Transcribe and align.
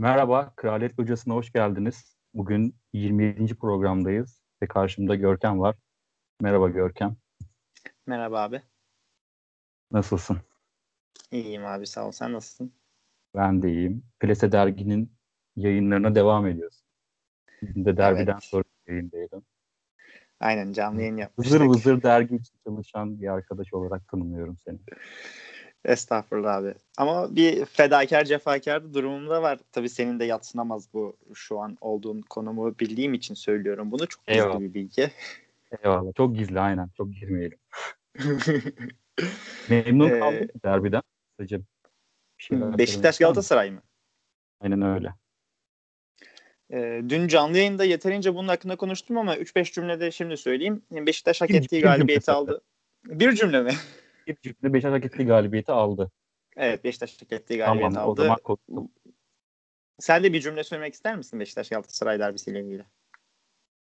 Merhaba, 0.00 0.52
Kraliyet 0.56 0.98
Hocası'na 0.98 1.34
hoş 1.34 1.52
geldiniz. 1.52 2.16
Bugün 2.34 2.74
27. 2.92 3.54
programdayız 3.54 4.42
ve 4.62 4.66
karşımda 4.66 5.14
Görkem 5.14 5.60
var. 5.60 5.76
Merhaba 6.40 6.68
Görkem. 6.68 7.16
Merhaba 8.06 8.42
abi. 8.42 8.62
Nasılsın? 9.90 10.38
İyiyim 11.30 11.66
abi 11.66 11.86
sağ 11.86 12.06
ol. 12.06 12.12
Sen 12.12 12.32
nasılsın? 12.32 12.72
Ben 13.34 13.62
de 13.62 13.72
iyiyim. 13.72 14.02
Plase 14.20 14.52
Dergi'nin 14.52 15.12
yayınlarına 15.56 16.14
devam 16.14 16.46
ediyoruz. 16.46 16.84
Bugün 17.62 17.84
de 17.84 17.96
derbiden 17.96 18.32
evet. 18.32 18.42
sonra 18.42 18.64
yayındaydım. 18.86 19.44
Aynen 20.40 20.72
canlı 20.72 21.00
yayın 21.00 21.16
yapmıştık. 21.16 21.54
Vızır 21.54 21.66
vızır 21.66 22.02
dergi 22.02 22.36
için 22.36 22.58
çalışan 22.64 23.20
bir 23.20 23.28
arkadaş 23.28 23.72
olarak 23.72 24.08
tanımlıyorum 24.08 24.56
seni. 24.64 24.78
Estağfurullah 25.84 26.54
abi. 26.54 26.74
Ama 26.96 27.36
bir 27.36 27.64
fedakar 27.64 28.24
cefakar 28.24 28.94
durumum 28.94 29.30
da 29.30 29.42
var. 29.42 29.58
Tabii 29.72 29.88
senin 29.88 30.20
de 30.20 30.24
yatsınamaz 30.24 30.94
bu 30.94 31.16
şu 31.34 31.58
an 31.58 31.78
olduğun 31.80 32.20
konumu 32.20 32.78
bildiğim 32.78 33.14
için 33.14 33.34
söylüyorum 33.34 33.90
bunu. 33.90 34.06
Çok 34.06 34.26
gizli 34.26 34.40
Eyvallah. 34.40 34.60
bir 34.60 34.74
bilgi. 34.74 35.10
Eyvallah. 35.84 36.14
Çok 36.16 36.36
gizli 36.36 36.60
aynen. 36.60 36.88
Çok 36.96 37.12
girmeyelim. 37.12 37.58
Memnun 39.68 40.10
ee, 40.10 40.18
kaldım 40.18 40.48
derbiden. 40.64 41.02
Sadece 41.38 41.60
Beşiktaş 42.50 43.18
Galatasaray 43.18 43.70
mı? 43.70 43.82
Aynen 44.60 44.82
öyle. 44.82 45.14
Ee, 46.72 47.02
dün 47.08 47.28
canlı 47.28 47.58
yayında 47.58 47.84
yeterince 47.84 48.34
bunun 48.34 48.48
hakkında 48.48 48.76
konuştum 48.76 49.18
ama 49.18 49.36
3-5 49.36 49.72
cümlede 49.72 50.10
şimdi 50.10 50.36
söyleyeyim. 50.36 50.82
Beşiktaş 50.90 51.40
hak 51.40 51.50
ettiği 51.50 51.82
galibiyeti 51.82 52.30
aldı. 52.32 52.62
Bir 53.04 53.32
cümle 53.32 53.62
mi? 53.62 53.72
Bir 54.30 54.54
cümle 54.54 54.74
Beşiktaş 54.74 54.92
hak 54.92 55.04
ettiği 55.04 55.26
galibiyeti 55.26 55.72
aldı. 55.72 56.10
Evet 56.56 56.84
Beşiktaş 56.84 57.22
hak 57.22 57.32
ettiği 57.32 57.58
galibiyeti 57.58 57.94
tamam, 57.94 58.10
aldı. 58.10 58.22
O 58.44 58.56
zaman. 58.68 58.88
Sen 59.98 60.24
de 60.24 60.32
bir 60.32 60.40
cümle 60.40 60.64
söylemek 60.64 60.94
ister 60.94 61.16
misin 61.16 61.40
Beşiktaş 61.40 61.68
Galatasaray 61.68 62.18
derbisiyle 62.18 62.60
ilgili? 62.60 62.84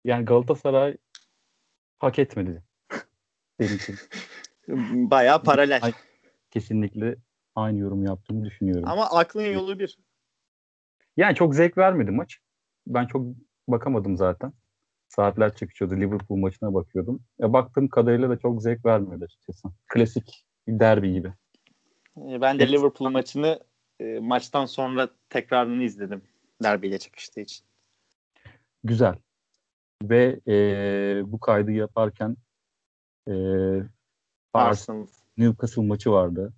Yani 0.05 0.25
Galatasaray 0.25 0.97
hak 1.99 2.19
etmedi. 2.19 2.63
Benim 3.61 3.77
için. 3.77 3.97
Bayağı 5.11 5.43
paralel. 5.43 5.93
Kesinlikle 6.51 7.17
aynı 7.55 7.79
yorum 7.79 8.05
yaptığımı 8.05 8.45
düşünüyorum. 8.45 8.89
Ama 8.89 9.07
aklın 9.11 9.43
yolu 9.43 9.79
bir. 9.79 9.99
Yani 11.17 11.35
çok 11.35 11.55
zevk 11.55 11.79
vermedi 11.79 12.11
maç. 12.11 12.39
Ben 12.87 13.07
çok 13.07 13.27
bakamadım 13.69 14.17
zaten. 14.17 14.53
Saatler 15.19 15.55
çekiyordu. 15.55 15.97
Liverpool 15.97 16.39
maçına 16.39 16.75
bakıyordum. 16.75 17.21
Ya 17.39 17.53
baktığım 17.53 17.89
kadarıyla 17.89 18.31
da 18.31 18.39
çok 18.39 18.63
zevk 18.63 18.85
vermedi 18.85 19.25
açıkçası. 19.25 19.69
Klasik 19.89 20.45
bir 20.67 20.81
derbi 20.81 21.13
gibi. 21.13 21.29
Ee, 22.17 22.41
ben 22.41 22.59
de. 22.59 22.73
Liverpool 22.73 23.11
maçını 23.11 23.61
e, 24.01 24.19
maçtan 24.19 24.67
sonra 24.67 25.09
tekrarını 25.29 25.83
izledim. 25.83 26.23
Derbiyle 26.63 26.99
çıkıştığı 26.99 27.41
için. 27.41 27.67
Güzel. 28.85 29.15
Ve 30.03 30.41
e, 30.49 30.53
bu 31.25 31.41
kaydı 31.41 31.73
yaparken 31.73 32.37
e, 33.29 33.35
Arsenal 34.53 35.07
Newcastle 35.37 35.83
maçı 35.83 36.11
vardı. 36.11 36.53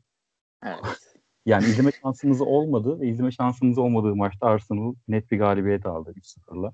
Evet. 0.65 0.81
Yani 1.47 1.65
izleme 1.65 1.91
şansımız 2.03 2.41
olmadı 2.41 3.01
ve 3.01 3.09
izleme 3.09 3.33
şansımız 3.33 3.79
olmadığı 3.79 4.17
maçta 4.17 4.47
Arsenal 4.47 4.95
net 5.09 5.31
bir 5.31 5.39
galibiyet 5.39 5.87
aldı 5.87 6.13
3-0'la. 6.17 6.73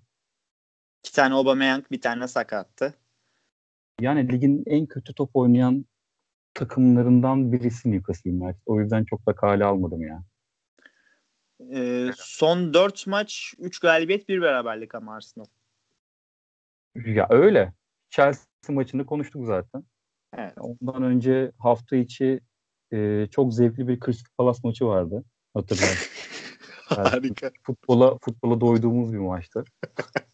İki 1.07 1.15
tane 1.15 1.35
Aubameyang, 1.35 1.85
bir 1.91 2.01
tane 2.01 2.29
sakattı. 2.29 2.95
Yani 4.01 4.33
ligin 4.33 4.63
en 4.67 4.87
kötü 4.87 5.15
top 5.15 5.31
oynayan 5.35 5.85
takımlarından 6.55 7.53
birisi 7.53 7.91
Newcastle 7.91 8.31
United. 8.31 8.61
O 8.67 8.81
yüzden 8.81 9.05
çok 9.05 9.27
da 9.27 9.35
kale 9.35 9.65
almadım 9.65 10.03
ya. 10.03 10.25
Ee, 11.75 12.11
son 12.17 12.75
4 12.75 13.07
maç 13.07 13.55
3 13.59 13.79
galibiyet 13.79 14.29
bir 14.29 14.43
beraberlik 14.43 14.95
ama 14.95 15.15
Arsenal. 15.15 15.47
Ya 16.95 17.27
öyle. 17.31 17.73
Chelsea 18.11 18.45
maçını 18.69 19.07
konuştuk 19.07 19.47
zaten. 19.47 19.85
Evet. 20.37 20.55
Ondan 20.59 21.03
önce 21.03 21.53
hafta 21.59 21.97
içi 21.97 22.41
e, 22.93 23.27
çok 23.31 23.55
zevkli 23.55 23.89
bir 23.89 24.01
Crystal 24.01 24.31
Palace 24.39 24.61
maçı 24.65 24.87
vardı. 24.87 25.25
Hatırlarsın. 25.55 26.11
Harika. 26.85 27.51
Futbola, 27.63 28.19
futbola 28.19 28.61
doyduğumuz 28.61 29.13
bir 29.13 29.19
maçtı. 29.19 29.65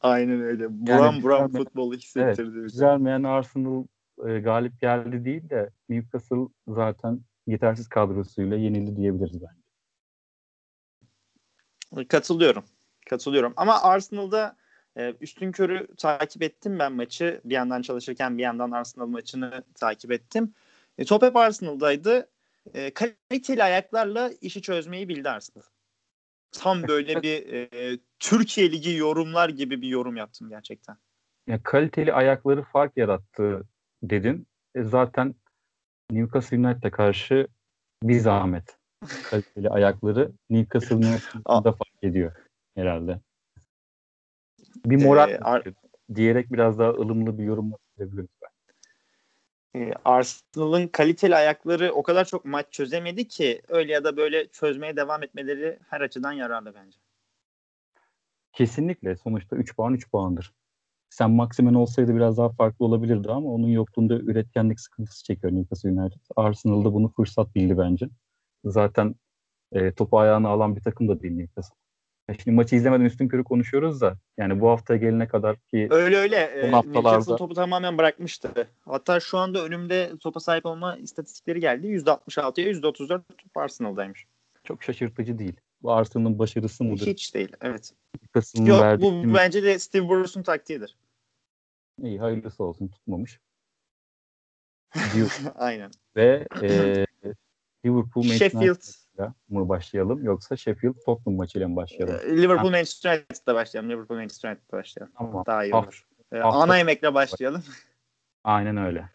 Aynen 0.00 0.40
öyle. 0.40 0.66
Buram 0.86 1.04
yani 1.04 1.22
buram 1.22 1.52
futbolu 1.52 1.94
hissettirdi. 1.94 2.58
Evet, 2.58 2.72
düzelmeyen 2.72 3.22
Arsenal 3.22 3.84
e, 4.26 4.40
galip 4.40 4.80
geldi 4.80 5.24
değil 5.24 5.50
de 5.50 5.70
Newcastle 5.88 6.48
zaten 6.68 7.20
yetersiz 7.46 7.88
kadrosuyla 7.88 8.56
yenildi 8.56 8.96
diyebiliriz 8.96 9.38
bence. 9.42 9.60
Katılıyorum. 12.08 12.64
Katılıyorum. 13.10 13.52
Ama 13.56 13.82
Arsenal'da 13.82 14.56
e, 14.96 15.14
üstün 15.20 15.52
körü 15.52 15.86
takip 15.96 16.42
ettim 16.42 16.78
ben 16.78 16.92
maçı. 16.92 17.40
Bir 17.44 17.54
yandan 17.54 17.82
çalışırken 17.82 18.38
bir 18.38 18.42
yandan 18.42 18.70
Arsenal 18.70 19.06
maçını 19.06 19.62
takip 19.74 20.12
ettim. 20.12 20.54
E, 20.98 21.04
top 21.04 21.22
hep 21.22 21.36
Arsenal'daydı. 21.36 22.28
E, 22.74 22.90
kaliteli 22.90 23.62
ayaklarla 23.62 24.30
işi 24.40 24.62
çözmeyi 24.62 25.08
bildi 25.08 25.30
Arsenal. 25.30 25.64
Tam 26.52 26.88
böyle 26.88 27.22
bir 27.22 27.52
e, 27.52 27.98
Türkiye 28.18 28.72
Ligi 28.72 28.96
yorumlar 28.96 29.48
gibi 29.48 29.82
bir 29.82 29.88
yorum 29.88 30.16
yaptım 30.16 30.48
gerçekten. 30.48 30.96
Ya 31.46 31.62
kaliteli 31.62 32.12
ayakları 32.12 32.62
fark 32.62 32.96
yarattı 32.96 33.62
dedin. 34.02 34.46
E, 34.74 34.82
zaten 34.82 35.34
Newcastle 36.10 36.56
United'a 36.58 36.90
karşı 36.90 37.48
bir 38.02 38.18
zahmet. 38.18 38.78
Kaliteli 39.30 39.70
ayakları 39.70 40.32
Newcastle 40.50 40.96
United'da 40.96 41.72
fark 41.72 42.02
ediyor 42.02 42.32
herhalde. 42.74 43.20
Bir 44.86 45.04
moral 45.04 45.30
ee, 45.30 45.38
ar- 45.38 45.64
diyerek 46.14 46.52
biraz 46.52 46.78
daha 46.78 46.90
ılımlı 46.90 47.38
bir 47.38 47.44
yorum 47.44 47.70
yapabiliriz 47.70 48.18
e, 49.76 49.92
Arsenal'ın 50.04 50.88
kaliteli 50.88 51.36
ayakları 51.36 51.92
o 51.92 52.02
kadar 52.02 52.24
çok 52.24 52.44
maç 52.44 52.66
çözemedi 52.70 53.28
ki 53.28 53.62
öyle 53.68 53.92
ya 53.92 54.04
da 54.04 54.16
böyle 54.16 54.48
çözmeye 54.48 54.96
devam 54.96 55.22
etmeleri 55.22 55.78
her 55.88 56.00
açıdan 56.00 56.32
yararlı 56.32 56.74
bence. 56.74 56.98
Kesinlikle. 58.52 59.16
Sonuçta 59.16 59.56
3 59.56 59.76
puan 59.76 59.94
3 59.94 60.10
puandır. 60.10 60.54
Sen 61.10 61.30
Maximen 61.30 61.74
olsaydı 61.74 62.16
biraz 62.16 62.38
daha 62.38 62.48
farklı 62.48 62.84
olabilirdi 62.84 63.30
ama 63.30 63.48
onun 63.50 63.68
yokluğunda 63.68 64.14
üretkenlik 64.14 64.80
sıkıntısı 64.80 65.24
çekiyor 65.24 65.52
Newcastle 65.52 65.90
United. 65.90 66.20
Arsenal'da 66.36 66.94
bunu 66.94 67.08
fırsat 67.08 67.54
bildi 67.54 67.78
bence. 67.78 68.08
Zaten 68.64 69.14
e, 69.72 69.92
topu 69.92 70.18
ayağına 70.18 70.48
alan 70.48 70.76
bir 70.76 70.82
takım 70.82 71.08
da 71.08 71.20
değil 71.22 71.34
Newcastle. 71.34 71.76
Şimdi 72.36 72.50
maçı 72.50 72.76
izlemeden 72.76 73.04
üstün 73.04 73.28
körü 73.28 73.44
konuşuyoruz 73.44 74.00
da 74.00 74.18
yani 74.36 74.60
bu 74.60 74.68
hafta 74.68 74.96
gelene 74.96 75.28
kadar 75.28 75.56
ki 75.56 75.88
öyle 75.90 76.16
öyle 76.16 76.36
e, 76.36 76.70
haftalarda... 76.70 77.36
topu 77.36 77.54
tamamen 77.54 77.98
bırakmıştı. 77.98 78.68
Hatta 78.80 79.20
şu 79.20 79.38
anda 79.38 79.64
önümde 79.64 80.12
topa 80.20 80.40
sahip 80.40 80.66
olma 80.66 80.96
istatistikleri 80.96 81.60
geldi. 81.60 81.86
%66'ya 81.86 82.70
%34 82.70 83.08
top 83.08 83.56
Arsenal'daymış. 83.56 84.26
Çok 84.64 84.82
şaşırtıcı 84.82 85.38
değil. 85.38 85.56
Bu 85.82 85.92
Arsenal'ın 85.92 86.38
başarısı 86.38 86.84
mıdır? 86.84 87.06
Hiç 87.06 87.34
değil. 87.34 87.52
Evet. 87.60 87.94
Kasım'ın 88.32 88.66
Yok 88.66 89.00
bu 89.00 89.12
mi? 89.12 89.34
bence 89.34 89.62
de 89.62 89.78
Steve 89.78 90.08
Bruce'un 90.08 90.42
taktiğidir. 90.42 90.96
İyi 92.02 92.18
hayırlısı 92.18 92.64
olsun 92.64 92.88
tutmamış. 92.88 93.40
Aynen. 95.54 95.90
Ve 96.16 96.46
e, 96.62 97.06
Liverpool 97.84 98.24
Sheffield 98.24 98.82
mı 99.48 99.68
başlayalım 99.68 100.24
yoksa 100.24 100.56
Sheffield 100.56 100.94
Tottenham 101.04 101.36
maçıyla 101.36 101.68
mı 101.68 101.76
başlayalım? 101.76 102.16
Ee, 102.26 102.42
Liverpool 102.42 102.70
Manchester 102.70 103.18
United'da 103.18 103.54
başlayalım. 103.54 103.90
Liverpool 103.90 104.18
Manchester 104.18 104.50
United'da 104.50 104.76
başlayalım. 104.78 105.12
Tamam. 105.18 105.44
Daha 105.46 105.64
iyi 105.64 105.74
olur. 105.74 106.06
Ee, 106.32 106.40
ana 106.40 106.78
yemekle 106.78 107.14
başlayalım. 107.14 107.64
Aynen 108.44 108.76
öyle. 108.76 109.08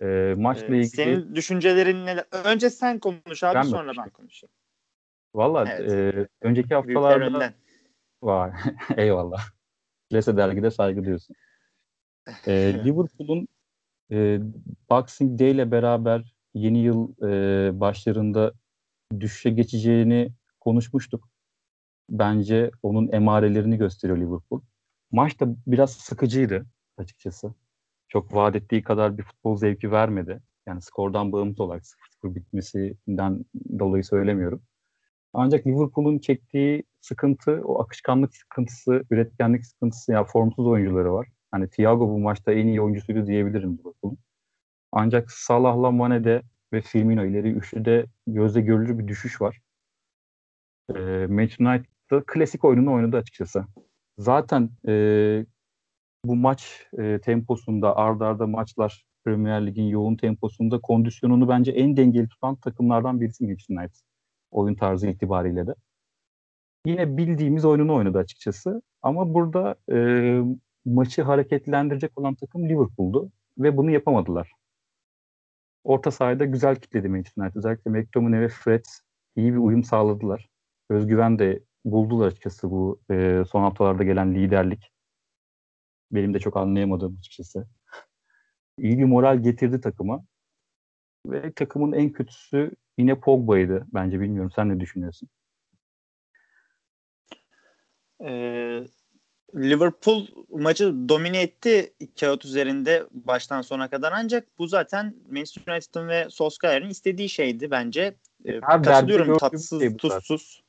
Ee, 0.00 0.34
maçla 0.38 0.66
ilgili... 0.66 0.88
Senin 0.88 1.34
düşüncelerin 1.34 2.06
neler? 2.06 2.24
Önce 2.44 2.70
sen 2.70 2.98
konuş 2.98 3.44
abi 3.44 3.54
ben 3.54 3.62
sonra 3.62 3.92
ben 3.98 4.10
konuşayım. 4.10 4.52
Valla 5.34 5.64
evet. 5.68 5.92
e, 5.92 6.28
önceki 6.40 6.74
haftalarda... 6.74 7.52
Var. 8.22 8.52
Eyvallah. 8.96 9.42
Lese 10.12 10.36
dergide 10.36 10.70
saygı 10.70 11.04
diyorsun. 11.04 11.36
E, 12.46 12.52
Liverpool'un 12.84 13.48
e, 14.10 14.40
Boxing 14.90 15.40
Day 15.40 15.50
ile 15.50 15.70
beraber 15.70 16.34
yeni 16.54 16.78
yıl 16.78 17.22
e, 17.22 17.80
başlarında 17.80 18.52
düşüşe 19.20 19.50
geçeceğini 19.50 20.32
konuşmuştuk. 20.60 21.28
Bence 22.10 22.70
onun 22.82 23.12
emarelerini 23.12 23.76
gösteriyor 23.78 24.18
Liverpool. 24.18 24.60
Maç 25.10 25.40
da 25.40 25.46
biraz 25.66 25.92
sıkıcıydı 25.92 26.66
açıkçası. 26.96 27.54
Çok 28.08 28.34
vaat 28.34 28.56
ettiği 28.56 28.82
kadar 28.82 29.18
bir 29.18 29.22
futbol 29.22 29.56
zevki 29.56 29.90
vermedi. 29.92 30.42
Yani 30.66 30.82
skordan 30.82 31.32
bağımsız 31.32 31.60
olarak 31.60 31.82
0-0 32.24 32.34
bitmesinden 32.34 33.44
dolayı 33.78 34.04
söylemiyorum. 34.04 34.62
Ancak 35.32 35.66
Liverpool'un 35.66 36.18
çektiği 36.18 36.84
sıkıntı, 37.00 37.60
o 37.64 37.82
akışkanlık 37.82 38.36
sıkıntısı, 38.36 39.04
üretkenlik 39.10 39.66
sıkıntısı, 39.66 40.12
ya 40.12 40.18
yani 40.18 40.26
formsuz 40.26 40.66
oyuncuları 40.66 41.12
var. 41.12 41.28
Hani 41.50 41.70
Thiago 41.70 42.08
bu 42.08 42.18
maçta 42.18 42.52
en 42.52 42.66
iyi 42.66 42.80
oyuncusuydu 42.80 43.26
diyebilirim 43.26 43.72
Liverpool'un. 43.72 44.18
Ancak 44.92 45.30
Salah'la 45.32 45.90
Mane'de 45.90 46.42
ve 46.72 46.80
Firmino 46.80 47.24
ileri 47.24 47.50
üçlüde 47.50 48.06
gözle 48.26 48.60
görülür 48.60 48.98
bir 48.98 49.08
düşüş 49.08 49.40
var. 49.40 49.60
E, 50.96 51.26
Manchester 51.26 51.66
United'da 51.66 52.22
klasik 52.26 52.64
oyununu 52.64 52.92
oynadı 52.92 53.16
açıkçası. 53.16 53.64
Zaten 54.18 54.70
e, 54.88 54.94
bu 56.24 56.36
maç 56.36 56.86
e, 56.98 57.20
temposunda 57.20 57.96
ardarda 57.96 58.26
arda 58.26 58.46
maçlar 58.46 59.04
Premier 59.24 59.66
Lig'in 59.66 59.88
yoğun 59.88 60.16
temposunda 60.16 60.80
kondisyonunu 60.80 61.48
bence 61.48 61.72
en 61.72 61.96
dengeli 61.96 62.28
tutan 62.28 62.56
takımlardan 62.56 63.20
birisi 63.20 63.44
Manchester 63.44 63.76
United. 63.76 64.00
Oyun 64.50 64.74
tarzı 64.74 65.08
itibariyle 65.08 65.66
de. 65.66 65.74
Yine 66.86 67.16
bildiğimiz 67.16 67.64
oyununu 67.64 67.94
oynadı 67.94 68.18
açıkçası. 68.18 68.82
Ama 69.02 69.34
burada 69.34 69.74
e, 69.92 69.96
maçı 70.84 71.22
hareketlendirecek 71.22 72.18
olan 72.18 72.34
takım 72.34 72.68
Liverpool'du 72.68 73.30
ve 73.58 73.76
bunu 73.76 73.90
yapamadılar. 73.90 74.52
Orta 75.84 76.10
sahada 76.10 76.44
güzel 76.44 76.76
kitledi 76.76 77.08
Manchester 77.08 77.42
United. 77.42 77.56
Özellikle 77.56 77.90
McTominay 77.90 78.40
ve 78.40 78.48
Fred 78.48 78.84
iyi 79.36 79.52
bir 79.52 79.58
uyum 79.58 79.84
sağladılar. 79.84 80.48
Özgüven 80.90 81.38
de 81.38 81.62
buldular 81.84 82.26
açıkçası 82.26 82.70
bu 82.70 83.00
e, 83.10 83.42
son 83.50 83.62
haftalarda 83.62 84.04
gelen 84.04 84.34
liderlik. 84.34 84.92
Benim 86.12 86.34
de 86.34 86.38
çok 86.38 86.56
anlayamadığım 86.56 87.16
açıkçası. 87.18 87.68
İyi 88.78 88.98
bir 88.98 89.04
moral 89.04 89.42
getirdi 89.42 89.80
takıma. 89.80 90.24
Ve 91.26 91.52
takımın 91.52 91.92
en 91.92 92.12
kötüsü 92.12 92.70
yine 92.98 93.20
Pogba'ydı 93.20 93.86
bence 93.94 94.20
bilmiyorum. 94.20 94.50
Sen 94.56 94.68
ne 94.68 94.80
düşünüyorsun? 94.80 95.28
Ee, 98.24 98.84
Liverpool 99.56 100.26
maçı 100.50 101.08
domine 101.08 101.42
etti 101.42 101.92
kağıt 102.20 102.44
üzerinde 102.44 103.06
baştan 103.10 103.62
sona 103.62 103.90
kadar 103.90 104.12
ancak 104.12 104.58
bu 104.58 104.66
zaten 104.66 105.14
Manchester 105.30 105.72
United'ın 105.72 106.08
ve 106.08 106.26
Solskjaer'in 106.30 106.90
istediği 106.90 107.28
şeydi 107.28 107.70
bence. 107.70 108.14
Ee, 108.44 108.60
katılıyorum 108.60 109.38
tatsız 109.38 109.80
şey 109.80 109.96
tuzsuz. 109.96 110.62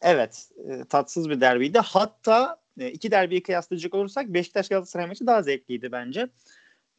Evet 0.00 0.48
e, 0.68 0.84
tatsız 0.84 1.30
bir 1.30 1.40
derbiydi. 1.40 1.78
Hatta 1.78 2.60
e, 2.78 2.90
iki 2.90 3.10
derbiyi 3.10 3.42
kıyaslayacak 3.42 3.94
olursak 3.94 4.28
Beşiktaş 4.28 4.68
Galatasaray 4.68 5.06
maçı 5.06 5.26
daha 5.26 5.42
zevkliydi 5.42 5.92
bence. 5.92 6.28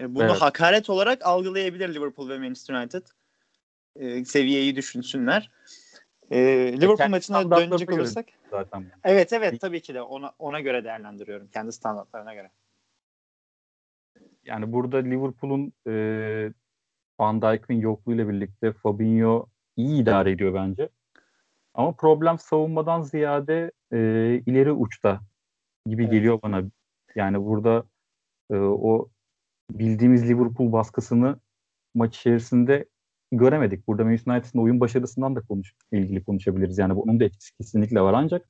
E, 0.01 0.15
bunu 0.15 0.23
evet. 0.23 0.41
hakaret 0.41 0.89
olarak 0.89 1.25
algılayabilir 1.25 1.93
Liverpool 1.93 2.29
ve 2.29 2.39
Manchester 2.39 2.73
United. 2.73 3.03
E, 3.95 4.25
seviyeyi 4.25 4.75
düşünsünler. 4.75 5.51
E, 6.31 6.37
Liverpool 6.81 7.09
maçına 7.09 7.51
dönecek 7.51 7.91
olursak. 7.91 8.25
Zaten. 8.49 8.85
Evet 9.03 9.33
evet 9.33 9.61
tabii 9.61 9.81
ki 9.81 9.93
de 9.93 10.01
ona 10.01 10.31
ona 10.39 10.59
göre 10.59 10.83
değerlendiriyorum 10.83 11.47
kendi 11.47 11.71
standartlarına 11.71 12.33
göre. 12.33 12.51
Yani 14.45 14.73
burada 14.73 14.97
Liverpool'un 14.97 15.73
e, 15.87 15.93
Van 17.19 17.41
Dijk'in 17.41 17.75
yokluğuyla 17.75 18.29
birlikte 18.29 18.73
Fabinho 18.73 19.45
iyi 19.75 20.01
idare 20.01 20.31
ediyor 20.31 20.53
bence. 20.53 20.89
Ama 21.73 21.91
problem 21.91 22.39
savunmadan 22.39 23.01
ziyade 23.01 23.71
e, 23.91 23.97
ileri 24.45 24.71
uçta 24.71 25.21
gibi 25.85 26.03
evet. 26.03 26.11
geliyor 26.11 26.41
bana. 26.41 26.63
Yani 27.15 27.45
burada 27.45 27.83
e, 28.51 28.55
o 28.57 29.09
bildiğimiz 29.71 30.29
Liverpool 30.29 30.71
baskısını 30.71 31.39
maç 31.95 32.17
içerisinde 32.17 32.85
göremedik. 33.31 33.87
Burada 33.87 34.03
Manchester 34.03 34.33
United'ın 34.33 34.59
oyun 34.59 34.79
başarısından 34.79 35.35
da 35.35 35.41
konuş, 35.41 35.73
ilgili 35.91 36.23
konuşabiliriz. 36.23 36.77
Yani 36.77 36.95
bunun 36.95 37.19
da 37.19 37.23
etkisi 37.25 37.57
kesinlikle 37.57 38.01
var 38.01 38.13
ancak 38.13 38.49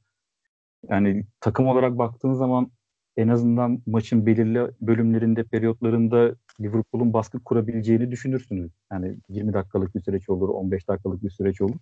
yani 0.90 1.26
takım 1.40 1.68
olarak 1.68 1.98
baktığın 1.98 2.34
zaman 2.34 2.72
en 3.18 3.28
azından 3.28 3.82
maçın 3.86 4.26
belirli 4.26 4.72
bölümlerinde, 4.82 5.44
periyotlarında 5.44 6.36
Liverpool'un 6.62 7.14
baskı 7.14 7.44
kurabileceğini 7.44 8.12
düşünürsünüz. 8.12 8.72
Yani 8.92 9.18
20 9.30 9.54
dakikalık 9.54 9.96
bir 9.96 10.02
süreç 10.02 10.30
olur, 10.30 10.50
15 10.50 10.88
dakikalık 10.88 11.24
bir 11.24 11.30
süreç 11.30 11.62
olur. 11.62 11.78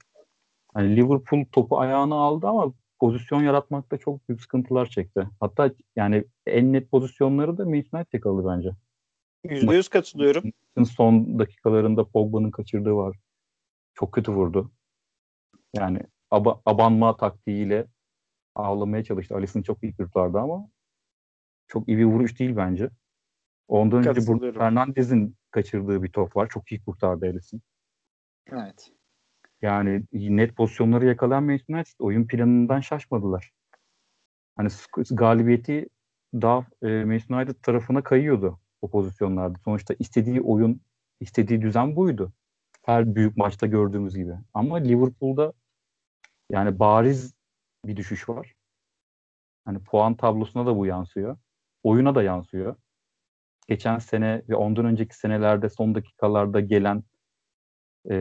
Yani 0.77 0.95
Liverpool 0.95 1.45
topu 1.51 1.79
ayağına 1.79 2.15
aldı 2.15 2.47
ama 2.47 2.73
pozisyon 2.99 3.43
yaratmakta 3.43 3.97
çok 3.97 4.29
büyük 4.29 4.41
sıkıntılar 4.41 4.85
çekti. 4.85 5.27
Hatta 5.39 5.71
yani 5.95 6.25
en 6.47 6.73
net 6.73 6.91
pozisyonları 6.91 7.57
da 7.57 7.65
Manchester 7.65 7.99
United 7.99 8.13
yakaladı 8.13 8.47
bence. 8.47 8.69
%100 9.43 9.89
katılıyorum. 9.89 10.43
Son 10.85 11.39
dakikalarında 11.39 12.07
Pogba'nın 12.07 12.51
kaçırdığı 12.51 12.95
var. 12.95 13.17
Çok 13.93 14.11
kötü 14.11 14.31
vurdu. 14.31 14.71
Yani 15.73 15.99
ab- 16.31 16.61
abanma 16.65 17.17
taktiğiyle 17.17 17.87
ağlamaya 18.55 19.03
çalıştı. 19.03 19.35
Alisson 19.35 19.61
çok 19.61 19.83
iyi 19.83 19.95
kurtardı 19.95 20.39
ama 20.39 20.69
çok 21.67 21.87
iyi 21.87 21.97
bir 21.97 22.05
vuruş 22.05 22.39
değil 22.39 22.55
bence. 22.55 22.89
Ondan 23.67 24.07
önce 24.07 24.27
Bruno 24.27 24.53
Fernandez'in 24.53 25.35
kaçırdığı 25.51 26.03
bir 26.03 26.11
top 26.11 26.35
var. 26.35 26.49
Çok 26.49 26.71
iyi 26.71 26.81
kurtardı 26.83 27.25
Alisson. 27.25 27.61
Evet. 28.51 28.91
Yani 29.61 30.03
net 30.13 30.55
pozisyonları 30.55 31.05
yakalayan 31.05 31.43
Manchester 31.43 31.75
United 31.75 31.93
oyun 31.99 32.27
planından 32.27 32.79
şaşmadılar. 32.79 33.51
Hani 34.55 34.69
galibiyeti 35.11 35.89
daha 36.33 36.65
e, 36.81 36.87
Manchester 37.05 37.35
United 37.35 37.55
tarafına 37.61 38.03
kayıyordu 38.03 38.59
o 38.83 38.89
pozisyonlarda. 38.89 39.59
Sonuçta 39.65 39.95
istediği 39.99 40.41
oyun, 40.41 40.81
istediği 41.19 41.61
düzen 41.61 41.95
buydu. 41.95 42.33
Her 42.85 43.15
büyük 43.15 43.37
maçta 43.37 43.67
gördüğümüz 43.67 44.15
gibi. 44.15 44.33
Ama 44.53 44.77
Liverpool'da 44.77 45.53
yani 46.51 46.79
bariz 46.79 47.33
bir 47.85 47.97
düşüş 47.97 48.29
var. 48.29 48.53
Hani 49.65 49.83
puan 49.83 50.15
tablosuna 50.15 50.65
da 50.65 50.77
bu 50.77 50.85
yansıyor. 50.85 51.37
Oyuna 51.83 52.15
da 52.15 52.23
yansıyor. 52.23 52.75
Geçen 53.67 53.99
sene 53.99 54.41
ve 54.49 54.55
ondan 54.55 54.85
önceki 54.85 55.17
senelerde 55.17 55.69
son 55.69 55.95
dakikalarda 55.95 56.59
gelen 56.59 57.03
e, 58.11 58.15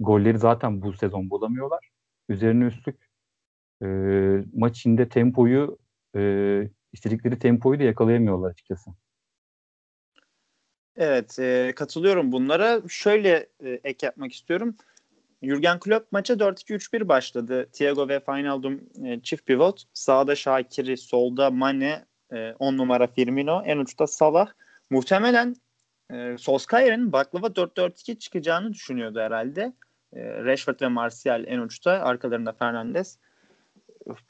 golleri 0.00 0.38
zaten 0.38 0.82
bu 0.82 0.92
sezon 0.92 1.30
bulamıyorlar. 1.30 1.90
Üzerine 2.28 2.64
üstlük 2.64 3.10
e, 3.82 3.86
maç 4.54 4.78
içinde 4.78 5.08
tempoyu 5.08 5.78
e, 6.16 6.20
istedikleri 6.92 7.38
tempoyu 7.38 7.80
da 7.80 7.84
yakalayamıyorlar 7.84 8.50
açıkçası. 8.50 8.90
Evet 10.96 11.38
e, 11.38 11.72
katılıyorum 11.76 12.32
bunlara. 12.32 12.80
Şöyle 12.88 13.46
e, 13.64 13.80
ek 13.84 14.06
yapmak 14.06 14.32
istiyorum. 14.32 14.76
Jurgen 15.42 15.78
Klopp 15.78 16.12
maça 16.12 16.34
4-2-3-1 16.34 17.08
başladı. 17.08 17.68
Thiago 17.72 18.08
ve 18.08 18.18
Wijnaldum 18.18 18.80
e, 19.04 19.20
çift 19.20 19.46
pivot. 19.46 19.84
Sağda 19.94 20.36
Şakir'i, 20.36 20.96
solda 20.96 21.50
Mane, 21.50 22.04
10 22.30 22.74
e, 22.74 22.76
numara 22.76 23.06
Firmino, 23.06 23.62
en 23.64 23.78
uçta 23.78 24.06
Salah. 24.06 24.48
Muhtemelen 24.90 25.56
e, 26.12 26.38
Solskjaer'in 26.38 27.12
baklava 27.12 27.46
4-4-2 27.46 28.18
çıkacağını 28.18 28.72
düşünüyordu 28.72 29.20
herhalde. 29.20 29.72
E, 30.12 30.44
Rashford 30.44 30.80
ve 30.80 30.88
Martial 30.88 31.44
en 31.46 31.58
uçta. 31.58 31.90
Arkalarında 31.90 32.52
Fernandes. 32.52 33.18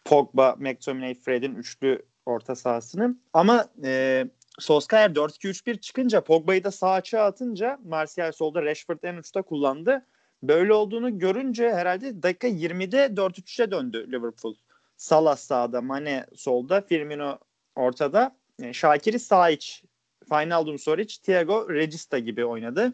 Pogba, 0.05 0.57
McTominay, 0.59 1.15
Fred'in 1.15 1.55
üçlü 1.55 2.03
orta 2.27 2.57
sahasını. 2.57 3.17
Ama 3.33 3.67
e, 3.85 4.25
Solskjaer 4.59 5.11
4-2-3-1 5.11 5.81
çıkınca 5.81 6.25
Pogba'yı 6.25 6.65
da 6.65 6.71
sağ 6.71 6.93
açığa 6.93 7.25
atınca 7.25 7.79
Martial 7.85 8.33
solda 8.33 8.63
Rashford 8.63 9.03
en 9.03 9.17
uçta 9.17 9.43
kullandı. 9.43 10.07
Böyle 10.43 10.73
olduğunu 10.73 11.19
görünce 11.19 11.73
herhalde 11.73 12.23
dakika 12.23 12.49
20'de 12.49 13.07
4-3'e 13.07 13.71
döndü 13.71 14.13
Liverpool. 14.13 14.55
Salah 14.97 15.37
sağda, 15.37 15.81
Mane 15.81 16.27
solda, 16.37 16.81
Firmino 16.81 17.39
ortada. 17.77 18.37
Yani 18.59 18.71
e, 18.71 18.73
Şakir'i 18.73 19.19
sağ 19.19 19.51
iç, 19.51 19.85
Finaldum 20.29 20.79
Soric, 20.79 21.23
Thiago 21.23 21.71
Regista 21.71 22.19
gibi 22.19 22.45
oynadı. 22.45 22.93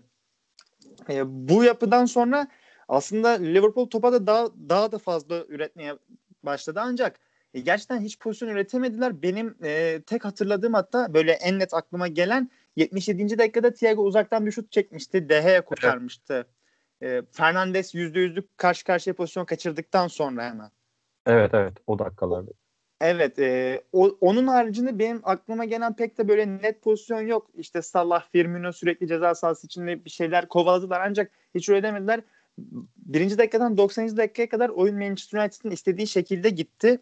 E, 1.08 1.22
bu 1.26 1.64
yapıdan 1.64 2.04
sonra 2.04 2.48
aslında 2.88 3.28
Liverpool 3.28 3.86
topa 3.86 4.12
da 4.12 4.26
daha, 4.26 4.48
daha 4.68 4.92
da 4.92 4.98
fazla 4.98 5.44
üretmeye 5.48 5.98
başladı 6.42 6.80
ancak 6.82 7.20
e, 7.54 7.60
gerçekten 7.60 8.00
hiç 8.00 8.18
pozisyon 8.18 8.48
üretemediler. 8.48 9.22
Benim 9.22 9.56
e, 9.64 10.02
tek 10.06 10.24
hatırladığım 10.24 10.74
hatta 10.74 11.14
böyle 11.14 11.32
en 11.32 11.58
net 11.58 11.74
aklıma 11.74 12.08
gelen 12.08 12.50
77. 12.76 13.38
dakikada 13.38 13.72
Thiago 13.72 14.02
uzaktan 14.02 14.46
bir 14.46 14.52
şut 14.52 14.72
çekmişti. 14.72 15.28
Dehe 15.28 15.60
kurtarmıştı. 15.60 16.34
Evet 16.34 16.46
e, 17.02 17.22
Fernandes 17.32 17.94
%100'lük 17.94 18.44
karşı 18.56 18.84
karşıya 18.84 19.14
pozisyon 19.14 19.44
kaçırdıktan 19.44 20.08
sonra 20.08 20.44
hemen. 20.44 20.70
Evet 21.26 21.54
evet 21.54 21.74
o 21.86 21.98
dakikalarda. 21.98 22.50
Evet 23.00 23.38
e, 23.38 23.80
o, 23.92 24.16
onun 24.20 24.46
haricinde 24.46 24.98
benim 24.98 25.20
aklıma 25.22 25.64
gelen 25.64 25.96
pek 25.96 26.18
de 26.18 26.28
böyle 26.28 26.58
net 26.62 26.82
pozisyon 26.82 27.20
yok. 27.20 27.50
İşte 27.54 27.82
Salah, 27.82 28.28
Firmino 28.32 28.72
sürekli 28.72 29.08
ceza 29.08 29.34
sahası 29.34 29.66
içinde 29.66 30.04
bir 30.04 30.10
şeyler 30.10 30.48
kovaladılar 30.48 31.00
ancak 31.00 31.30
hiç 31.54 31.68
öyle 31.68 31.82
demediler. 31.82 32.20
Birinci 32.96 33.38
dakikadan 33.38 33.76
90. 33.76 34.16
dakikaya 34.16 34.48
kadar 34.48 34.68
oyun 34.68 34.98
Manchester 34.98 35.38
United'ın 35.38 35.70
istediği 35.70 36.06
şekilde 36.06 36.50
gitti. 36.50 36.98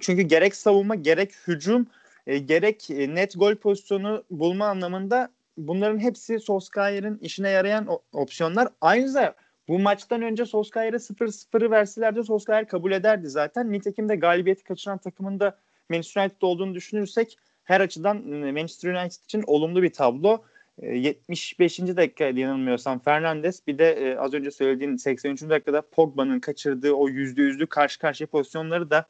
Çünkü 0.00 0.22
gerek 0.22 0.56
savunma 0.56 0.94
gerek 0.94 1.30
hücum 1.46 1.86
e, 2.26 2.38
gerek 2.38 2.90
e, 2.90 3.14
net 3.14 3.38
gol 3.38 3.54
pozisyonu 3.54 4.24
bulma 4.30 4.66
anlamında 4.66 5.28
bunların 5.56 5.98
hepsi 5.98 6.40
Solskjaer'in 6.40 7.18
işine 7.18 7.50
yarayan 7.50 7.88
opsiyonlar. 8.12 8.68
Aynı 8.80 9.34
bu 9.68 9.78
maçtan 9.78 10.22
önce 10.22 10.46
Solskjaer'e 10.46 10.96
0-0'ı 10.96 11.70
verselerdi 11.70 12.24
Solskjaer 12.24 12.68
kabul 12.68 12.92
ederdi 12.92 13.28
zaten. 13.28 13.72
Nitekim 13.72 14.08
de 14.08 14.16
galibiyeti 14.16 14.64
kaçıran 14.64 14.98
takımın 14.98 15.40
da 15.40 15.58
Manchester 15.90 16.22
United 16.22 16.42
olduğunu 16.42 16.74
düşünürsek 16.74 17.38
her 17.64 17.80
açıdan 17.80 18.16
ıı, 18.16 18.52
Manchester 18.52 18.94
United 18.94 19.24
için 19.24 19.44
olumlu 19.46 19.82
bir 19.82 19.92
tablo. 19.92 20.42
75. 20.82 21.78
dakikaydı 21.78 22.40
yanılmıyorsam 22.40 22.98
Fernandes 22.98 23.66
bir 23.66 23.78
de 23.78 23.92
e, 23.92 24.16
az 24.16 24.34
önce 24.34 24.50
söylediğin 24.50 24.96
83. 24.96 25.42
dakikada 25.42 25.82
Pogba'nın 25.82 26.40
kaçırdığı 26.40 26.92
o 26.92 27.08
%100'lük 27.08 27.66
karşı 27.66 27.98
karşıya 27.98 28.26
pozisyonları 28.26 28.90
da 28.90 29.06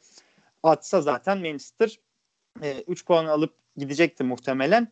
atsa 0.63 1.01
zaten 1.01 1.37
Manchester 1.37 1.99
3 2.87 3.05
puan 3.05 3.25
alıp 3.25 3.53
gidecekti 3.77 4.23
muhtemelen. 4.23 4.87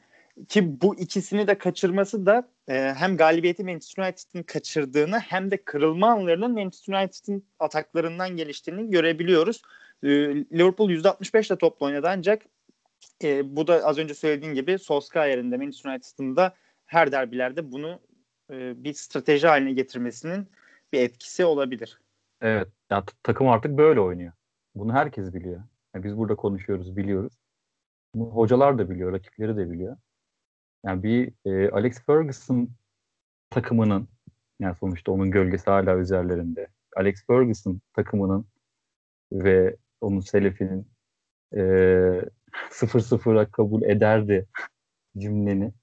Ki 0.48 0.82
bu 0.82 0.96
ikisini 0.96 1.48
de 1.48 1.58
kaçırması 1.58 2.26
da 2.26 2.50
e, 2.68 2.94
hem 2.98 3.18
galibiyeti 3.18 3.64
Manchester 3.64 4.04
United'ın 4.04 4.44
kaçırdığını 4.44 5.20
hem 5.20 5.52
de 5.52 5.64
kırılma 5.64 6.08
anlarının 6.12 6.52
Manchester 6.52 6.94
United'ın 6.94 7.44
ataklarından 7.60 8.30
geliştiğini 8.30 8.90
görebiliyoruz. 8.90 9.62
E, 10.04 10.10
Liverpool 10.36 10.90
%65 10.90 11.48
ile 11.48 11.58
topla 11.58 11.86
oynadı 11.86 12.08
ancak 12.10 12.42
e, 13.24 13.56
bu 13.56 13.68
da 13.68 13.74
az 13.86 13.98
önce 13.98 14.14
söylediğim 14.14 14.56
gibi 14.56 14.80
Solskjaer'in 14.80 15.52
de 15.52 15.58
Manchester 15.58 15.92
United'ın 15.92 16.36
da 16.36 16.56
her 16.86 17.12
derbilerde 17.12 17.72
bunu 17.72 18.00
e, 18.52 18.84
bir 18.84 18.94
strateji 18.94 19.48
haline 19.48 19.74
getirmesinin 19.74 20.48
bir 20.94 21.02
etkisi 21.02 21.46
olabilir. 21.46 22.00
Evet. 22.42 22.68
Ya, 22.90 23.04
takım 23.24 23.48
artık 23.48 23.72
böyle 23.72 24.00
oynuyor. 24.00 24.34
Bunu 24.76 24.94
herkes 24.94 25.34
biliyor. 25.34 25.64
Yani 25.96 26.04
biz 26.04 26.18
burada 26.18 26.36
konuşuyoruz, 26.36 26.98
biliyoruz. 26.98 27.34
Bunu 28.16 28.30
hocalar 28.30 28.78
da 28.78 28.90
biliyor, 28.90 29.14
rakipleri 29.14 29.58
de 29.58 29.72
biliyor. 29.72 29.98
Yani 30.86 31.04
bir 31.04 31.34
e, 31.46 31.72
Alex 31.72 32.06
Ferguson 32.06 32.70
takımının 33.50 34.08
yani 34.60 34.76
sonuçta 34.76 35.12
onun 35.12 35.32
gölgesi 35.32 35.66
hala 35.66 35.98
üzerlerinde. 35.98 36.68
Alex 36.96 37.26
Ferguson 37.28 37.82
takımının 37.94 38.46
ve 39.32 39.76
onun 40.02 40.20
selefinin 40.20 40.88
e, 41.54 41.60
0-0'a 42.72 43.52
kabul 43.52 43.84
ederdi 43.84 44.48
cümleni. 45.18 45.74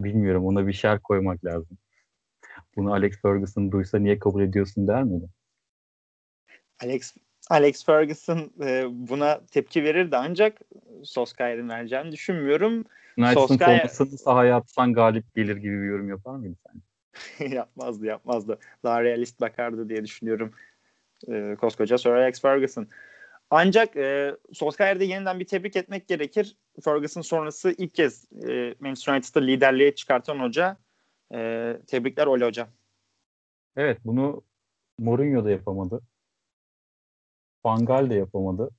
Bilmiyorum 0.00 0.46
ona 0.46 0.66
bir 0.66 0.72
şer 0.72 1.02
koymak 1.02 1.44
lazım. 1.44 1.78
Bunu 2.76 2.92
Alex 2.92 3.22
Ferguson 3.22 3.72
duysa 3.72 3.98
niye 3.98 4.18
kabul 4.18 4.42
ediyorsun 4.42 4.88
der 4.88 5.04
miydi? 5.04 5.28
Alex 6.82 7.16
Alex 7.50 7.84
Ferguson 7.84 8.50
e, 8.64 8.84
buna 8.90 9.40
tepki 9.46 9.84
verirdi 9.84 10.16
ancak 10.16 10.60
Solskjaer'in 11.04 11.68
vereceğini 11.68 12.12
düşünmüyorum. 12.12 12.84
United'ın 13.18 13.34
Solskjaer... 13.34 13.78
formasını 13.78 14.18
sahaya 14.18 14.56
atsan 14.56 14.92
galip 14.92 15.34
gelir 15.34 15.56
gibi 15.56 15.82
bir 15.82 15.86
yorum 15.86 16.08
yapar 16.08 16.36
mıydı 16.36 16.56
sen? 16.66 16.82
yapmazdı 17.56 18.06
yapmazdı. 18.06 18.58
Daha 18.84 19.02
realist 19.04 19.40
bakardı 19.40 19.88
diye 19.88 20.04
düşünüyorum. 20.04 20.52
E, 21.28 21.56
koskoca 21.60 21.98
Sir 21.98 22.10
Alex 22.10 22.42
Ferguson. 22.42 22.88
Ancak 23.50 23.96
e, 23.96 24.36
Solskjaer'de 24.52 25.04
yeniden 25.04 25.40
bir 25.40 25.46
tebrik 25.46 25.76
etmek 25.76 26.08
gerekir. 26.08 26.56
Ferguson 26.84 27.20
sonrası 27.20 27.74
ilk 27.78 27.94
kez 27.94 28.32
e, 28.48 28.74
Manchester 28.80 29.12
United'da 29.12 29.40
liderliğe 29.40 29.94
çıkartan 29.94 30.38
hoca. 30.38 30.76
E, 31.34 31.72
tebrikler 31.86 32.26
Ole 32.26 32.44
Hoca. 32.44 32.68
Evet 33.76 33.98
bunu 34.04 34.42
Mourinho 34.98 35.44
da 35.44 35.50
yapamadı. 35.50 36.00
Van 37.66 38.10
de 38.10 38.14
yapamadı. 38.14 38.70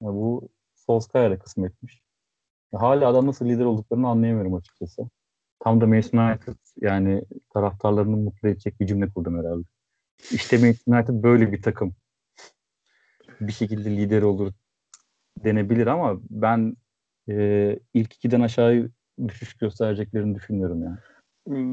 Ya 0.00 0.08
bu 0.08 0.48
Solskjaer'e 0.74 1.38
kısmetmiş. 1.38 2.02
Ya 2.72 2.80
hala 2.80 3.08
adam 3.08 3.26
nasıl 3.26 3.46
lider 3.46 3.64
olduklarını 3.64 4.08
anlayamıyorum 4.08 4.54
açıkçası. 4.54 5.02
Tam 5.60 5.80
da 5.80 5.86
Manchester 5.86 6.18
United 6.18 6.54
yani 6.80 7.22
taraftarlarını 7.54 8.16
mutlu 8.16 8.48
edecek 8.48 8.80
bir 8.80 8.86
cümle 8.86 9.08
kurdum 9.08 9.38
herhalde. 9.38 9.64
İşte 10.30 10.58
Manchester 10.58 10.92
United 10.92 11.22
böyle 11.22 11.52
bir 11.52 11.62
takım. 11.62 11.94
Bir 13.40 13.52
şekilde 13.52 13.90
lider 13.90 14.22
olur 14.22 14.52
denebilir 15.44 15.86
ama 15.86 16.20
ben 16.30 16.76
e, 17.28 17.78
ilk 17.94 18.14
ikiden 18.14 18.40
aşağı 18.40 18.90
düşüş 19.28 19.54
göstereceklerini 19.54 20.34
düşünüyorum 20.34 20.82
yani. 20.82 20.98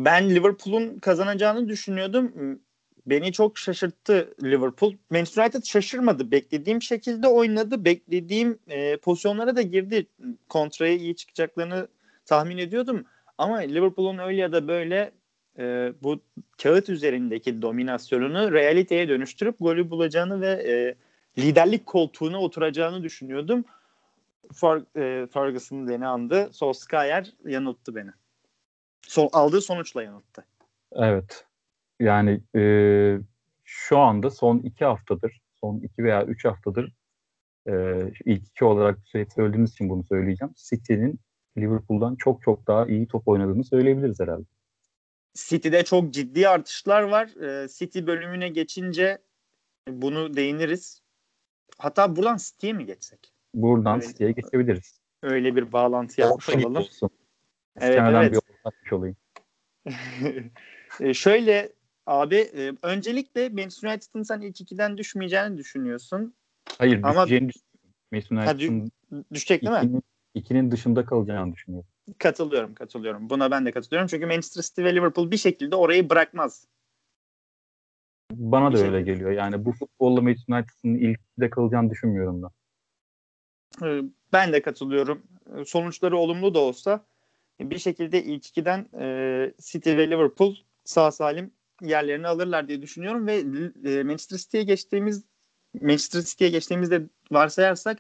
Ben 0.05 0.29
Liverpool'un 0.29 0.99
kazanacağını 0.99 1.67
düşünüyordum 1.67 2.59
beni 3.07 3.31
çok 3.31 3.57
şaşırttı 3.57 4.33
Liverpool. 4.43 4.93
Manchester 5.09 5.43
United 5.43 5.63
şaşırmadı. 5.63 6.31
Beklediğim 6.31 6.81
şekilde 6.81 7.27
oynadı. 7.27 7.85
Beklediğim 7.85 8.59
e, 8.67 8.97
pozisyonlara 8.97 9.55
da 9.55 9.61
girdi. 9.61 10.07
Kontraya 10.49 10.95
iyi 10.95 11.15
çıkacaklarını 11.15 11.87
tahmin 12.25 12.57
ediyordum. 12.57 13.05
Ama 13.37 13.57
Liverpool'un 13.57 14.17
öyle 14.17 14.41
ya 14.41 14.51
da 14.51 14.67
böyle 14.67 15.11
e, 15.59 15.93
bu 16.03 16.19
kağıt 16.63 16.89
üzerindeki 16.89 17.61
dominasyonunu 17.61 18.51
realiteye 18.51 19.09
dönüştürüp 19.09 19.55
golü 19.59 19.89
bulacağını 19.89 20.41
ve 20.41 20.47
e, 20.47 20.95
liderlik 21.41 21.85
koltuğuna 21.85 22.41
oturacağını 22.41 23.03
düşünüyordum. 23.03 23.65
Fer, 24.53 24.81
e, 24.97 25.27
Ferguson 25.27 25.87
beni 25.87 26.07
andı. 26.07 26.49
Solskjaer 26.51 27.33
yanılttı 27.45 27.95
beni. 27.95 28.11
So, 29.01 29.29
aldığı 29.33 29.61
sonuçla 29.61 30.03
yanılttı. 30.03 30.45
Evet. 30.91 31.46
Yani 31.99 32.41
e, 32.55 32.63
şu 33.63 33.97
anda 33.97 34.29
son 34.29 34.59
iki 34.59 34.85
haftadır, 34.85 35.41
son 35.61 35.79
iki 35.79 36.03
veya 36.03 36.25
üç 36.25 36.45
haftadır 36.45 36.93
e, 37.67 37.73
ilk 38.25 38.47
iki 38.47 38.65
olarak 38.65 38.99
söylediğimiz 39.35 39.71
için 39.71 39.89
bunu 39.89 40.03
söyleyeceğim. 40.03 40.53
City'nin 40.57 41.19
Liverpool'dan 41.57 42.15
çok 42.15 42.41
çok 42.41 42.67
daha 42.67 42.85
iyi 42.85 43.07
top 43.07 43.27
oynadığını 43.27 43.63
söyleyebiliriz 43.63 44.19
herhalde. 44.19 44.45
City'de 45.33 45.83
çok 45.83 46.13
ciddi 46.13 46.49
artışlar 46.49 47.01
var. 47.01 47.27
E, 47.63 47.67
City 47.67 48.05
bölümüne 48.05 48.49
geçince 48.49 49.17
bunu 49.89 50.35
değiniriz. 50.35 51.01
Hatta 51.77 52.15
buradan 52.15 52.37
City'ye 52.37 52.73
mi 52.73 52.85
geçsek? 52.85 53.33
Buradan 53.53 53.99
City'ye 53.99 54.31
geçebiliriz. 54.31 54.99
Öyle 55.23 55.55
bir 55.55 55.71
bağlantı 55.71 56.21
yapmış 56.21 56.49
olalım. 56.49 56.75
Olsun. 56.75 57.09
Evet, 57.79 57.99
evet. 57.99 58.43
bir 58.85 58.91
olayım. 58.91 59.15
e, 60.99 61.13
şöyle 61.13 61.69
Abi 62.07 62.35
e, 62.35 62.73
öncelikle 62.81 63.49
Manchester 63.49 63.89
United'ın 63.89 64.23
sen 64.23 64.41
ilk 64.41 64.61
ikiden 64.61 64.97
düşmeyeceğini 64.97 65.57
düşünüyorsun. 65.57 66.33
Hayır 66.77 66.99
Ama, 67.03 67.25
düşeceğini 67.25 67.51
Manchester 68.11 68.37
United'ın 68.37 68.91
düşecek 69.33 69.61
değil 69.61 69.77
ikinin, 69.77 69.95
mi? 69.95 70.01
İkinin 70.33 70.71
dışında 70.71 71.05
kalacağını 71.05 71.53
düşünüyorum. 71.53 71.89
Katılıyorum, 72.17 72.73
katılıyorum. 72.73 73.29
Buna 73.29 73.51
ben 73.51 73.65
de 73.65 73.71
katılıyorum. 73.71 74.07
Çünkü 74.07 74.25
Manchester 74.25 74.61
City 74.61 74.83
ve 74.83 74.95
Liverpool 74.95 75.31
bir 75.31 75.37
şekilde 75.37 75.75
orayı 75.75 76.09
bırakmaz. 76.09 76.67
Bana 78.31 78.73
da 78.73 78.77
öyle 78.77 79.01
geliyor. 79.01 79.31
Yani 79.31 79.65
bu 79.65 79.71
futbolla 79.71 80.21
Manchester 80.21 80.53
United'ın 80.53 80.95
ilk 80.95 81.19
de 81.39 81.49
kalacağını 81.49 81.89
düşünmüyorum 81.89 82.43
da. 82.43 82.51
E, 83.83 84.01
ben 84.33 84.53
de 84.53 84.61
katılıyorum. 84.61 85.23
E, 85.55 85.65
sonuçları 85.65 86.17
olumlu 86.17 86.53
da 86.53 86.59
olsa 86.59 87.05
bir 87.59 87.79
şekilde 87.79 88.23
ilk 88.23 88.47
ikiden 88.47 88.89
e, 88.99 89.53
City 89.61 89.89
ve 89.89 90.09
Liverpool 90.09 90.55
sağ 90.83 91.11
salim 91.11 91.51
yerlerini 91.81 92.27
alırlar 92.27 92.67
diye 92.67 92.81
düşünüyorum 92.81 93.27
ve 93.27 93.37
e, 93.91 94.03
Manchester 94.03 94.37
City'ye 94.37 94.63
geçtiğimiz 94.63 95.23
Manchester 95.81 96.21
City'ye 96.21 96.49
geçtiğimizde 96.49 97.03
varsayarsak 97.31 97.97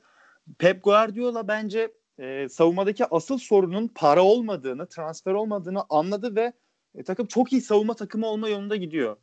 Pep 0.59 0.83
Guardiola 0.83 1.47
bence 1.47 1.93
e, 2.19 2.49
savunmadaki 2.49 3.05
asıl 3.05 3.37
sorunun 3.37 3.87
para 3.87 4.23
olmadığını, 4.23 4.87
transfer 4.89 5.33
olmadığını 5.33 5.83
anladı 5.89 6.35
ve 6.35 6.53
e, 6.95 7.03
takım 7.03 7.25
çok 7.27 7.53
iyi 7.53 7.61
savunma 7.61 7.93
takımı 7.93 8.27
olma 8.27 8.49
yolunda 8.49 8.75
gidiyor. 8.75 9.17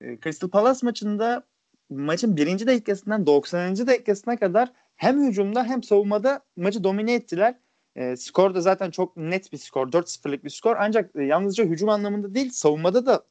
E, 0.00 0.20
Crystal 0.20 0.48
Palace 0.48 0.86
maçında 0.86 1.46
maçın 1.90 2.36
birinci 2.36 2.66
dakikasından 2.66 3.26
90. 3.26 3.86
dakikasına 3.86 4.38
kadar 4.38 4.72
hem 4.96 5.26
hücumda 5.26 5.64
hem 5.64 5.82
savunmada 5.82 6.40
maçı 6.56 6.84
domine 6.84 7.14
ettiler. 7.14 7.58
E, 7.96 8.16
skor 8.16 8.54
da 8.54 8.60
zaten 8.60 8.90
çok 8.90 9.16
net 9.16 9.52
bir 9.52 9.58
skor. 9.58 9.92
4-0'lık 9.92 10.44
bir 10.44 10.50
skor. 10.50 10.76
Ancak 10.78 11.16
e, 11.16 11.22
yalnızca 11.22 11.64
hücum 11.64 11.88
anlamında 11.88 12.34
değil 12.34 12.50
savunmada 12.50 13.06
da 13.06 13.26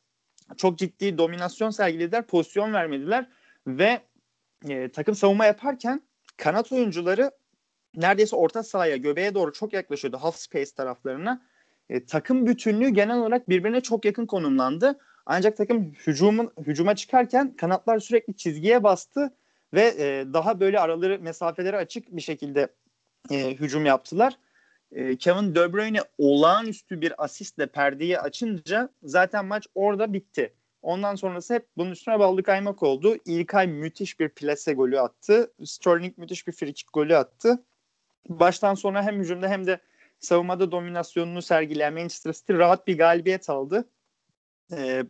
çok 0.58 0.78
ciddi 0.78 1.18
dominasyon 1.18 1.70
sergilediler, 1.70 2.28
pozisyon 2.28 2.74
vermediler 2.74 3.30
ve 3.68 4.02
e, 4.70 4.90
takım 4.90 5.16
savunma 5.16 5.46
yaparken 5.46 6.02
kanat 6.38 6.72
oyuncuları 6.72 7.32
neredeyse 7.96 8.36
orta 8.36 8.64
sahaya, 8.64 8.98
göbeğe 8.98 9.34
doğru 9.34 9.54
çok 9.54 9.74
yaklaşıyordu 9.74 10.18
half 10.18 10.36
space 10.36 10.72
taraflarına. 10.78 11.42
E, 11.90 12.06
takım 12.06 12.48
bütünlüğü 12.48 12.90
genel 12.90 13.18
olarak 13.18 13.50
birbirine 13.50 13.82
çok 13.82 14.06
yakın 14.06 14.26
konumlandı. 14.26 15.00
Ancak 15.26 15.58
takım 15.58 15.94
hücumun 16.08 16.52
hücuma 16.66 16.96
çıkarken 16.96 17.56
kanatlar 17.56 18.00
sürekli 18.00 18.38
çizgiye 18.38 18.84
bastı 18.84 19.34
ve 19.74 19.94
e, 19.98 20.26
daha 20.34 20.60
böyle 20.60 20.80
araları 20.80 21.20
mesafeleri 21.20 21.78
açık 21.78 22.16
bir 22.16 22.22
şekilde 22.22 22.68
e, 23.32 23.52
hücum 23.52 23.86
yaptılar. 23.86 24.38
E, 24.94 25.18
Kevin 25.18 25.56
De 25.56 25.74
Bruyne 25.74 26.00
olağanüstü 26.18 27.02
bir 27.02 27.24
asistle 27.24 27.68
perdeyi 27.68 28.20
açınca 28.20 28.90
zaten 29.04 29.46
maç 29.46 29.68
orada 29.76 30.14
bitti. 30.14 30.54
Ondan 30.82 31.16
sonrası 31.16 31.54
hep 31.54 31.68
bunun 31.78 31.92
üstüne 31.92 32.20
ballı 32.20 32.44
kaymak 32.44 32.84
oldu. 32.84 33.16
İlkay 33.26 33.68
müthiş 33.68 34.20
bir 34.20 34.30
plase 34.30 34.74
golü 34.74 35.00
attı. 35.00 35.54
Sterling 35.66 36.18
müthiş 36.18 36.48
bir 36.48 36.52
frikik 36.52 36.94
golü 36.94 37.16
attı. 37.16 37.64
Baştan 38.30 38.74
sona 38.74 39.04
hem 39.04 39.20
hücumda 39.20 39.48
hem 39.50 39.68
de 39.68 39.80
savunmada 40.20 40.72
dominasyonunu 40.72 41.42
sergileyen 41.42 41.94
Manchester 41.94 42.34
City 42.34 42.54
rahat 42.54 42.88
bir 42.88 42.98
galibiyet 42.98 43.50
aldı. 43.50 43.90
E, 44.72 45.04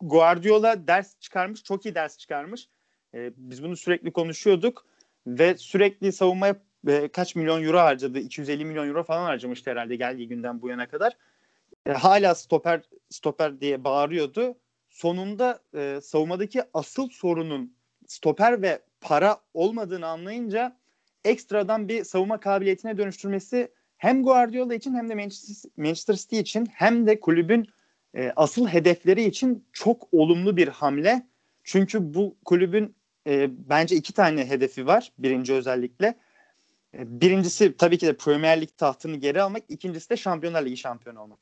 Guardiola 0.00 0.86
ders 0.86 1.20
çıkarmış, 1.20 1.64
çok 1.64 1.86
iyi 1.86 1.94
ders 1.94 2.18
çıkarmış. 2.18 2.68
E, 3.14 3.32
biz 3.36 3.62
bunu 3.62 3.76
sürekli 3.76 4.12
konuşuyorduk 4.12 4.86
ve 5.26 5.56
sürekli 5.56 6.12
savunmaya 6.12 6.56
e, 6.88 7.08
kaç 7.08 7.34
milyon 7.36 7.62
euro 7.64 7.78
harcadı? 7.78 8.18
250 8.18 8.64
milyon 8.64 8.88
euro 8.88 9.04
falan 9.04 9.24
harcamıştı 9.24 9.70
herhalde 9.70 9.96
geldiği 9.96 10.28
günden 10.28 10.62
bu 10.62 10.68
yana 10.68 10.88
kadar. 10.88 11.16
e, 11.86 11.92
hala 11.92 12.34
stoper 12.34 12.80
stoper 13.10 13.60
diye 13.60 13.84
bağırıyordu. 13.84 14.58
Sonunda 14.90 15.60
e, 15.74 16.00
savunmadaki 16.02 16.62
asıl 16.74 17.08
sorunun 17.08 17.74
stoper 18.06 18.62
ve 18.62 18.82
para 19.00 19.36
olmadığını 19.54 20.06
anlayınca 20.06 20.76
ekstradan 21.24 21.88
bir 21.88 22.04
savunma 22.04 22.40
kabiliyetine 22.40 22.98
dönüştürmesi 22.98 23.72
hem 23.96 24.22
Guardiola 24.22 24.74
için 24.74 24.94
hem 24.94 25.08
de 25.08 25.14
Manchester 25.76 26.14
City 26.14 26.38
için 26.38 26.66
hem 26.72 27.06
de 27.06 27.20
kulübün 27.20 27.68
e, 28.14 28.32
asıl 28.36 28.68
hedefleri 28.68 29.24
için 29.24 29.64
çok 29.72 30.08
olumlu 30.12 30.56
bir 30.56 30.68
hamle. 30.68 31.26
Çünkü 31.64 32.14
bu 32.14 32.36
kulübün 32.44 32.94
e, 33.26 33.50
bence 33.68 33.96
iki 33.96 34.12
tane 34.12 34.48
hedefi 34.48 34.86
var. 34.86 35.12
Birinci 35.18 35.52
özellikle. 35.52 36.14
E, 36.94 37.20
birincisi 37.20 37.76
tabii 37.76 37.98
ki 37.98 38.06
de 38.06 38.16
Premier 38.16 38.60
Lig 38.60 38.76
tahtını 38.76 39.16
geri 39.16 39.42
almak. 39.42 39.62
ikincisi 39.68 40.10
de 40.10 40.16
Şampiyonlar 40.16 40.64
Ligi 40.64 40.76
şampiyonu 40.76 41.20
olmak. 41.20 41.38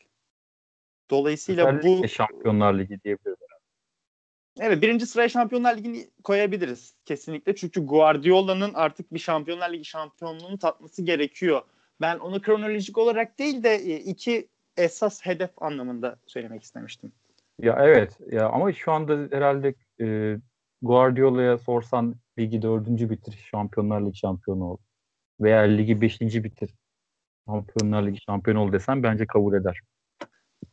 Dolayısıyla 1.11 1.69
Özellikle 1.69 2.03
bu 2.03 2.09
Şampiyonlar 2.09 2.79
Ligi 2.79 3.01
diyebiliriz. 3.05 3.39
Evet 4.61 4.83
birinci 4.83 5.07
sıraya 5.07 5.29
Şampiyonlar 5.29 5.77
Ligi'ni 5.77 6.11
koyabiliriz 6.25 6.95
kesinlikle. 7.05 7.57
Çünkü 7.57 7.87
Guardiola'nın 7.87 8.75
artık 8.75 9.15
bir 9.15 9.19
Şampiyonlar 9.19 9.73
Ligi 9.73 9.85
şampiyonluğunu 9.85 10.59
tatması 10.59 11.03
gerekiyor. 11.03 11.63
Ben 12.01 12.19
onu 12.19 12.43
kronolojik 12.43 12.99
olarak 12.99 13.39
değil 13.39 13.63
de 13.63 13.75
e, 13.75 13.97
iki 13.97 14.49
esas 14.77 15.27
hedef 15.27 15.51
anlamında 15.63 16.19
söylemek 16.27 16.63
istemiştim. 16.63 17.13
Ya 17.59 17.79
evet 17.81 18.19
ya 18.33 18.49
ama 18.49 18.73
şu 18.73 18.93
anda 18.93 19.37
herhalde 19.37 19.75
e, 20.01 20.37
Guardiola'ya 20.83 21.59
sorsan 21.59 22.15
ligi 22.39 22.63
dördüncü 22.63 23.11
bitir 23.11 23.47
Şampiyonlar 23.51 24.01
Ligi 24.01 24.19
şampiyonu 24.19 24.65
ol. 24.65 24.79
Veya 25.41 25.61
ligi 25.61 26.01
beşinci 26.01 26.45
bitir 26.45 26.71
Şampiyonlar 27.49 28.07
Ligi 28.07 28.21
şampiyonu 28.21 28.61
ol 28.61 28.73
desen 28.73 29.03
bence 29.03 29.27
kabul 29.27 29.55
eder. 29.55 29.81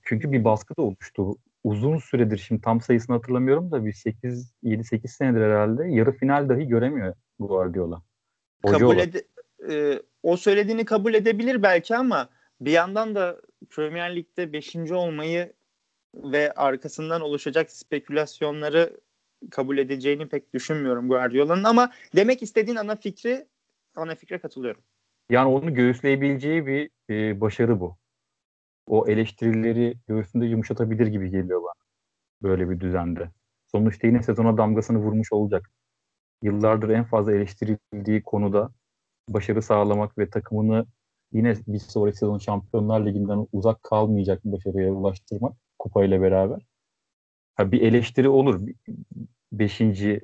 Çünkü 0.04 0.32
bir 0.32 0.44
baskı 0.44 0.78
da 0.78 0.82
oluştu. 0.82 1.36
Uzun 1.64 1.98
süredir 1.98 2.38
şimdi 2.38 2.62
tam 2.62 2.82
sayısını 2.82 3.16
hatırlamıyorum 3.16 3.72
da 3.72 3.86
bir 3.86 3.94
8 3.94 4.54
7-8 4.64 5.08
senedir 5.08 5.42
herhalde 5.42 5.88
yarı 5.88 6.12
final 6.12 6.50
dahi 6.50 6.68
göremiyor 6.68 7.16
Guardiola. 7.40 8.02
Hoca 8.66 8.78
kabul 8.78 8.98
ede, 8.98 9.28
e, 9.70 10.02
o 10.24 10.38
söylediğini 10.38 10.86
kabul 10.86 11.14
edebilir 11.14 11.64
belki 11.64 11.96
ama 11.96 12.30
bir 12.62 12.72
yandan 12.72 13.16
da 13.16 13.42
Premier 13.70 14.16
Lig'de 14.16 14.54
5. 14.54 14.76
olmayı 14.92 15.54
ve 16.16 16.52
arkasından 16.52 17.22
oluşacak 17.22 17.72
spekülasyonları 17.72 18.98
kabul 19.52 19.78
edeceğini 19.78 20.28
pek 20.28 20.54
düşünmüyorum 20.54 21.08
Guardiola'nın 21.08 21.64
ama 21.64 21.92
demek 22.16 22.44
istediğin 22.44 22.78
ana 22.78 22.96
fikri 22.96 23.48
ana 23.96 24.16
fikre 24.16 24.40
katılıyorum. 24.40 24.82
Yani 25.30 25.50
onu 25.50 25.74
göğüsleyebileceği 25.74 26.68
bir 26.68 26.90
e, 27.10 27.42
başarı 27.42 27.80
bu. 27.80 27.98
O 28.88 29.08
eleştirileri 29.08 29.98
göğsünde 30.08 30.46
yumuşatabilir 30.46 31.08
gibi 31.08 31.30
geliyor 31.30 31.64
bana. 31.64 31.86
Böyle 32.44 32.70
bir 32.70 32.80
düzende. 32.80 33.32
Sonuçta 33.72 34.08
yine 34.08 34.24
sezona 34.24 34.58
damgasını 34.58 34.98
vurmuş 34.98 35.34
olacak. 35.34 35.72
Yıllardır 36.44 36.90
en 36.90 37.04
fazla 37.04 37.34
eleştirildiği 37.36 38.24
konuda 38.24 38.70
başarı 39.30 39.62
sağlamak 39.62 40.18
ve 40.18 40.30
takımını 40.30 40.86
yine 41.34 41.56
bir 41.68 41.80
sonraki 41.80 42.18
sezon 42.18 42.38
Şampiyonlar 42.38 43.06
Ligi'nden 43.06 43.48
uzak 43.52 43.84
kalmayacak 43.84 44.46
bir 44.46 44.52
başarıya 44.52 44.94
ulaştırmak 44.94 45.54
kupayla 45.80 46.22
beraber. 46.22 46.62
Ha, 47.56 47.72
bir 47.72 47.82
eleştiri 47.82 48.30
olur. 48.30 48.68
Beşinci 49.52 50.22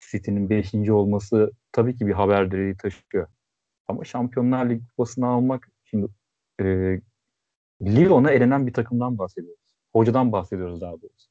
City'nin 0.00 0.50
beşinci 0.50 0.92
olması 0.92 1.52
tabii 1.72 1.96
ki 1.96 2.06
bir 2.06 2.12
haber 2.12 2.50
direği 2.50 2.76
taşıyor. 2.76 3.26
Ama 3.88 4.04
Şampiyonlar 4.04 4.70
Ligi 4.70 4.86
kupasını 4.86 5.26
almak 5.26 5.68
şimdi 5.84 6.06
e, 6.60 6.64
Lyon'a 7.82 8.30
elenen 8.30 8.66
bir 8.66 8.72
takımdan 8.72 9.18
bahsediyoruz. 9.18 9.76
Hocadan 9.92 10.32
bahsediyoruz 10.32 10.80
daha 10.80 10.92
doğrusu. 10.92 11.30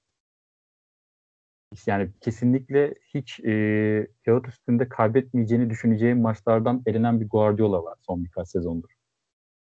Yani 1.86 2.12
kesinlikle 2.22 2.96
hiç 3.14 3.40
e, 3.40 4.08
kağıt 4.26 4.48
üstünde 4.48 4.90
kaybetmeyeceğini 4.90 5.70
düşüneceğim 5.70 6.22
maçlardan 6.22 6.84
elenen 6.86 7.22
bir 7.22 7.30
Guardiola 7.30 7.84
var 7.84 7.98
son 8.02 8.24
birkaç 8.26 8.48
sezondur. 8.50 8.90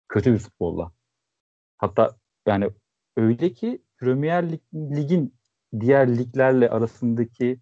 Kötü 0.10 0.34
bir 0.34 0.40
futbolla. 0.40 0.92
Hatta 1.78 2.18
yani 2.48 2.70
öyle 3.18 3.54
ki 3.54 3.84
Premier 3.98 4.52
Lig, 4.52 4.62
Lig'in 4.74 5.36
diğer 5.80 6.18
liglerle 6.18 6.70
arasındaki 6.70 7.60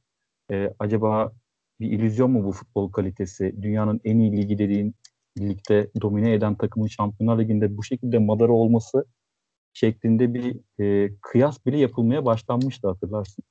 e, 0.52 0.74
acaba 0.80 1.32
bir 1.80 1.92
illüzyon 1.92 2.32
mu 2.32 2.44
bu 2.44 2.52
futbol 2.52 2.92
kalitesi? 2.92 3.56
Dünyanın 3.62 4.02
en 4.04 4.18
iyi 4.20 4.38
ligi 4.38 4.58
dediğin 4.58 4.96
ligde 5.40 5.92
domine 6.02 6.34
eden 6.34 6.56
takımın 6.56 6.88
Şampiyonlar 6.88 7.40
Ligi'nde 7.40 7.78
bu 7.78 7.84
şekilde 7.84 8.20
madara 8.20 8.52
olması 8.52 9.06
şeklinde 9.74 10.34
bir 10.34 10.58
e, 10.80 11.12
kıyas 11.22 11.66
bile 11.66 11.78
yapılmaya 11.78 12.26
başlanmıştı 12.26 12.88
hatırlarsın. 12.88 13.44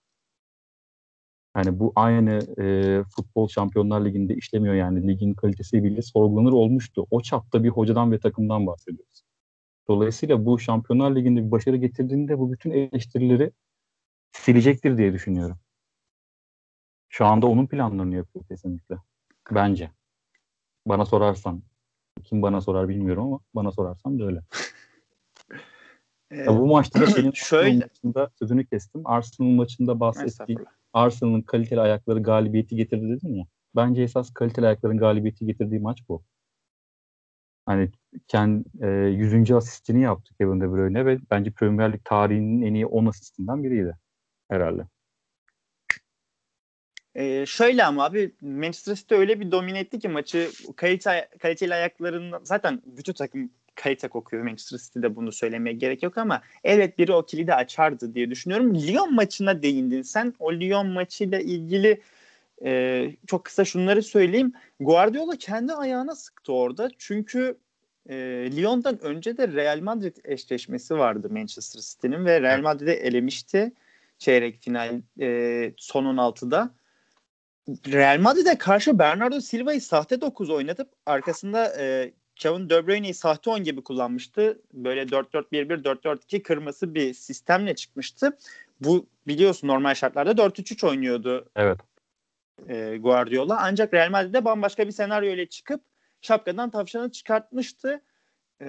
Yani 1.57 1.79
bu 1.79 1.93
aynı 1.97 2.63
e, 2.63 3.05
futbol 3.17 3.49
Şampiyonlar 3.49 4.05
Ligi'nde 4.05 4.35
işlemiyor 4.35 4.75
yani 4.75 5.09
ligin 5.09 5.35
kalitesi 5.35 5.85
bile 5.85 6.03
sorgulanır 6.03 6.53
olmuştu. 6.53 7.07
O 7.11 7.21
çapta 7.23 7.65
bir 7.65 7.69
hocadan 7.69 8.13
ve 8.13 8.21
takımdan 8.21 8.67
bahsediyoruz. 8.67 9.23
Dolayısıyla 9.89 10.47
bu 10.47 10.59
Şampiyonlar 10.59 11.17
Ligi'nde 11.17 11.47
bir 11.47 11.51
başarı 11.51 11.77
getirdiğinde 11.77 12.39
bu 12.39 12.53
bütün 12.53 12.71
eleştirileri 12.71 13.53
silecektir 14.33 14.99
diye 14.99 15.13
düşünüyorum. 15.13 15.59
Şu 17.11 17.27
anda 17.27 17.47
onun 17.47 17.67
planlarını 17.67 18.15
yapıyor 18.15 18.45
kesinlikle. 18.45 18.97
Bence. 19.51 19.91
Bana 20.87 21.05
sorarsan. 21.05 21.63
Kim 22.25 22.43
bana 22.43 22.61
sorar 22.61 22.89
bilmiyorum 22.89 23.25
ama 23.25 23.41
bana 23.55 23.73
sorarsan 23.73 24.19
böyle. 24.19 24.43
ya 26.31 26.47
bu 26.47 26.67
maçta 26.67 27.01
da 27.01 27.07
senin 27.07 27.31
şöyle 27.35 27.79
maçında 27.79 28.31
sözünü 28.39 28.67
kestim. 28.67 29.03
Arsenal 29.05 29.49
maçında 29.49 30.01
bahsettiğim 30.01 30.65
Arsenal'ın 30.93 31.43
kaliteli 31.43 31.81
ayakları 31.81 32.23
galibiyeti 32.23 32.77
getirdi 32.77 33.09
dedin 33.09 33.35
ya. 33.35 33.47
Bence 33.77 34.03
esas 34.03 34.31
kaliteli 34.31 34.67
ayakların 34.67 34.99
galibiyeti 34.99 35.47
getirdiği 35.47 35.81
maç 35.81 36.09
bu. 36.09 36.23
Hani 37.67 37.91
kendi 38.29 38.65
e, 38.81 38.89
100. 38.89 39.51
asistini 39.51 40.03
yaptı 40.03 40.35
Kevin 40.39 40.61
De 40.61 40.73
Bruyne 40.73 41.07
ve 41.07 41.19
bence 41.31 41.51
Premier 41.51 41.93
Lig 41.93 42.05
tarihinin 42.05 42.63
en 42.63 42.75
iyi 42.75 42.87
10 42.87 43.07
asistinden 43.07 43.65
biriydi 43.65 43.97
herhalde. 44.49 44.87
Ee, 47.15 47.47
şöyle 47.47 47.85
ama 47.85 48.05
abi 48.05 48.35
Manchester 48.41 48.95
City 48.95 49.15
öyle 49.15 49.41
bir 49.41 49.51
domine 49.51 49.79
etti 49.79 49.99
ki 49.99 50.09
maçı 50.09 50.51
kalite, 50.77 51.29
kaliteli 51.39 51.75
ayaklarından 51.75 52.41
zaten 52.45 52.83
bütün 52.87 53.13
takım 53.13 53.51
kalite 53.75 54.09
kokuyor. 54.09 54.43
Manchester 54.43 54.79
City'de 54.79 55.17
bunu 55.17 55.33
söylemeye 55.33 55.77
gerek 55.77 56.03
yok 56.03 56.19
ama 56.19 56.43
evet 56.65 56.99
biri 56.99 57.13
o 57.13 57.27
kilidi 57.27 57.55
açardı 57.55 58.15
diye 58.15 58.31
düşünüyorum. 58.31 58.75
Lyon 58.75 59.15
maçına 59.15 59.63
değindin 59.63 60.03
sen. 60.03 60.35
O 60.39 60.53
Lyon 60.53 60.87
maçıyla 60.87 61.41
ilgili 61.41 62.01
e, 62.65 63.07
çok 63.27 63.45
kısa 63.45 63.65
şunları 63.65 64.03
söyleyeyim. 64.03 64.53
Guardiola 64.81 65.37
kendi 65.37 65.73
ayağına 65.73 66.15
sıktı 66.15 66.53
orada. 66.53 66.91
Çünkü 66.99 67.59
e, 68.09 68.15
Lyon'dan 68.57 69.03
önce 69.03 69.37
de 69.37 69.49
Real 69.49 69.81
Madrid 69.81 70.17
eşleşmesi 70.25 70.99
vardı 70.99 71.31
Manchester 71.31 71.81
City'nin 71.81 72.25
ve 72.25 72.41
Real 72.41 72.61
Madrid'i 72.61 72.91
elemişti 72.91 73.73
çeyrek 74.19 74.63
final 74.63 75.01
e, 75.21 75.73
son 75.77 76.05
16'da. 76.05 76.80
Real 77.69 78.21
Madrid'e 78.21 78.59
karşı 78.59 78.99
Bernardo 78.99 79.41
Silva'yı 79.41 79.81
sahte 79.81 80.21
9 80.21 80.51
oynatıp 80.51 80.93
arkasında 81.07 81.81
e, 81.81 82.13
Kevin 82.37 82.71
De 82.71 82.87
Bruyne'yi 82.87 83.15
sahte 83.15 83.51
10 83.51 83.65
gibi 83.65 83.83
kullanmıştı. 83.83 84.63
Böyle 84.73 85.03
4-4-1-1, 85.03 85.83
4-4-2 85.83 86.43
kırması 86.43 86.95
bir 86.95 87.15
sistemle 87.15 87.75
çıkmıştı. 87.75 88.39
Bu 88.81 89.07
biliyorsun 89.27 89.69
normal 89.69 89.95
şartlarda 89.95 90.31
4-3-3 90.31 90.87
oynuyordu. 90.87 91.51
Evet. 91.57 91.79
E, 92.69 92.97
Guardiola. 92.97 93.59
Ancak 93.61 93.95
Real 93.95 94.11
Madrid'de 94.11 94.45
bambaşka 94.45 94.87
bir 94.87 94.93
senaryo 94.93 95.35
ile 95.35 95.47
çıkıp 95.47 95.81
şapkadan 96.21 96.71
tavşanı 96.71 97.13
çıkartmıştı. 97.13 98.01
E, 98.61 98.67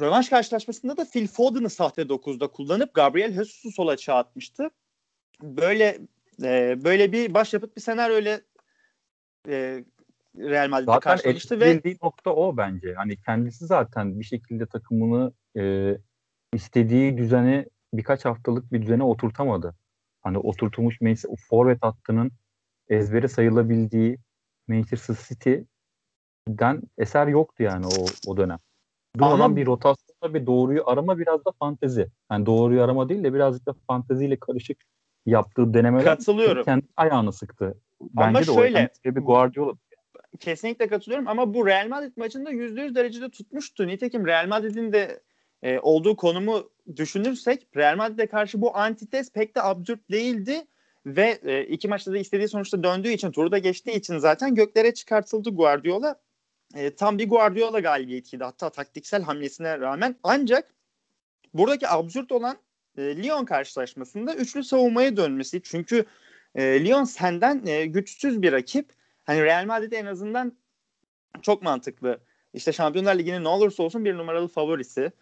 rövanş 0.00 0.28
karşılaşmasında 0.28 0.96
da 0.96 1.04
Phil 1.04 1.26
Foden'ı 1.26 1.70
sahte 1.70 2.02
9'da 2.02 2.46
kullanıp 2.46 2.94
Gabriel 2.94 3.32
Jesus'u 3.32 3.70
sola 3.70 3.96
çağatmıştı. 3.96 4.70
Böyle 5.42 5.98
e, 6.42 6.84
böyle 6.84 7.12
bir 7.12 7.34
başyapıt 7.34 7.76
bir 7.76 7.80
senaryo 7.80 8.18
ile 8.18 8.40
e, 9.48 9.84
Real 10.36 10.68
Madrid'e 10.68 11.00
karşılaştı 11.00 11.60
ve 11.60 11.82
nokta 12.02 12.34
o 12.34 12.56
bence. 12.56 12.94
Hani 12.94 13.16
kendisi 13.16 13.66
zaten 13.66 14.20
bir 14.20 14.24
şekilde 14.24 14.66
takımını 14.66 15.32
e, 15.56 15.94
istediği 16.52 17.18
düzene 17.18 17.66
birkaç 17.94 18.24
haftalık 18.24 18.72
bir 18.72 18.82
düzene 18.82 19.02
oturtamadı. 19.02 19.74
Hani 20.22 20.38
oturtulmuş 20.38 21.00
Manchester 21.00 21.36
forvet 21.48 21.82
hattının 21.82 22.32
ezbere 22.88 23.28
sayılabildiği 23.28 24.18
Manchester 24.68 25.16
City'den 25.28 26.82
eser 26.98 27.26
yoktu 27.26 27.62
yani 27.62 27.86
o, 27.86 28.06
o 28.26 28.36
dönem. 28.36 28.58
Durmadan 29.16 29.40
Ama... 29.40 29.56
bir 29.56 29.66
rotasyonda 29.66 30.34
bir 30.34 30.46
doğruyu 30.46 30.88
arama 30.88 31.18
biraz 31.18 31.44
da 31.44 31.52
fantezi. 31.58 32.08
Yani 32.30 32.46
doğruyu 32.46 32.82
arama 32.82 33.08
değil 33.08 33.24
de 33.24 33.34
birazcık 33.34 33.66
da 33.66 33.74
fanteziyle 33.86 34.36
karışık 34.36 34.78
yaptığı 35.26 35.74
denemeler 35.74 36.04
Katılıyorum. 36.04 36.64
kendi 36.64 36.86
ayağını 36.96 37.32
sıktı. 37.32 37.78
Bence 38.00 38.28
Ama 38.28 38.40
de 38.40 38.44
şöyle, 38.44 38.90
o 39.06 39.14
bir 39.14 39.20
Guardiola 39.20 39.72
kesinlikle 40.40 40.88
katılıyorum 40.88 41.28
ama 41.28 41.54
bu 41.54 41.66
Real 41.66 41.88
Madrid 41.88 42.12
maçında 42.16 42.50
%100 42.50 42.94
derecede 42.94 43.30
tutmuştu. 43.30 43.86
Nitekim 43.86 44.26
Real 44.26 44.46
Madrid'in 44.46 44.92
de 44.92 45.20
e, 45.62 45.78
olduğu 45.78 46.16
konumu 46.16 46.70
düşünürsek 46.96 47.66
Real 47.76 47.96
Madrid'e 47.96 48.26
karşı 48.26 48.60
bu 48.60 48.76
antites 48.76 49.32
pek 49.32 49.56
de 49.56 49.62
absürt 49.62 50.10
değildi 50.10 50.66
ve 51.06 51.38
e, 51.42 51.64
iki 51.64 51.88
maçta 51.88 52.12
da 52.12 52.18
istediği 52.18 52.48
sonuçta 52.48 52.82
döndüğü 52.82 53.08
için 53.08 53.30
turu 53.30 53.52
da 53.52 53.58
geçtiği 53.58 53.92
için 53.92 54.18
zaten 54.18 54.54
göklere 54.54 54.94
çıkartıldı 54.94 55.50
Guardiola. 55.50 56.20
E, 56.74 56.94
tam 56.94 57.18
bir 57.18 57.28
Guardiola 57.28 57.80
galibiyetiydi 57.80 58.44
hatta 58.44 58.70
taktiksel 58.70 59.22
hamlesine 59.22 59.80
rağmen 59.80 60.16
ancak 60.22 60.74
buradaki 61.54 61.88
absürt 61.88 62.32
olan 62.32 62.56
e, 62.98 63.22
Lyon 63.22 63.44
karşılaşmasında 63.44 64.34
üçlü 64.34 64.64
savunmaya 64.64 65.16
dönmesi. 65.16 65.60
Çünkü 65.62 66.04
e, 66.54 66.84
Lyon 66.84 67.04
senden 67.04 67.66
e, 67.66 67.86
güçsüz 67.86 68.42
bir 68.42 68.52
rakip. 68.52 68.92
Hani 69.24 69.42
Real 69.44 69.64
Madrid 69.66 69.92
en 69.92 70.06
azından 70.06 70.52
çok 71.42 71.62
mantıklı. 71.62 72.20
İşte 72.54 72.72
Şampiyonlar 72.72 73.18
Ligi'nin 73.18 73.44
ne 73.44 73.48
olursa 73.48 73.82
olsun 73.82 74.04
bir 74.04 74.14
numaralı 74.14 74.48
favorisi 74.48 75.12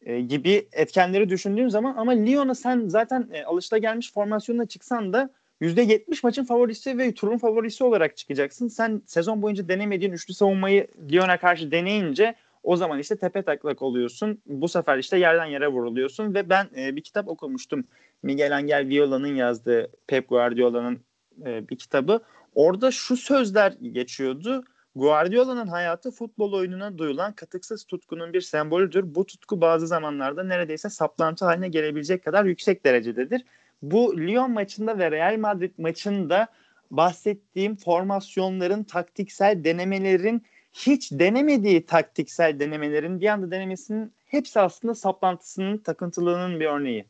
e, 0.00 0.20
gibi 0.20 0.68
etkenleri 0.72 1.28
düşündüğün 1.28 1.68
zaman 1.68 1.94
ama 1.96 2.12
Lyon'a 2.12 2.54
sen 2.54 2.88
zaten 2.88 3.28
e, 3.32 3.44
alışta 3.44 3.78
gelmiş 3.78 4.12
formasyonuna 4.12 4.66
çıksan 4.66 5.12
da 5.12 5.30
%70 5.60 6.20
maçın 6.22 6.44
favorisi 6.44 6.98
ve 6.98 7.14
turun 7.14 7.38
favorisi 7.38 7.84
olarak 7.84 8.16
çıkacaksın. 8.16 8.68
Sen 8.68 9.02
sezon 9.06 9.42
boyunca 9.42 9.68
denemediğin 9.68 10.12
üçlü 10.12 10.34
savunmayı 10.34 10.86
Lyon'a 11.10 11.38
karşı 11.38 11.70
deneyince 11.70 12.34
o 12.66 12.76
zaman 12.76 12.98
işte 12.98 13.16
tepe 13.16 13.42
taklak 13.42 13.82
oluyorsun. 13.82 14.42
Bu 14.46 14.68
sefer 14.68 14.98
işte 14.98 15.18
yerden 15.18 15.44
yere 15.44 15.68
vuruluyorsun 15.68 16.34
ve 16.34 16.48
ben 16.48 16.68
e, 16.76 16.96
bir 16.96 17.02
kitap 17.02 17.28
okumuştum. 17.28 17.84
Miguel 18.22 18.56
Angel 18.56 18.88
Viola'nın 18.88 19.34
yazdığı 19.34 19.90
Pep 20.06 20.28
Guardiola'nın 20.28 21.00
e, 21.46 21.68
bir 21.68 21.78
kitabı. 21.78 22.20
Orada 22.54 22.90
şu 22.90 23.16
sözler 23.16 23.72
geçiyordu. 23.92 24.64
Guardiola'nın 24.94 25.66
hayatı 25.66 26.10
futbol 26.10 26.52
oyununa 26.52 26.98
duyulan 26.98 27.32
katıksız 27.32 27.84
tutkunun 27.84 28.32
bir 28.32 28.40
sembolüdür. 28.40 29.14
Bu 29.14 29.26
tutku 29.26 29.60
bazı 29.60 29.86
zamanlarda 29.86 30.44
neredeyse 30.44 30.90
saplantı 30.90 31.44
haline 31.44 31.68
gelebilecek 31.68 32.24
kadar 32.24 32.44
yüksek 32.44 32.84
derecededir. 32.84 33.44
Bu 33.82 34.18
Lyon 34.18 34.50
maçında 34.50 34.98
ve 34.98 35.10
Real 35.10 35.38
Madrid 35.38 35.72
maçında 35.78 36.48
bahsettiğim 36.90 37.76
formasyonların, 37.76 38.84
taktiksel 38.84 39.64
denemelerin 39.64 40.42
hiç 40.76 41.12
denemediği 41.12 41.86
taktiksel 41.86 42.60
denemelerin 42.60 43.20
bir 43.20 43.26
anda 43.26 43.50
denemesinin 43.50 44.12
hepsi 44.26 44.60
aslında 44.60 44.94
saplantısının, 44.94 45.78
takıntılığının 45.78 46.60
bir 46.60 46.66
örneği. 46.66 47.04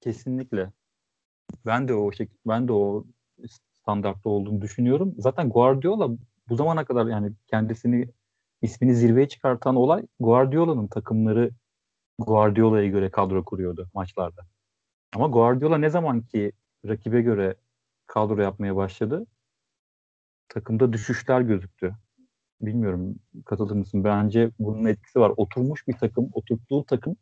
Kesinlikle. 0.00 0.72
Ben 1.66 1.88
de 1.88 1.94
o 1.94 2.12
şey, 2.12 2.28
ben 2.46 2.68
de 2.68 2.72
o 2.72 3.04
standartta 3.82 4.28
olduğunu 4.28 4.60
düşünüyorum. 4.60 5.14
Zaten 5.18 5.50
Guardiola 5.50 6.08
bu 6.48 6.56
zamana 6.56 6.84
kadar 6.84 7.06
yani 7.06 7.32
kendisini 7.46 8.08
ismini 8.62 8.94
zirveye 8.94 9.28
çıkartan 9.28 9.76
olay 9.76 10.06
Guardiola'nın 10.20 10.86
takımları 10.86 11.50
Guardiola'ya 12.18 12.88
göre 12.88 13.10
kadro 13.10 13.44
kuruyordu 13.44 13.90
maçlarda. 13.94 14.46
Ama 15.14 15.26
Guardiola 15.26 15.78
ne 15.78 15.90
zaman 15.90 16.22
ki 16.22 16.52
rakibe 16.88 17.22
göre 17.22 17.54
kadro 18.06 18.42
yapmaya 18.42 18.76
başladı 18.76 19.26
takımda 20.48 20.92
düşüşler 20.92 21.40
gözüktü. 21.40 21.94
Bilmiyorum 22.60 23.14
katılır 23.44 23.76
mısın? 23.76 24.04
Bence 24.04 24.50
bunun 24.58 24.84
etkisi 24.84 25.20
var. 25.20 25.32
Oturmuş 25.36 25.88
bir 25.88 25.92
takım, 25.92 26.30
oturttuğu 26.32 26.84
takım 26.84 27.16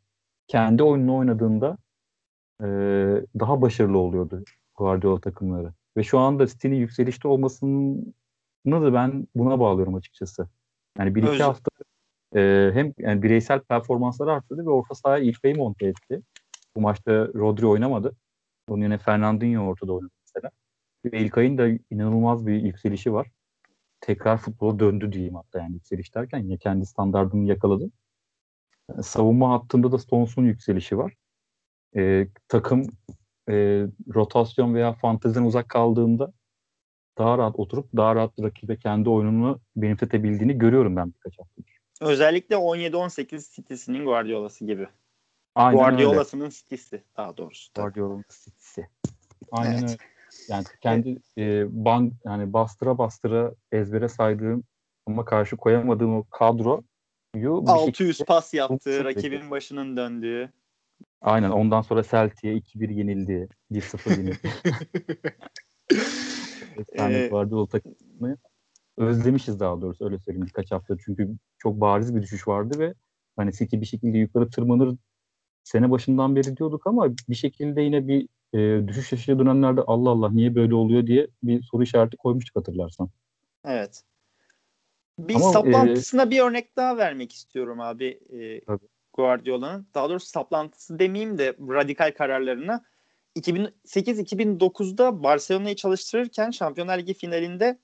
kendi 0.49 0.83
oyununu 0.83 1.17
oynadığında 1.17 1.79
e, 2.61 2.67
daha 3.39 3.63
başarılı 3.63 3.99
oluyordu 3.99 4.45
Guardiola 4.77 5.21
takımları. 5.21 5.73
Ve 5.97 6.03
şu 6.03 6.19
anda 6.19 6.47
City'nin 6.47 6.77
yükselişte 6.77 7.29
olmasının 7.29 8.15
da 8.67 8.95
ben 8.95 9.27
buna 9.35 9.61
bağlıyorum 9.61 9.95
açıkçası. 9.95 10.49
Yani 10.99 11.15
bir 11.15 11.23
iki 11.23 11.43
hafta 11.43 11.71
e, 12.37 12.71
hem 12.75 12.93
yani 12.99 13.23
bireysel 13.23 13.61
performansları 13.61 14.33
arttırdı 14.33 14.67
ve 14.67 14.71
orta 14.71 14.95
sahaya 14.95 15.25
İlkay'ı 15.25 15.57
monte 15.57 15.87
etti. 15.87 16.23
Bu 16.77 16.81
maçta 16.81 17.13
Rodri 17.13 17.67
oynamadı. 17.67 18.17
Onun 18.69 18.83
yerine 18.83 18.99
Fernandinho 18.99 19.63
ortada 19.63 19.93
oynadı 19.93 20.13
mesela. 20.23 20.51
Ve 21.05 21.19
İlkay'ın 21.19 21.59
da 21.59 21.69
inanılmaz 21.91 22.47
bir 22.47 22.63
yükselişi 22.63 23.13
var. 23.13 23.31
Tekrar 24.01 24.37
futbola 24.37 24.79
döndü 24.79 25.13
diyeyim 25.13 25.35
hatta 25.35 25.59
yani 25.59 25.75
yükseliş 25.75 26.15
derken 26.15 26.39
yine 26.39 26.57
kendi 26.57 26.87
standartını 26.87 27.49
yakaladı. 27.49 27.91
Yani 28.91 29.03
savunma 29.03 29.53
hattında 29.53 29.93
da 29.93 29.99
Stones'un 29.99 30.45
yükselişi 30.45 30.99
var. 30.99 31.15
E, 31.97 32.29
takım 32.49 32.87
e, 33.49 33.87
rotasyon 34.15 34.75
veya 34.75 34.93
fanteziden 34.93 35.43
uzak 35.43 35.69
kaldığında 35.69 36.33
daha 37.19 37.39
rahat 37.39 37.59
oturup 37.59 37.89
daha 37.97 38.15
rahat 38.15 38.33
rakibe 38.41 38.79
kendi 38.79 39.09
oyununu 39.09 39.61
benimsetebildiğini 39.77 40.59
görüyorum 40.59 40.97
ben 40.97 41.15
birkaç 41.15 41.39
haftadır. 41.39 41.77
Özellikle 42.01 42.57
17-18 42.57 43.55
City'sinin 43.55 44.05
Guardiola'sı 44.05 44.65
gibi. 44.65 44.89
Aynen 45.55 45.79
Guardiola'sının 45.79 46.51
City'si 46.51 47.03
daha 47.17 47.37
doğrusu. 47.37 47.73
Guardiola'nın 47.75 48.25
City'si. 48.29 48.89
Aynen 49.53 49.79
evet. 49.79 49.91
öyle. 49.91 50.16
Yani 50.49 50.65
kendi 50.81 51.19
e, 51.39 51.67
ban 51.85 52.13
yani 52.25 52.53
bastıra 52.53 52.99
bastıra 52.99 53.55
ezbere 53.73 54.09
saydığım 54.09 54.65
ama 55.07 55.25
karşı 55.25 55.57
koyamadığım 55.57 56.17
o 56.17 56.25
kadro 56.25 56.83
600 57.45 58.19
pas 58.27 58.55
yaptığı, 58.55 59.05
rakibin 59.05 59.51
başının 59.51 59.97
döndüğü. 59.97 60.53
Aynen 61.21 61.51
ondan 61.51 61.83
sonra 61.83 62.03
Celtic'e 62.03 62.57
2-1 62.57 62.93
yenildi. 62.93 63.49
1-0 63.73 64.11
yenildi. 64.11 64.51
Efsane 66.79 67.15
ee, 67.15 67.29
Guardiola 67.29 67.67
takımı 67.67 68.37
özlemişiz 68.97 69.61
daha 69.61 69.81
doğrusu 69.81 70.05
öyle 70.05 70.19
söyleyeyim 70.19 70.47
birkaç 70.47 70.73
hafta. 70.73 70.97
Çünkü 71.05 71.37
çok 71.59 71.81
bariz 71.81 72.17
bir 72.17 72.23
düşüş 72.23 72.49
vardı 72.49 72.79
ve 72.79 72.95
hani 73.37 73.53
City 73.53 73.81
bir 73.81 73.87
şekilde 73.87 74.19
yukarı 74.19 74.51
tırmanır 74.51 74.97
sene 75.65 75.91
başından 75.91 76.37
beri 76.37 76.57
diyorduk 76.57 76.87
ama 76.87 77.09
bir 77.29 77.35
şekilde 77.35 77.83
yine 77.83 78.09
bir 78.09 78.29
e, 78.55 78.89
düşüş 78.89 79.13
yaşadığı 79.13 79.39
dönemlerde 79.39 79.81
Allah 79.81 80.11
Allah 80.11 80.31
niye 80.31 80.55
böyle 80.55 80.75
oluyor 80.75 81.07
diye 81.07 81.27
bir 81.43 81.63
soru 81.63 81.83
işareti 81.83 82.17
koymuştuk 82.17 82.57
hatırlarsan. 82.57 83.11
Evet. 83.65 84.03
Bir 85.19 85.35
ama, 85.35 85.53
saplantısına 85.53 86.23
e, 86.23 86.31
bir 86.31 86.41
örnek 86.41 86.77
daha 86.77 86.97
vermek 86.97 87.33
istiyorum 87.33 87.81
abi 87.81 88.21
e, 88.33 88.61
Guardiola'nın. 89.13 89.87
Daha 89.95 90.09
doğrusu 90.09 90.27
saplantısı 90.27 90.99
demeyeyim 90.99 91.39
de 91.39 91.57
radikal 91.61 92.13
kararlarına. 92.13 92.85
2008-2009'da 93.37 95.23
Barcelona'yı 95.23 95.77
çalıştırırken 95.77 96.51
Şampiyonlar 96.51 96.99
Ligi 96.99 97.15
finalinde 97.15 97.79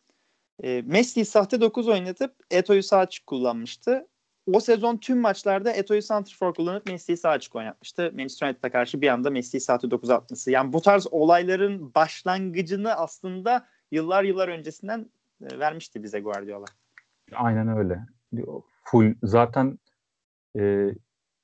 e, 0.63 0.83
Messi 0.87 1.25
sahte 1.25 1.61
9 1.61 1.89
oynatıp 1.89 2.35
Eto'yu 2.51 2.83
sağ 2.83 2.99
açık 2.99 3.27
kullanmıştı. 3.27 4.09
O 4.47 4.61
sezon 4.61 4.97
tüm 4.97 5.21
maçlarda 5.21 5.73
Eto'yu 5.73 6.03
santrfor 6.03 6.55
kullanıp 6.55 6.87
Messi'yi 6.87 7.17
sağ 7.17 7.31
açık 7.31 7.57
oynatmıştı. 7.57 8.13
Manchester 8.15 8.47
United'a 8.49 8.71
karşı 8.71 9.01
bir 9.01 9.09
anda 9.09 9.31
Messi'yi 9.31 9.61
sahte 9.61 9.91
9 9.91 10.11
atması. 10.11 10.51
Yani 10.51 10.73
bu 10.73 10.81
tarz 10.83 11.07
olayların 11.11 11.95
başlangıcını 11.95 12.95
aslında 12.95 13.67
yıllar 13.91 14.25
yıllar 14.25 14.49
öncesinden 14.49 15.11
e, 15.43 15.59
vermişti 15.59 16.03
bize 16.03 16.21
Guardiola. 16.21 16.65
Aynen 17.33 17.79
öyle. 17.79 18.01
Full 18.85 19.15
zaten 19.23 19.79
e, 20.59 20.91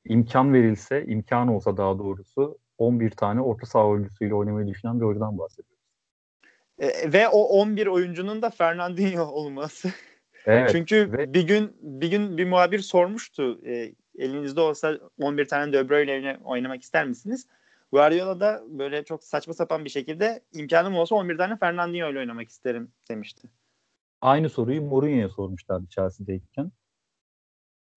imkan 0.04 0.54
verilse, 0.54 1.04
imkan 1.06 1.48
olsa 1.48 1.76
daha 1.76 1.98
doğrusu 1.98 2.58
11 2.78 3.11
tane 3.11 3.40
orta 3.40 3.66
saha 3.66 3.87
oyuncusuyla 3.87 4.37
oynamayı 4.37 4.66
düşünen 4.66 5.00
bir 5.00 5.04
oyuncudan 5.04 5.38
bahsediyoruz. 5.38 5.78
E, 6.78 7.12
ve 7.12 7.28
o 7.28 7.42
11 7.42 7.87
oyuncunun 7.87 8.42
da 8.42 8.50
Fernandinho 8.50 9.22
olması. 9.22 9.92
Evet, 10.46 10.70
Çünkü 10.72 11.12
ve... 11.12 11.35
bir 11.35 11.46
gün 11.46 11.77
bir 11.81 12.11
gün 12.11 12.38
bir 12.38 12.46
muhabir 12.46 12.79
sormuştu. 12.79 13.61
E, 13.66 13.94
elinizde 14.18 14.61
olsa 14.61 14.98
11 15.20 15.48
tane 15.48 15.72
De 15.72 15.88
Bruyne 15.88 16.38
oynamak 16.44 16.83
ister 16.83 17.07
misiniz? 17.07 17.46
Guardiola 17.92 18.40
da 18.40 18.62
böyle 18.68 19.05
çok 19.05 19.24
saçma 19.24 19.55
sapan 19.55 19.85
bir 19.85 19.90
şekilde 19.90 20.42
imkanım 20.53 20.94
olsa 20.94 21.14
11 21.14 21.38
tane 21.38 21.57
Fernandinho 21.57 22.11
ile 22.11 22.18
oynamak 22.18 22.48
isterim 22.48 22.92
demişti. 23.09 23.48
Aynı 24.20 24.48
soruyu 24.51 24.83
Mourinho'ya 24.83 25.29
sormuşlardı 25.29 25.88
Chelsea'deyken. 25.88 26.72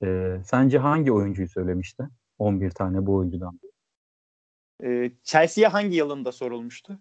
Ee, 0.04 0.42
sence 0.46 0.78
hangi 0.78 1.12
oyuncuyu 1.12 1.48
söylemişti? 1.50 2.04
11 2.40 2.72
tane 2.72 3.06
bu 3.06 3.16
oyuncudan. 3.16 3.60
Ee, 4.84 5.12
Chelsea'ye 5.24 5.68
hangi 5.68 5.98
yılında 5.98 6.32
sorulmuştu? 6.32 7.00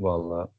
Vallahi. 0.00 0.50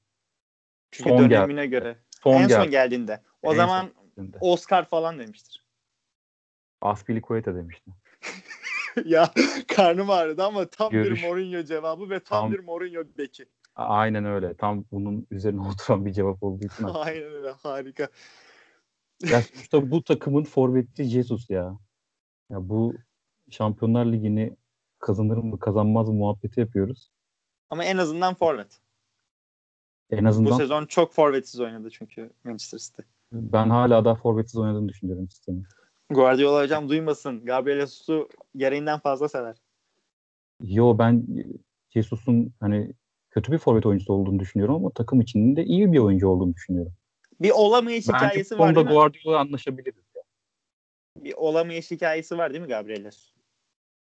Çünkü 0.92 1.10
son 1.10 1.30
dönemine 1.30 1.66
gel- 1.66 1.80
göre. 1.82 1.98
Son 2.24 2.34
en 2.34 2.48
gel- 2.48 2.62
son 2.62 2.72
geldiğinde. 2.72 3.22
O 3.42 3.54
en 3.54 3.58
zaman 3.58 3.94
Oscar 4.40 4.86
falan 4.86 5.20
demiştir. 5.20 5.66
Aspilicueta 6.82 7.56
demişti. 7.56 7.92
ya 9.06 9.34
karnım 9.68 10.10
ağrıdı 10.10 10.44
ama 10.44 10.66
tam 10.66 10.90
Görüş. 10.90 11.24
bir 11.24 11.28
Mourinho 11.28 11.64
cevabı 11.64 12.10
ve 12.10 12.20
tam, 12.20 12.42
tam 12.42 12.52
bir 12.52 12.60
Mourinho 12.60 13.04
beki. 13.18 13.46
Aynen 13.76 14.26
öyle. 14.26 14.54
Tam 14.54 14.86
bunun 14.92 15.28
üzerine 15.32 15.62
oturan 15.70 16.06
bir 16.06 16.14
cevap 16.14 16.44
olduğu 16.44 16.66
için. 16.66 16.84
Aynen 16.94 17.34
öyle. 17.34 17.52
Harika. 17.52 18.10
Ya 19.24 19.42
sonuçta 19.42 19.92
bu 19.92 20.04
takımın 20.04 20.44
forveti 20.44 21.04
Jesus 21.04 21.50
ya. 21.50 21.78
Ya 22.50 22.70
bu 22.70 22.96
Şampiyonlar 23.50 24.06
Ligi'ni 24.06 24.58
kazanır 25.00 25.38
mı 25.38 25.60
kazanmaz 25.60 26.08
mı 26.08 26.14
muhabbeti 26.14 26.60
yapıyoruz. 26.60 27.12
Ama 27.70 27.84
en 27.84 27.98
azından 27.98 28.34
forvet. 28.34 28.80
En 30.12 30.26
azından. 30.26 30.52
Bu 30.52 30.58
sezon 30.58 30.86
çok 30.86 31.14
forvetsiz 31.14 31.60
oynadı 31.60 31.90
çünkü 31.90 32.30
Manchester 32.44 32.78
City. 32.78 33.02
Ben 33.32 33.70
hala 33.70 34.06
daha 34.06 34.16
forvetsiz 34.16 34.58
oynadığını 34.58 34.90
düşünüyorum 34.90 35.28
City'nin. 35.28 35.66
Guardiola 36.10 36.64
hocam 36.64 36.90
duymasın. 36.90 37.46
Gabriel 37.46 37.80
Jesus'u 37.80 38.30
gereğinden 38.56 39.00
fazla 39.00 39.30
sever. 39.30 39.56
Yo 40.64 40.98
ben 40.98 41.28
Jesus'un 41.90 42.54
hani 42.60 42.94
kötü 43.30 43.52
bir 43.52 43.58
forvet 43.58 43.86
oyuncusu 43.86 44.14
olduğunu 44.14 44.40
düşünüyorum 44.40 44.76
ama 44.76 44.90
takım 44.90 45.22
içinde 45.22 45.66
iyi 45.66 45.92
bir 45.92 45.98
oyuncu 45.98 46.28
olduğunu 46.28 46.54
düşünüyorum. 46.54 46.94
Bir 47.42 47.52
olamayış 47.52 48.08
Bence 48.08 48.26
hikayesi 48.26 48.60
var 48.60 48.76
değil 48.76 48.88
mi? 48.88 48.94
Guardiola 48.94 49.40
anlaşabiliriz. 49.40 50.04
Bir 51.16 51.34
olamayış 51.34 51.92
hikayesi 51.92 52.38
var 52.38 52.54
değil 52.54 52.62
mi 52.62 52.68
Gabriel 52.68 53.04
Jesus? 53.04 53.34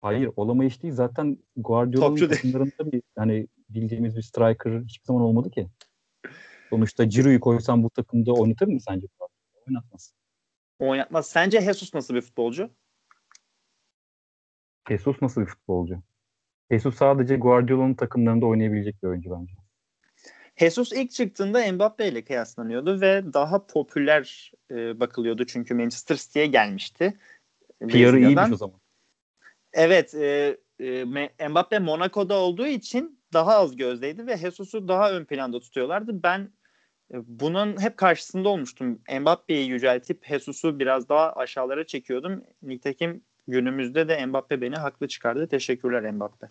Hayır 0.01 0.31
olamayış 0.35 0.83
değil. 0.83 0.93
Zaten 0.93 1.37
Guardiola'nın 1.57 2.29
takımlarında 2.29 2.91
bir 2.91 3.01
hani 3.17 3.47
bildiğimiz 3.69 4.17
bir 4.17 4.21
striker 4.21 4.81
hiçbir 4.81 5.05
zaman 5.05 5.21
olmadı 5.21 5.51
ki. 5.51 5.67
Sonuçta 6.69 7.03
Giroud'u 7.03 7.39
koysan 7.39 7.83
bu 7.83 7.89
takımda 7.89 8.33
oynatır 8.33 8.67
mı 8.67 8.81
sence? 8.81 9.07
Oynatmaz. 9.67 10.13
Oynatmaz. 10.79 11.27
Sence 11.27 11.61
Jesus 11.61 11.93
nasıl 11.93 12.15
bir 12.15 12.21
futbolcu? 12.21 12.69
Jesus 14.89 15.21
nasıl 15.21 15.41
bir 15.41 15.45
futbolcu? 15.45 16.01
Jesus 16.71 16.95
sadece 16.95 17.35
Guardiola'nın 17.35 17.93
takımlarında 17.93 18.45
oynayabilecek 18.45 19.03
bir 19.03 19.07
oyuncu 19.07 19.31
bence. 19.31 19.53
Jesus 20.57 20.91
ilk 20.91 21.11
çıktığında 21.11 21.71
Mbappe 21.71 22.07
ile 22.07 22.23
kıyaslanıyordu 22.23 23.01
ve 23.01 23.33
daha 23.33 23.67
popüler 23.67 24.51
e, 24.71 24.99
bakılıyordu 24.99 25.45
çünkü 25.45 25.73
Manchester 25.73 26.15
City'ye 26.15 26.47
gelmişti. 26.47 27.19
PR'ı 27.79 28.19
iyiymiş 28.19 28.51
o 28.51 28.55
zaman. 28.55 28.79
Evet, 29.73 30.13
e, 30.15 30.57
e, 30.79 31.05
Mbappe 31.49 31.79
Monaco'da 31.79 32.33
olduğu 32.33 32.67
için 32.67 33.19
daha 33.33 33.55
az 33.55 33.75
gözdeydi 33.75 34.27
ve 34.27 34.37
Jesus'u 34.37 34.87
daha 34.87 35.11
ön 35.11 35.25
planda 35.25 35.59
tutuyorlardı. 35.59 36.23
Ben 36.23 36.51
bunun 37.13 37.81
hep 37.81 37.97
karşısında 37.97 38.49
olmuştum. 38.49 38.99
Mbappe'yi 39.19 39.69
yüceltip 39.69 40.25
Jesus'u 40.25 40.79
biraz 40.79 41.09
daha 41.09 41.33
aşağılara 41.33 41.87
çekiyordum. 41.87 42.43
Nitekim 42.63 43.21
günümüzde 43.47 44.07
de 44.07 44.25
Mbappe 44.25 44.61
beni 44.61 44.75
haklı 44.75 45.07
çıkardı. 45.07 45.47
Teşekkürler 45.47 46.11
Mbappe. 46.11 46.49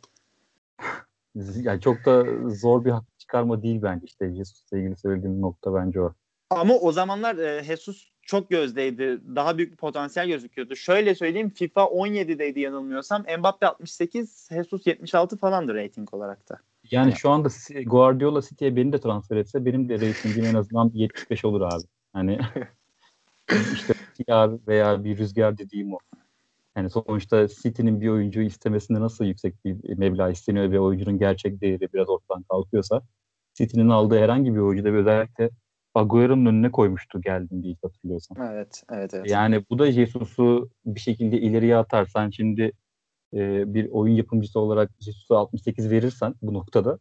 Yani 1.57 1.81
çok 1.81 1.97
da 2.07 2.25
zor 2.49 2.85
bir 2.85 2.91
haklı 2.91 3.19
çıkarma 3.19 3.63
değil 3.63 3.83
bence 3.83 4.07
işte 4.07 4.35
Jesus'la 4.35 4.79
ilgili 4.79 4.97
söylediğim 4.97 5.41
nokta 5.41 5.75
bence 5.75 6.01
o. 6.01 6.15
Ama 6.51 6.75
o 6.75 6.93
zamanlar 6.93 7.37
e, 7.37 7.65
Jesus 7.65 8.11
çok 8.23 8.51
gözdeydi. 8.51 9.21
Daha 9.37 9.59
büyük 9.59 9.73
bir 9.73 9.77
potansiyel 9.77 10.29
gözüküyordu. 10.29 10.77
Şöyle 10.77 11.15
söyleyeyim 11.15 11.51
FIFA 11.51 11.81
17'deydi 11.81 12.59
yanılmıyorsam. 12.59 13.25
Mbappe 13.39 13.67
68, 13.67 14.49
Jesus 14.53 14.87
76 14.87 15.37
falandı 15.37 15.75
rating 15.75 16.15
olarak 16.15 16.49
da. 16.49 16.59
Yani 16.91 17.13
şu 17.17 17.31
anda 17.31 17.49
Guardiola 17.87 18.43
City'ye 18.43 18.77
beni 18.77 18.93
de 18.93 19.01
transfer 19.01 19.37
etse 19.37 19.65
benim 19.65 19.89
de 19.89 19.95
ratingim 19.95 20.45
en 20.45 20.55
azından 20.55 20.91
75 20.95 21.45
olur 21.45 21.61
abi. 21.61 21.85
Hani 22.13 22.39
işte 23.75 23.95
PR 24.19 24.67
veya 24.69 25.05
bir 25.05 25.19
rüzgar 25.19 25.59
dediğim 25.59 25.95
o. 25.95 25.99
Yani 26.77 26.91
sonuçta 26.91 27.49
City'nin 27.49 28.01
bir 28.01 28.09
oyuncuyu 28.09 28.47
istemesinde 28.47 29.01
nasıl 29.01 29.25
yüksek 29.25 29.65
bir 29.65 29.99
meblağ 29.99 30.31
isteniyor 30.31 30.71
ve 30.71 30.81
oyuncunun 30.81 31.19
gerçek 31.19 31.61
değeri 31.61 31.93
biraz 31.93 32.09
ortadan 32.09 32.43
kalkıyorsa 32.43 33.03
City'nin 33.55 33.89
aldığı 33.89 34.19
herhangi 34.19 34.55
bir 34.55 34.59
oyuncuda 34.59 34.93
ve 34.93 34.97
özellikle 34.97 35.51
Agüero'nun 35.95 36.47
önüne 36.47 36.71
koymuştu 36.71 37.21
geldim 37.21 37.63
diye 37.63 37.75
hatırlıyorsam. 37.83 38.37
Evet, 38.43 38.83
evet, 38.93 39.15
evet. 39.15 39.31
Yani 39.31 39.65
bu 39.71 39.79
da 39.79 39.93
Jesus'u 39.93 40.71
bir 40.87 41.01
şekilde 41.01 41.41
ileriye 41.41 41.77
atarsan 41.77 42.31
şimdi 42.31 42.73
e, 43.35 43.75
bir 43.75 43.91
oyun 43.91 44.15
yapımcısı 44.15 44.61
olarak 44.61 44.91
Jesus'a 45.01 45.37
68 45.37 45.91
verirsen 45.91 46.35
bu 46.43 46.55
noktada 46.55 46.99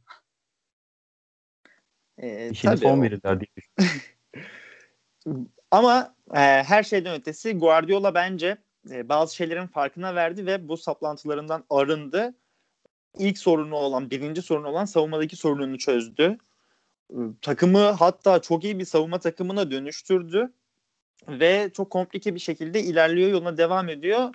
e, 2.18 2.50
işini 2.50 2.78
son 2.78 3.00
o. 3.00 3.02
verirler 3.02 3.40
diye. 3.40 3.88
Ama 5.72 6.16
e, 6.34 6.40
her 6.40 6.84
şeyden 6.84 7.20
ötesi 7.20 7.58
Guardiola 7.58 8.16
bence 8.16 8.58
e, 8.92 9.10
bazı 9.10 9.36
şeylerin 9.36 9.68
farkına 9.68 10.16
verdi 10.16 10.46
ve 10.46 10.68
bu 10.68 10.78
saplantılarından 10.78 11.64
arındı. 11.70 12.36
İlk 13.18 13.38
sorunu 13.38 13.76
olan, 13.76 14.10
birinci 14.10 14.42
sorunu 14.42 14.68
olan 14.68 14.86
savunmadaki 14.86 15.36
sorununu 15.36 15.78
çözdü. 15.78 16.38
E, 17.10 17.18
takımı 17.42 17.80
hatta 17.80 18.42
çok 18.42 18.64
iyi 18.64 18.80
bir 18.80 18.86
savunma 18.86 19.20
takımına 19.20 19.72
dönüştürdü 19.72 20.54
ve 21.28 21.72
çok 21.74 21.90
komplike 21.90 22.36
bir 22.36 22.40
şekilde 22.40 22.84
ilerliyor, 22.84 23.30
yoluna 23.30 23.58
devam 23.58 23.90
ediyor. 23.90 24.34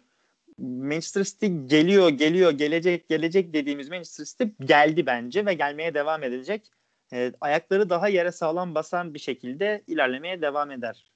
Manchester 0.62 1.25
City 1.25 1.46
geliyor, 1.46 2.09
geliyor, 2.09 2.53
gelecek, 2.53 3.09
gelecek 3.09 3.55
dediğimiz 3.55 3.88
Manchester 3.88 4.25
City 4.25 4.64
geldi 4.64 5.07
bence 5.07 5.46
ve 5.46 5.55
gelmeye 5.55 5.94
devam 5.94 6.22
edecek. 6.22 6.70
E, 7.12 7.33
ayakları 7.40 7.90
daha 7.90 8.09
yere 8.09 8.33
sağlam 8.33 8.75
basan 8.75 9.14
bir 9.14 9.18
şekilde 9.18 9.83
ilerlemeye 9.87 10.42
devam 10.42 10.70
eder. 10.70 11.12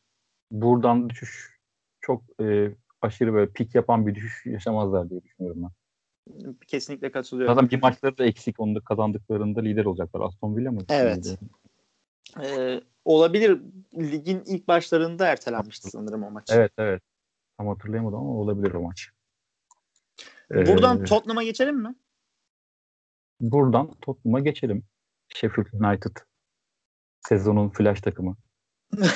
Buradan 0.51 1.11
düşüş 1.11 1.59
çok 2.01 2.23
e, 2.43 2.71
aşırı 3.03 3.33
böyle 3.33 3.51
pik 3.53 3.75
yapan 3.75 4.07
bir 4.07 4.15
düşüş 4.15 4.47
yaşamazlar 4.47 5.11
diye 5.11 5.23
düşünüyorum 5.23 5.63
ben. 5.63 5.71
Kesinlikle 6.67 7.11
katılıyorum. 7.11 7.55
Zaten 7.55 7.71
bir 7.71 7.83
maçları 7.83 8.19
da 8.19 8.25
eksik. 8.25 8.61
Onu 8.61 8.75
da 8.75 8.81
kazandıklarında 8.81 9.61
lider 9.61 9.85
olacaklar. 9.85 10.21
Aston 10.21 10.57
Villa 10.57 10.73
mı? 10.73 10.81
Evet. 10.89 11.39
Ee, 12.43 12.81
olabilir. 13.05 13.61
Ligin 13.99 14.43
ilk 14.47 14.69
başlarında 14.69 15.27
ertelenmişti 15.27 15.91
sanırım 15.91 16.23
o 16.23 16.31
maç. 16.31 16.51
Evet 16.51 16.73
evet. 16.79 17.03
Tam 17.59 17.69
hatırlayamadım 17.69 18.19
ama 18.19 18.31
olabilir 18.31 18.75
o 18.75 18.83
maç. 18.83 19.11
Buradan 20.51 21.03
ee, 21.03 21.05
Tottenham'a 21.05 21.43
geçelim 21.43 21.77
mi? 21.77 21.95
Buradan 23.41 23.95
Tottenham'a 24.01 24.41
geçelim. 24.41 24.85
Sheffield 25.29 25.67
United 25.73 26.17
sezonun 27.29 27.69
flash 27.69 28.01
takımı. 28.01 28.37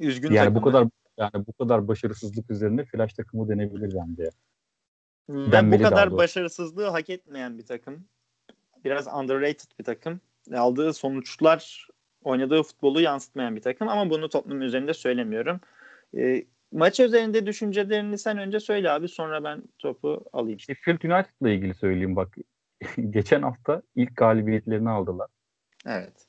Üzgün 0.00 0.32
yani 0.32 0.38
takımı. 0.38 0.60
bu 0.60 0.64
kadar 0.64 0.88
yani 1.16 1.46
bu 1.46 1.52
kadar 1.52 1.88
başarısızlık 1.88 2.50
üzerine 2.50 2.84
flash 2.84 3.12
takımı 3.14 3.48
denebilir 3.48 3.94
bence. 3.94 4.30
Ve 5.28 5.52
Denmeli 5.52 5.84
bu 5.84 5.88
kadar 5.88 6.16
başarısızlığı 6.16 6.88
hak 6.88 7.10
etmeyen 7.10 7.58
bir 7.58 7.66
takım. 7.66 8.04
Biraz 8.84 9.06
underrated 9.06 9.78
bir 9.78 9.84
takım. 9.84 10.20
Aldığı 10.54 10.94
sonuçlar 10.94 11.88
oynadığı 12.24 12.62
futbolu 12.62 13.00
yansıtmayan 13.00 13.56
bir 13.56 13.62
takım 13.62 13.88
ama 13.88 14.10
bunu 14.10 14.28
toplum 14.28 14.62
üzerinde 14.62 14.94
söylemiyorum. 14.94 15.60
E, 16.16 16.44
maç 16.72 17.00
üzerinde 17.00 17.46
düşüncelerini 17.46 18.18
sen 18.18 18.38
önce 18.38 18.60
söyle 18.60 18.90
abi 18.90 19.08
sonra 19.08 19.44
ben 19.44 19.62
topu 19.78 20.24
alayım. 20.32 20.60
Sheffield 20.60 21.02
United'la 21.02 21.50
ilgili 21.50 21.74
söyleyeyim 21.74 22.16
bak. 22.16 22.36
Geçen 23.10 23.42
hafta 23.42 23.82
ilk 23.94 24.16
galibiyetlerini 24.16 24.90
aldılar. 24.90 25.30
Evet. 25.86 26.26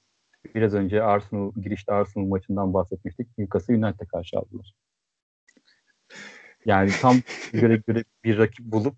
Biraz 0.56 0.74
önce 0.74 1.04
Arsenal 1.04 1.52
girişte 1.54 1.94
Arsenal 1.94 2.26
maçından 2.26 2.74
bahsetmiştik. 2.74 3.38
Newcastle 3.38 3.76
United'e 3.76 4.06
karşı 4.08 4.38
aldılar. 4.38 4.74
Yani 6.66 6.92
tam 7.02 7.16
göre 7.54 7.82
göre 7.88 8.04
bir 8.24 8.38
rakip 8.38 8.66
bulup 8.66 8.96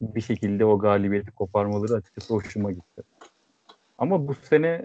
bir 0.00 0.20
şekilde 0.20 0.64
o 0.64 0.78
galibiyeti 0.78 1.30
koparmaları 1.30 1.94
açıkçası 1.94 2.34
hoşuma 2.34 2.72
gitti. 2.72 3.02
Ama 3.98 4.28
bu 4.28 4.34
sene 4.34 4.84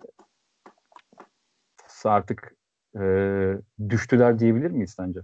artık 2.04 2.56
e, 2.96 3.04
düştüler 3.90 4.40
diyebilir 4.40 4.72
miyiz 4.72 4.94
sence? 4.98 5.20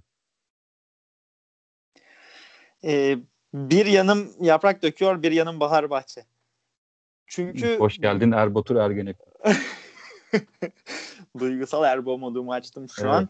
Ee, 2.84 3.17
bir 3.53 3.86
yanım 3.86 4.30
yaprak 4.41 4.84
döküyor, 4.84 5.23
bir 5.23 5.32
yanım 5.32 5.60
bahar 5.60 5.89
bahçe. 5.89 6.25
Çünkü 7.27 7.77
hoş 7.80 7.97
geldin 7.97 8.32
Erbatur 8.32 8.75
Ergenek. 8.75 9.17
Duygusal 11.39 11.84
Erbo 11.84 12.17
modumu 12.17 12.53
açtım 12.53 12.89
şu 12.89 13.01
evet. 13.01 13.13
an. 13.13 13.30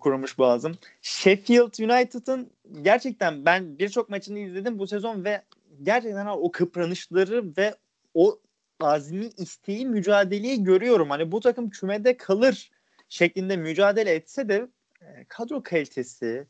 Kurumuş 0.00 0.38
boğazım. 0.38 0.78
Sheffield 1.02 1.78
United'ın 1.84 2.50
gerçekten 2.82 3.44
ben 3.44 3.78
birçok 3.78 4.08
maçını 4.08 4.38
izledim 4.38 4.78
bu 4.78 4.86
sezon 4.86 5.24
ve 5.24 5.42
gerçekten 5.82 6.26
o 6.26 6.50
kıpranışları 6.50 7.56
ve 7.56 7.74
o 8.14 8.38
azmi 8.80 9.26
isteği 9.36 9.86
mücadeleyi 9.86 10.64
görüyorum. 10.64 11.10
Hani 11.10 11.32
bu 11.32 11.40
takım 11.40 11.70
kümede 11.70 12.16
kalır 12.16 12.70
şeklinde 13.14 13.56
mücadele 13.56 14.10
etse 14.10 14.48
de 14.48 14.68
e, 15.02 15.24
kadro 15.28 15.62
kalitesi, 15.62 16.46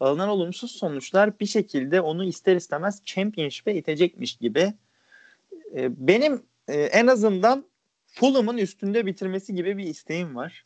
alınan 0.00 0.28
olumsuz 0.28 0.70
sonuçlar 0.70 1.40
bir 1.40 1.46
şekilde 1.46 2.00
onu 2.00 2.24
ister 2.24 2.56
istemez 2.56 3.02
Championship'e 3.04 3.74
itecekmiş 3.74 4.36
gibi. 4.36 4.72
E, 5.74 6.08
benim 6.08 6.42
e, 6.68 6.80
en 6.82 7.06
azından 7.06 7.64
Fulham'ın 8.06 8.58
üstünde 8.58 9.06
bitirmesi 9.06 9.54
gibi 9.54 9.78
bir 9.78 9.84
isteğim 9.84 10.36
var. 10.36 10.62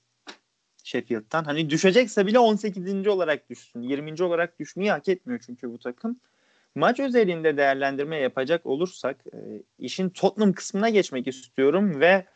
Sheffield'dan. 0.85 1.45
Hani 1.45 1.71
düşecekse 1.71 2.27
bile 2.27 2.39
18. 2.39 3.07
olarak 3.07 3.51
düşsün. 3.51 3.83
20. 3.83 4.23
olarak 4.23 4.59
düşmeyi 4.59 4.91
hak 4.91 5.09
etmiyor 5.09 5.41
çünkü 5.47 5.73
bu 5.73 5.79
takım. 5.79 6.21
Maç 6.75 7.01
özelinde 7.01 7.57
değerlendirme 7.57 8.17
yapacak 8.17 8.67
olursak 8.67 9.25
işin 9.79 10.11
Tottenham 10.11 10.53
kısmına 10.53 10.89
geçmek 10.89 11.27
istiyorum 11.27 12.01
ve 12.01 12.27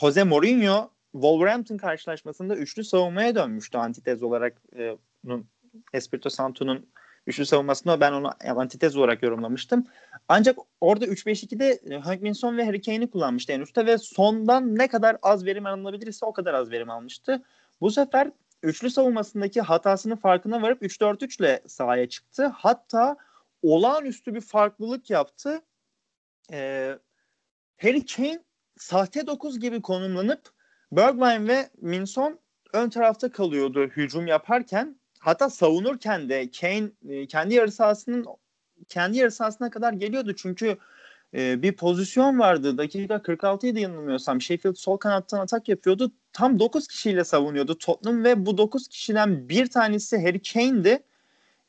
Jose 0.00 0.24
Mourinho 0.24 0.93
Wolverhampton 1.14 1.76
karşılaşmasında 1.76 2.56
üçlü 2.56 2.84
savunmaya 2.84 3.34
dönmüştü 3.34 3.78
antitez 3.78 4.22
olarak 4.22 4.62
e, 4.76 4.96
Espirito 5.92 6.30
Santo'nun 6.30 6.86
üçlü 7.26 7.46
savunmasında 7.46 8.00
ben 8.00 8.12
onu 8.12 8.30
antitez 8.56 8.96
olarak 8.96 9.22
yorumlamıştım. 9.22 9.86
Ancak 10.28 10.58
orada 10.80 11.06
3-5-2'de 11.06 11.80
e, 11.90 11.98
Hank 11.98 12.22
Minson 12.22 12.56
ve 12.56 12.66
Harry 12.66 12.82
Kane'i 12.82 13.10
kullanmıştı 13.10 13.52
en 13.52 13.60
üstte 13.60 13.86
ve 13.86 13.98
sondan 13.98 14.78
ne 14.78 14.88
kadar 14.88 15.16
az 15.22 15.44
verim 15.44 15.66
alınabilirse 15.66 16.26
o 16.26 16.32
kadar 16.32 16.54
az 16.54 16.70
verim 16.70 16.90
almıştı. 16.90 17.42
Bu 17.80 17.90
sefer 17.90 18.30
üçlü 18.62 18.90
savunmasındaki 18.90 19.60
hatasının 19.60 20.16
farkına 20.16 20.62
varıp 20.62 20.82
3-4-3 20.82 21.42
ile 21.42 21.62
sahaya 21.66 22.08
çıktı. 22.08 22.46
Hatta 22.46 23.16
olağanüstü 23.62 24.34
bir 24.34 24.40
farklılık 24.40 25.10
yaptı. 25.10 25.62
Ee, 26.52 26.98
Harry 27.82 28.06
Kane 28.06 28.42
sahte 28.76 29.26
9 29.26 29.60
gibi 29.60 29.82
konumlanıp 29.82 30.54
Bergwijn 30.92 31.48
ve 31.48 31.70
Minson 31.80 32.38
ön 32.72 32.90
tarafta 32.90 33.32
kalıyordu 33.32 33.86
hücum 33.86 34.26
yaparken. 34.26 34.96
Hatta 35.18 35.50
savunurken 35.50 36.28
de 36.28 36.50
Kane 36.60 36.88
e, 37.08 37.26
kendi 37.26 37.54
yarı 37.54 37.72
sahasının 37.72 38.26
kendi 38.88 39.18
yarı 39.18 39.30
sahasına 39.30 39.70
kadar 39.70 39.92
geliyordu. 39.92 40.34
Çünkü 40.36 40.76
e, 41.34 41.62
bir 41.62 41.72
pozisyon 41.72 42.38
vardı. 42.38 42.78
Dakika 42.78 43.22
46 43.22 43.66
idi 43.66 43.80
yanılmıyorsam. 43.80 44.40
Sheffield 44.40 44.74
sol 44.74 44.96
kanattan 44.96 45.40
atak 45.40 45.68
yapıyordu. 45.68 46.12
Tam 46.32 46.58
9 46.58 46.88
kişiyle 46.88 47.24
savunuyordu 47.24 47.78
Tottenham 47.78 48.24
ve 48.24 48.46
bu 48.46 48.58
9 48.58 48.88
kişiden 48.88 49.48
bir 49.48 49.66
tanesi 49.66 50.18
Harry 50.18 50.42
Kane'di. 50.42 51.02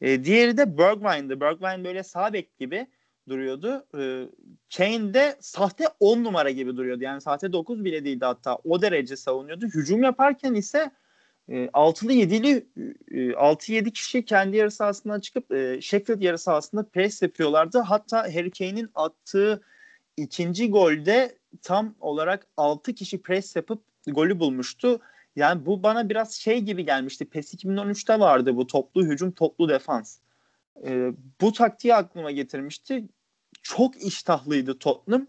E, 0.02 0.24
diğeri 0.24 0.58
de 0.58 0.78
Bergwijn'di. 0.78 1.42
Bergwijn 1.42 1.84
böyle 1.84 2.04
sağ 2.04 2.34
bek 2.34 2.58
gibi 2.58 2.88
duruyordu. 3.30 3.86
E, 3.98 4.30
Kane 4.78 5.14
de 5.14 5.36
sahte 5.40 5.86
10 6.00 6.24
numara 6.24 6.50
gibi 6.50 6.78
duruyordu. 6.78 7.04
Yani 7.04 7.22
sahte 7.22 7.54
9 7.54 7.86
bile 7.86 8.06
değildi 8.06 8.26
hatta. 8.26 8.58
O 8.64 8.82
derece 8.82 9.16
savunuyordu. 9.16 9.66
Hücum 9.66 10.04
yaparken 10.04 10.54
ise 10.54 10.92
e, 11.50 11.70
altılı 11.74 12.14
yedili 12.14 12.68
e, 13.12 13.32
6-7 13.32 13.92
kişi 13.92 14.26
kendi 14.26 14.58
yarı 14.58 14.72
sahasından 14.72 15.20
çıkıp 15.20 15.52
e, 15.52 15.82
Sheffield 15.82 16.22
yarı 16.22 16.38
sahasında 16.38 16.90
pres 16.90 17.22
yapıyorlardı. 17.22 17.80
Hatta 17.80 18.18
Harry 18.18 18.52
Kane'in 18.52 18.90
attığı 18.96 19.62
ikinci 20.18 20.70
golde 20.70 21.38
tam 21.62 21.96
olarak 22.00 22.48
6 22.58 22.94
kişi 22.94 23.22
pres 23.22 23.56
yapıp 23.56 23.84
golü 24.08 24.40
bulmuştu. 24.40 25.00
Yani 25.36 25.66
bu 25.66 25.84
bana 25.84 26.10
biraz 26.10 26.34
şey 26.34 26.62
gibi 26.62 26.86
gelmişti. 26.86 27.26
PES 27.26 27.54
2013'te 27.54 28.20
vardı 28.20 28.56
bu 28.56 28.68
toplu 28.68 29.06
hücum, 29.06 29.32
toplu 29.32 29.70
defans. 29.70 30.20
E, 30.84 31.12
bu 31.42 31.54
taktiği 31.54 31.96
aklıma 31.96 32.32
getirmişti. 32.32 33.04
Çok 33.62 34.04
iştahlıydı 34.04 34.80
Tottenham. 34.80 35.28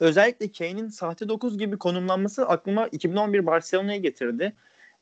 Özellikle 0.00 0.52
Kane'in 0.52 0.88
sahte 0.88 1.28
9 1.28 1.58
gibi 1.58 1.78
konumlanması 1.78 2.48
aklıma 2.48 2.88
2011 2.88 3.46
Barcelona'ya 3.46 3.98
getirdi. 3.98 4.52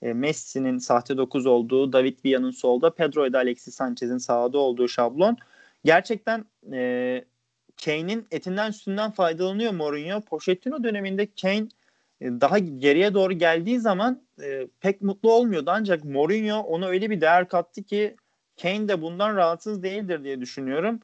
E, 0.03 0.13
Messi'nin 0.13 0.79
sahte 0.79 1.17
9 1.17 1.47
olduğu, 1.47 1.93
David 1.93 2.19
Villa'nın 2.25 2.51
solda, 2.51 2.95
Pedro 2.95 3.27
ile 3.27 3.37
Alexis 3.37 3.75
Sanchez'in 3.75 4.19
sağda 4.19 4.59
olduğu 4.59 4.89
şablon. 4.89 5.37
Gerçekten 5.85 6.45
e, 6.73 7.25
Kane'in 7.85 8.27
etinden 8.31 8.71
üstünden 8.71 9.11
faydalanıyor 9.11 9.73
Mourinho. 9.73 10.21
Pochettino 10.21 10.85
döneminde 10.85 11.29
Kane 11.43 11.69
e, 12.21 12.27
daha 12.41 12.59
geriye 12.59 13.15
doğru 13.15 13.33
geldiği 13.33 13.81
zaman 13.81 14.23
e, 14.43 14.69
pek 14.81 15.03
mutlu 15.03 15.33
olmuyordu. 15.33 15.71
Ancak 15.75 16.05
Mourinho 16.05 16.59
ona 16.59 16.87
öyle 16.87 17.11
bir 17.11 17.21
değer 17.21 17.49
kattı 17.49 17.83
ki 17.83 18.17
Kane 18.63 18.89
de 18.89 19.03
bundan 19.03 19.37
rahatsız 19.37 19.83
değildir 19.83 20.25
diye 20.25 20.41
düşünüyorum. 20.41 21.01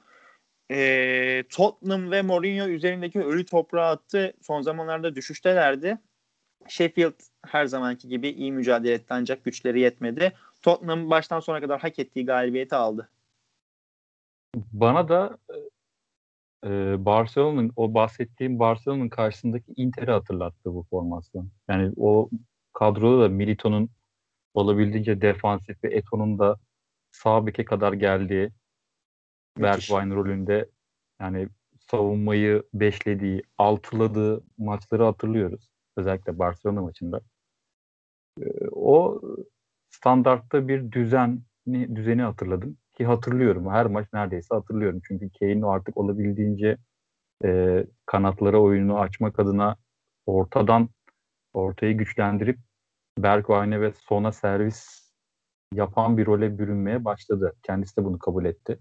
E, 0.70 1.44
Tottenham 1.50 2.10
ve 2.10 2.22
Mourinho 2.22 2.66
üzerindeki 2.66 3.20
ölü 3.20 3.46
toprağı 3.46 3.90
attı. 3.90 4.34
Son 4.42 4.62
zamanlarda 4.62 5.14
düşüştelerdi. 5.14 5.98
Sheffield 6.68 7.20
her 7.46 7.66
zamanki 7.66 8.08
gibi 8.08 8.28
iyi 8.28 8.52
mücadele 8.52 8.92
etti 8.92 9.06
ancak 9.10 9.44
güçleri 9.44 9.80
yetmedi. 9.80 10.32
Tottenham 10.62 11.10
baştan 11.10 11.40
sona 11.40 11.60
kadar 11.60 11.80
hak 11.80 11.98
ettiği 11.98 12.26
galibiyeti 12.26 12.76
aldı. 12.76 13.08
Bana 14.72 15.08
da 15.08 15.38
e, 16.64 16.68
Barcelona'nın 17.04 17.72
o 17.76 17.94
bahsettiğim 17.94 18.58
Barcelona'nın 18.58 19.08
karşısındaki 19.08 19.72
Inter'i 19.76 20.10
hatırlattı 20.10 20.74
bu 20.74 20.86
formasyon. 20.90 21.50
Yani 21.68 21.92
o 21.96 22.30
kadroda 22.72 23.24
da 23.24 23.28
Milito'nun 23.28 23.90
olabildiğince 24.54 25.20
defansif 25.20 25.84
ve 25.84 25.94
Eto'nun 25.94 26.38
da 26.38 26.56
sağ 27.16 27.46
beke 27.46 27.64
kadar 27.64 27.92
geldiği 27.92 28.50
Bergwijn 29.58 30.10
rolünde 30.10 30.68
yani 31.20 31.48
savunmayı 31.90 32.62
beşlediği, 32.74 33.42
altıladığı 33.58 34.44
maçları 34.58 35.04
hatırlıyoruz. 35.04 35.70
Özellikle 35.96 36.38
Barcelona 36.38 36.82
maçında. 36.82 37.20
Ee, 38.40 38.68
o 38.72 39.20
standartta 39.90 40.68
bir 40.68 40.92
düzen 40.92 41.42
düzeni 41.66 42.22
hatırladım 42.22 42.76
ki 42.94 43.06
hatırlıyorum. 43.06 43.70
Her 43.70 43.86
maç 43.86 44.06
neredeyse 44.12 44.54
hatırlıyorum. 44.54 45.00
Çünkü 45.08 45.30
Kane 45.38 45.66
artık 45.66 45.96
olabildiğince 45.96 46.76
e, 47.44 47.84
kanatlara 48.06 48.60
oyunu 48.60 48.98
açmak 48.98 49.38
adına 49.38 49.76
ortadan 50.26 50.88
ortayı 51.52 51.96
güçlendirip 51.96 52.58
Bergwijn'e 53.18 53.80
ve 53.80 53.92
sona 53.92 54.32
servis 54.32 55.05
yapan 55.72 56.18
bir 56.18 56.26
role 56.26 56.58
bürünmeye 56.58 57.04
başladı. 57.04 57.56
Kendisi 57.62 57.96
de 57.96 58.04
bunu 58.04 58.18
kabul 58.18 58.44
etti. 58.44 58.78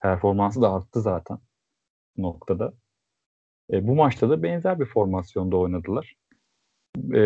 Performansı 0.00 0.62
da 0.62 0.72
arttı 0.72 1.00
zaten 1.00 1.38
noktada. 2.16 2.72
E, 3.72 3.86
bu 3.86 3.94
maçta 3.94 4.30
da 4.30 4.42
benzer 4.42 4.80
bir 4.80 4.86
formasyonda 4.86 5.56
oynadılar. 5.56 6.16
E, 6.96 7.22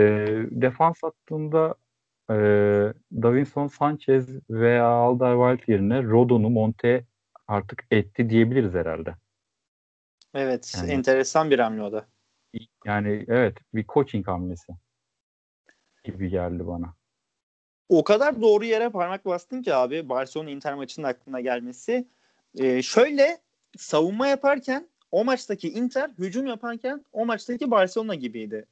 defans 0.50 1.02
hattında 1.02 1.74
e, 2.30 2.34
Davinson 3.12 3.66
Sanchez 3.66 4.50
veya 4.50 4.86
Alderweireld 4.86 5.68
yerine 5.68 6.02
Rodon'u 6.02 6.50
monte 6.50 7.06
artık 7.48 7.86
etti 7.90 8.30
diyebiliriz 8.30 8.74
herhalde. 8.74 9.14
Evet, 10.34 10.72
yani, 10.76 10.92
enteresan 10.92 11.50
bir 11.50 11.58
hamle 11.58 11.82
o 11.82 11.92
da. 11.92 12.06
Yani 12.84 13.24
evet, 13.28 13.58
bir 13.74 13.86
coaching 13.86 14.28
hamlesi 14.28 14.72
gibi 16.04 16.30
geldi 16.30 16.66
bana. 16.66 16.94
O 17.92 18.04
kadar 18.04 18.42
doğru 18.42 18.64
yere 18.64 18.88
parmak 18.88 19.26
bastın 19.26 19.62
ki 19.62 19.74
abi 19.74 20.08
Barcelona 20.08 20.50
Inter 20.50 20.74
maçının 20.74 21.06
aklına 21.06 21.40
gelmesi. 21.40 22.06
Ee, 22.58 22.82
şöyle 22.82 23.38
savunma 23.76 24.26
yaparken 24.26 24.88
o 25.10 25.24
maçtaki 25.24 25.68
Inter 25.68 26.10
hücum 26.18 26.46
yaparken 26.46 27.04
o 27.12 27.26
maçtaki 27.26 27.70
Barcelona 27.70 28.14
gibiydi. 28.14 28.66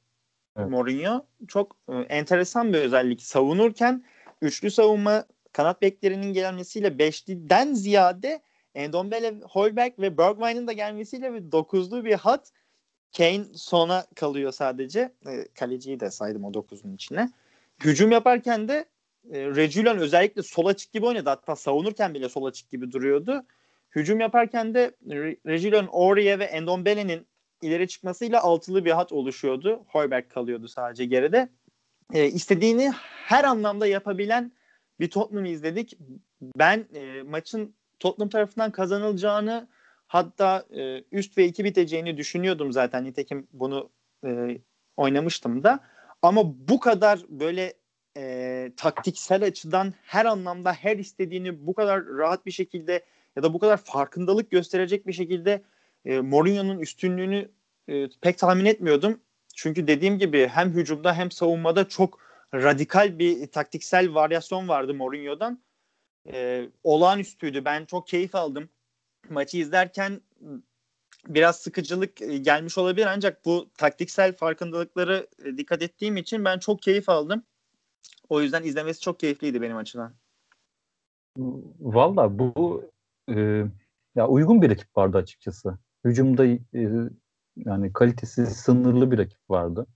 Evet. 0.57 0.69
Mourinho 0.69 1.25
çok 1.47 1.75
e, 1.89 1.93
enteresan 1.93 2.73
bir 2.73 2.77
özellik. 2.77 3.21
Savunurken 3.21 4.03
üçlü 4.41 4.71
savunma 4.71 5.25
kanat 5.53 5.81
beklerinin 5.81 6.33
gelmesiyle 6.33 6.99
beşliden 6.99 7.73
ziyade 7.73 8.41
Endombele, 8.75 9.35
Holberg 9.49 9.99
ve 9.99 10.17
Bergwijn'in 10.17 10.67
de 10.67 10.73
gelmesiyle 10.73 11.33
bir 11.33 11.51
dokuzlu 11.51 12.05
bir 12.05 12.13
hat 12.13 12.51
Kane 13.17 13.45
sona 13.53 14.05
kalıyor 14.15 14.51
sadece. 14.51 15.11
E, 15.27 15.47
kaleciyi 15.59 15.99
de 15.99 16.11
saydım 16.11 16.43
o 16.43 16.53
dokuzun 16.53 16.93
içine. 16.93 17.31
Hücum 17.83 18.11
yaparken 18.11 18.67
de 18.67 18.85
e, 19.33 19.37
özellikle 19.99 20.43
sol 20.43 20.65
açık 20.65 20.93
gibi 20.93 21.05
oynadı. 21.05 21.29
Hatta 21.29 21.55
savunurken 21.55 22.13
bile 22.13 22.29
sol 22.29 22.45
açık 22.45 22.71
gibi 22.71 22.91
duruyordu. 22.91 23.45
Hücum 23.95 24.19
yaparken 24.19 24.73
de 24.73 24.91
Regulon, 25.47 25.89
Aurier 25.91 26.39
ve 26.39 26.43
Endombele'nin 26.43 27.27
ileri 27.61 27.87
çıkmasıyla 27.87 28.41
altılı 28.41 28.85
bir 28.85 28.91
hat 28.91 29.11
oluşuyordu. 29.11 29.83
Hoiberg 29.87 30.29
kalıyordu 30.29 30.67
sadece 30.67 31.05
geride. 31.05 31.49
E, 32.13 32.25
istediğini 32.25 32.91
her 33.25 33.43
anlamda 33.43 33.87
yapabilen 33.87 34.51
bir 34.99 35.09
Tottenham'ı 35.09 35.47
izledik. 35.47 35.97
Ben 36.41 36.87
e, 36.93 37.21
maçın 37.23 37.75
Tottenham 37.99 38.29
tarafından 38.29 38.71
kazanılacağını 38.71 39.67
hatta 40.07 40.65
e, 40.75 41.03
üst 41.11 41.37
ve 41.37 41.45
iki 41.45 41.63
biteceğini 41.63 42.17
düşünüyordum 42.17 42.71
zaten. 42.71 43.05
Nitekim 43.05 43.47
bunu 43.53 43.89
e, 44.25 44.57
oynamıştım 44.97 45.63
da. 45.63 45.79
Ama 46.21 46.67
bu 46.67 46.79
kadar 46.79 47.19
böyle 47.29 47.73
e, 48.17 48.71
taktiksel 48.77 49.43
açıdan 49.43 49.93
her 50.03 50.25
anlamda 50.25 50.73
her 50.73 50.97
istediğini 50.97 51.67
bu 51.67 51.73
kadar 51.73 52.05
rahat 52.05 52.45
bir 52.45 52.51
şekilde 52.51 53.05
ya 53.35 53.43
da 53.43 53.53
bu 53.53 53.59
kadar 53.59 53.77
farkındalık 53.77 54.51
gösterecek 54.51 55.07
bir 55.07 55.13
şekilde 55.13 55.63
e, 56.05 56.19
Mourinho'nun 56.19 56.79
üstünlüğünü 56.79 57.51
e, 57.87 58.09
pek 58.21 58.37
tahmin 58.37 58.65
etmiyordum. 58.65 59.19
Çünkü 59.55 59.87
dediğim 59.87 60.19
gibi 60.19 60.47
hem 60.47 60.69
hücumda 60.69 61.13
hem 61.13 61.31
savunmada 61.31 61.89
çok 61.89 62.19
radikal 62.53 63.19
bir 63.19 63.47
taktiksel 63.47 64.13
varyasyon 64.13 64.67
vardı 64.67 64.93
Mourinho'dan. 64.93 65.61
E, 66.33 66.65
olağanüstüydü. 66.83 67.65
Ben 67.65 67.85
çok 67.85 68.07
keyif 68.07 68.35
aldım. 68.35 68.69
Maçı 69.29 69.57
izlerken 69.57 70.21
biraz 71.27 71.59
sıkıcılık 71.59 72.17
gelmiş 72.41 72.77
olabilir 72.77 73.05
ancak 73.05 73.45
bu 73.45 73.69
taktiksel 73.77 74.35
farkındalıkları 74.35 75.27
dikkat 75.57 75.81
ettiğim 75.81 76.17
için 76.17 76.45
ben 76.45 76.59
çok 76.59 76.81
keyif 76.81 77.09
aldım. 77.09 77.43
O 78.29 78.41
yüzden 78.41 78.63
izlemesi 78.63 79.01
çok 79.01 79.19
keyifliydi 79.19 79.61
benim 79.61 79.77
açımdan. 79.77 80.13
Valla 81.79 82.39
bu 82.39 82.83
e, 83.29 83.65
ya 84.15 84.27
uygun 84.27 84.61
bir 84.61 84.69
rakip 84.69 84.97
vardı 84.97 85.17
açıkçası. 85.17 85.77
Hücumda 86.05 86.45
e, 86.45 86.59
yani 87.55 87.93
kalitesi 87.93 88.45
sınırlı 88.45 89.11
bir 89.11 89.17
rakip 89.17 89.49
vardı. 89.49 89.87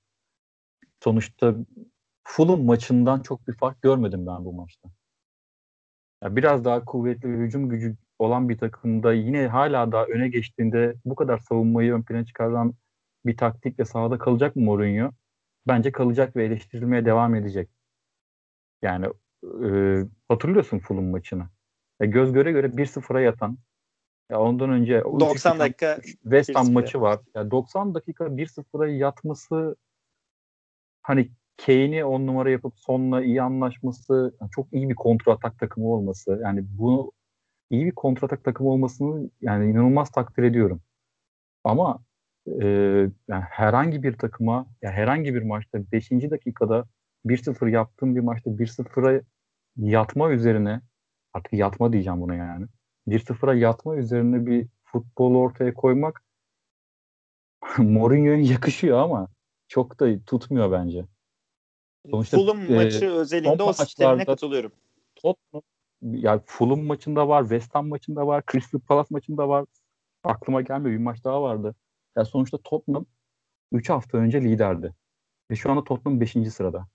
Sonuçta 1.04 1.56
Fulham 2.24 2.64
maçından 2.64 3.20
çok 3.20 3.48
bir 3.48 3.54
fark 3.54 3.82
görmedim 3.82 4.28
ben 4.28 4.46
bu 4.46 4.54
maçta. 4.54 4.90
Ya 6.24 6.36
biraz 6.36 6.66
daha 6.66 6.86
kuvvetli 6.86 7.30
bir 7.30 7.38
hücum 7.38 7.70
gücü 7.70 7.96
olan 8.20 8.50
bir 8.50 8.58
takımda 8.58 9.14
yine 9.14 9.48
hala 9.48 9.92
daha 9.92 10.06
öne 10.06 10.28
geçtiğinde 10.30 10.96
bu 11.06 11.16
kadar 11.16 11.38
savunmayı 11.38 11.94
ön 11.94 12.04
plana 12.04 12.26
çıkaran 12.26 12.74
bir 13.26 13.38
taktikle 13.38 13.86
sahada 13.86 14.18
kalacak 14.18 14.56
mı 14.56 14.62
Mourinho? 14.62 15.12
Bence 15.68 15.92
kalacak 15.92 16.36
ve 16.36 16.46
eleştirilmeye 16.46 17.06
devam 17.06 17.36
edecek. 17.36 17.70
Yani 18.82 19.06
e, 19.64 19.70
hatırlıyorsun 20.28 20.80
Fulham 20.80 21.06
maçını. 21.06 21.44
Ya 22.00 22.08
göz 22.08 22.34
göre 22.34 22.52
göre 22.52 22.68
1-0'a 22.68 23.22
yatan 23.22 23.58
ya 24.32 24.42
ondan 24.42 24.70
önce 24.70 25.04
90 25.04 25.60
dakika 25.60 25.98
West 26.04 26.56
Ham 26.56 26.72
maçı 26.72 27.02
var. 27.02 27.20
Ya 27.36 27.52
90 27.52 27.96
dakika 27.96 28.26
1-0'a 28.26 28.88
yatması 28.88 29.76
hani 31.02 31.32
Kane'i 31.66 32.06
on 32.06 32.28
numara 32.28 32.50
yapıp 32.50 32.74
sonla 32.78 33.24
iyi 33.24 33.42
anlaşması, 33.42 34.38
yani 34.42 34.52
çok 34.52 34.74
iyi 34.74 34.90
bir 34.90 34.96
kontratak 34.96 35.60
takımı 35.60 35.88
olması. 35.88 36.40
Yani 36.44 36.66
bu 36.78 37.12
iyi 37.70 37.86
bir 37.86 37.92
kontratak 37.92 38.44
takımı 38.44 38.70
olmasını 38.70 39.30
yani 39.42 39.72
inanılmaz 39.72 40.12
takdir 40.12 40.44
ediyorum. 40.44 40.82
Ama 41.64 42.04
e, 42.62 42.66
yani 43.28 43.44
herhangi 43.50 44.04
bir 44.04 44.18
takıma, 44.18 44.68
ya 44.82 44.92
herhangi 44.92 45.36
bir 45.36 45.42
maçta 45.42 45.92
5. 45.92 46.12
dakikada 46.12 46.86
1-0 47.26 47.70
yaptığım 47.70 48.16
bir 48.16 48.20
maçta 48.20 48.50
1-0'a 48.50 49.22
yatma 49.78 50.32
üzerine 50.32 50.82
artık 51.34 51.54
yatma 51.54 51.94
diyeceğim 51.94 52.22
buna 52.22 52.36
yani. 52.36 52.66
1-0'a 53.08 53.54
yatma 53.54 53.96
üzerine 53.96 54.46
bir 54.46 54.68
futbol 54.84 55.36
ortaya 55.36 55.74
koymak 55.74 56.24
Mourinho'ya 57.78 58.38
yakışıyor 58.38 58.98
ama 58.98 59.28
çok 59.68 60.00
da 60.00 60.20
tutmuyor 60.26 60.72
bence. 60.72 61.06
Sonuçta, 62.12 62.38
Fulham 62.38 62.72
e, 62.72 62.76
maçı 62.76 63.10
özelinde 63.10 63.64
o 63.64 63.74
sistemine 63.74 64.26
katılıyorum. 64.26 64.72
Tottenham 65.16 65.62
yani 66.02 66.42
Fulham 66.46 66.80
maçında 66.80 67.28
var, 67.28 67.42
West 67.42 67.76
Ham 67.76 67.88
maçında 67.88 68.28
var, 68.28 68.44
Crystal 68.52 68.80
Palace 68.80 69.08
maçında 69.10 69.50
var. 69.50 69.66
Aklıma 70.24 70.62
gelmiyor 70.62 71.00
bir 71.00 71.04
maç 71.04 71.24
daha 71.24 71.42
vardı. 71.42 71.76
Yani 72.18 72.26
sonuçta 72.26 72.58
Tottenham 72.58 73.06
3 73.72 73.90
hafta 73.90 74.18
önce 74.18 74.42
liderdi. 74.42 74.94
Ve 75.52 75.56
şu 75.56 75.72
anda 75.72 75.84
Tottenham 75.84 76.22
5. 76.22 76.32
sırada. 76.54 76.88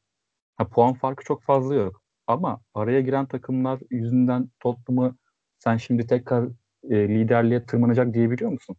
Ha, 0.61 0.69
puan 0.69 0.95
farkı 0.95 1.25
çok 1.25 1.43
fazla 1.43 1.75
yok. 1.75 2.03
Ama 2.27 2.61
araya 2.75 3.01
giren 3.01 3.27
takımlar 3.27 3.81
yüzünden 3.91 4.51
Tottenham'ı 4.61 5.17
sen 5.59 5.77
şimdi 5.77 6.07
tekrar 6.07 6.49
e, 6.91 7.09
liderliğe 7.09 7.67
tırmanacak 7.67 8.15
diyebiliyor 8.15 8.51
musun? 8.51 8.77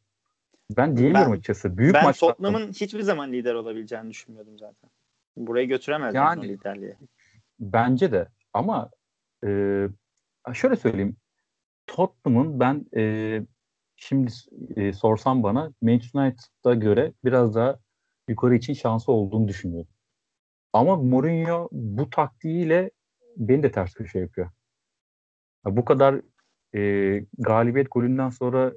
Ben 0.77 0.97
diyemiyorum 0.97 1.31
ben, 1.31 1.37
açıkçası. 1.37 1.77
Büyük 1.77 1.93
ben 1.93 2.11
Tottenham'ın 2.11 2.71
hiçbir 2.71 3.01
zaman 3.01 3.33
lider 3.33 3.53
olabileceğini 3.53 4.09
düşünmüyordum 4.09 4.59
zaten. 4.59 4.89
Burayı 5.37 5.67
götüremez 5.67 6.15
yani 6.15 6.47
liderliğe. 6.47 6.97
Bence 7.59 8.11
de 8.11 8.27
ama 8.53 8.89
e, 9.45 9.49
şöyle 10.53 10.75
söyleyeyim. 10.75 11.15
Tottenham'ın 11.87 12.59
ben 12.59 12.85
e, 12.95 13.41
şimdi 13.95 14.31
e, 14.75 14.93
sorsam 14.93 15.43
bana 15.43 15.73
Manchester 15.81 16.21
United'a 16.21 16.73
göre 16.73 17.13
biraz 17.25 17.55
daha 17.55 17.79
yukarı 18.27 18.55
için 18.55 18.73
şansı 18.73 19.11
olduğunu 19.11 19.47
düşünüyorum. 19.47 19.89
Ama 20.73 20.95
Mourinho 20.95 21.69
bu 21.71 22.09
taktiğiyle 22.09 22.91
beni 23.37 23.63
de 23.63 23.71
ters 23.71 23.93
köşe 23.93 24.19
yapıyor. 24.19 24.49
Bu 25.65 25.85
kadar 25.85 26.21
e, 26.75 26.79
galibiyet 27.37 27.91
golünden 27.91 28.29
sonra 28.29 28.73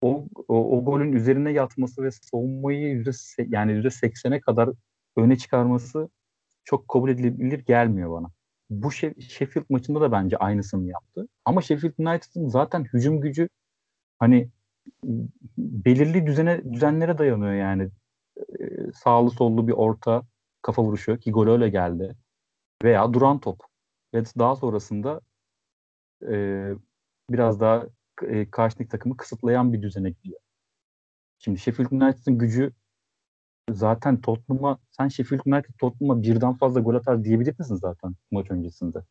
o, 0.00 0.28
o, 0.48 0.78
o 0.78 0.84
golün 0.84 1.12
üzerine 1.12 1.52
yatması 1.52 2.02
ve 2.02 2.10
savunmayı 2.10 2.88
yüzde 2.88 3.10
yani 3.48 3.72
yüzde 3.72 3.90
seksene 3.90 4.40
kadar 4.40 4.70
öne 5.16 5.38
çıkarması 5.38 6.08
çok 6.64 6.88
kabul 6.88 7.10
edilebilir 7.10 7.58
gelmiyor 7.58 8.10
bana. 8.10 8.30
Bu 8.70 8.92
Sheffield 8.92 9.66
maçında 9.70 10.00
da 10.00 10.12
bence 10.12 10.36
aynısını 10.36 10.88
yaptı. 10.88 11.28
Ama 11.44 11.62
Sheffield 11.62 11.94
United'ın 11.98 12.48
zaten 12.48 12.84
hücum 12.84 13.20
gücü 13.20 13.48
hani 14.18 14.50
belirli 15.58 16.26
düzene 16.26 16.72
düzenlere 16.72 17.18
dayanıyor 17.18 17.52
yani. 17.52 17.90
Sağlı 18.94 19.30
sollu 19.30 19.68
bir 19.68 19.72
orta 19.72 20.22
kafa 20.62 20.82
vuruşu 20.82 21.18
ki 21.18 21.30
gol 21.32 21.48
öyle 21.48 21.68
geldi. 21.68 22.16
Veya 22.84 23.12
duran 23.12 23.40
top. 23.40 23.60
Ve 24.14 24.24
daha 24.38 24.56
sonrasında 24.56 25.20
e, 26.28 26.70
biraz 27.30 27.60
daha 27.60 27.86
e, 28.22 28.50
karşındaki 28.50 28.88
takımı 28.88 29.16
kısıtlayan 29.16 29.72
bir 29.72 29.82
düzene 29.82 30.10
gidiyor. 30.10 30.40
Şimdi 31.38 31.58
Sheffield 31.58 31.90
United'ın 31.90 32.38
gücü 32.38 32.72
zaten 33.70 34.20
Tottenham'a 34.20 34.78
sen 34.90 35.08
Sheffield 35.08 35.40
United 35.46 35.74
Tottenham'a 35.78 36.22
birden 36.22 36.54
fazla 36.54 36.80
gol 36.80 36.94
atar 36.94 37.24
diyebilir 37.24 37.54
misin 37.58 37.74
zaten 37.74 38.14
maç 38.30 38.50
öncesinde? 38.50 39.04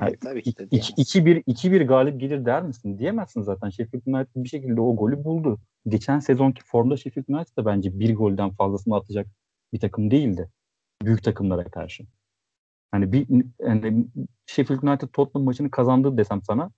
Yani, 0.00 0.16
tabii 0.16 0.42
ki 0.42 0.56
de 0.56 0.64
2-1 0.64 1.42
2-1 1.46 1.86
galip 1.86 2.20
gelir 2.20 2.44
der 2.44 2.62
misin? 2.62 2.98
Diyemezsin 2.98 3.42
zaten. 3.42 3.70
Sheffield 3.70 4.02
United 4.06 4.44
bir 4.44 4.48
şekilde 4.48 4.80
o 4.80 4.96
golü 4.96 5.24
buldu. 5.24 5.58
Geçen 5.88 6.18
sezonki 6.18 6.64
formda 6.64 6.96
Sheffield 6.96 7.28
United 7.28 7.56
da 7.56 7.66
bence 7.66 7.98
bir 7.98 8.16
golden 8.16 8.50
fazlasını 8.50 8.96
atacak 8.96 9.26
bir 9.72 9.80
takım 9.80 10.10
değildi. 10.10 10.50
Büyük 11.02 11.24
takımlara 11.24 11.64
karşı. 11.64 12.04
Hani 12.90 13.12
bir 13.12 13.26
yani 13.60 14.06
Sheffield 14.46 14.82
United 14.82 15.08
Tottenham 15.08 15.44
maçını 15.44 15.70
kazandı 15.70 16.16
desem 16.16 16.42
sana 16.42 16.70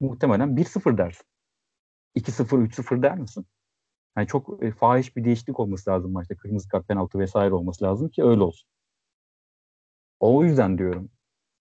muhtemelen 0.00 0.56
1-0 0.56 0.98
dersin. 0.98 1.26
2-0, 2.16 2.68
3-0 2.68 3.02
der 3.02 3.18
misin? 3.18 3.46
Yani 4.16 4.26
çok 4.26 4.64
e, 4.64 4.72
fahiş 4.72 5.16
bir 5.16 5.24
değişiklik 5.24 5.60
olması 5.60 5.90
lazım 5.90 6.12
maçta. 6.12 6.36
Kırmızı 6.36 6.68
kart, 6.68 6.88
penaltı 6.88 7.18
vesaire 7.18 7.54
olması 7.54 7.84
lazım 7.84 8.08
ki 8.08 8.24
öyle 8.24 8.42
olsun. 8.42 8.68
O 10.20 10.44
yüzden 10.44 10.78
diyorum. 10.78 11.10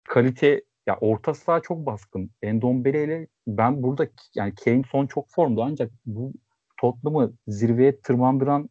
Kalite 0.09 0.63
ya 0.87 0.99
orta 1.01 1.35
saha 1.35 1.61
çok 1.63 1.87
baskın. 1.87 2.31
Endombele 2.43 3.05
ile 3.05 3.29
ben 3.47 3.83
burada 3.83 4.09
yani 4.35 4.55
Kane 4.55 4.83
son 4.91 5.07
çok 5.07 5.31
formda 5.31 5.65
ancak 5.65 5.93
bu 6.07 6.33
Tottenham'ı 6.81 7.33
zirveye 7.47 8.01
tırmandıran 8.01 8.71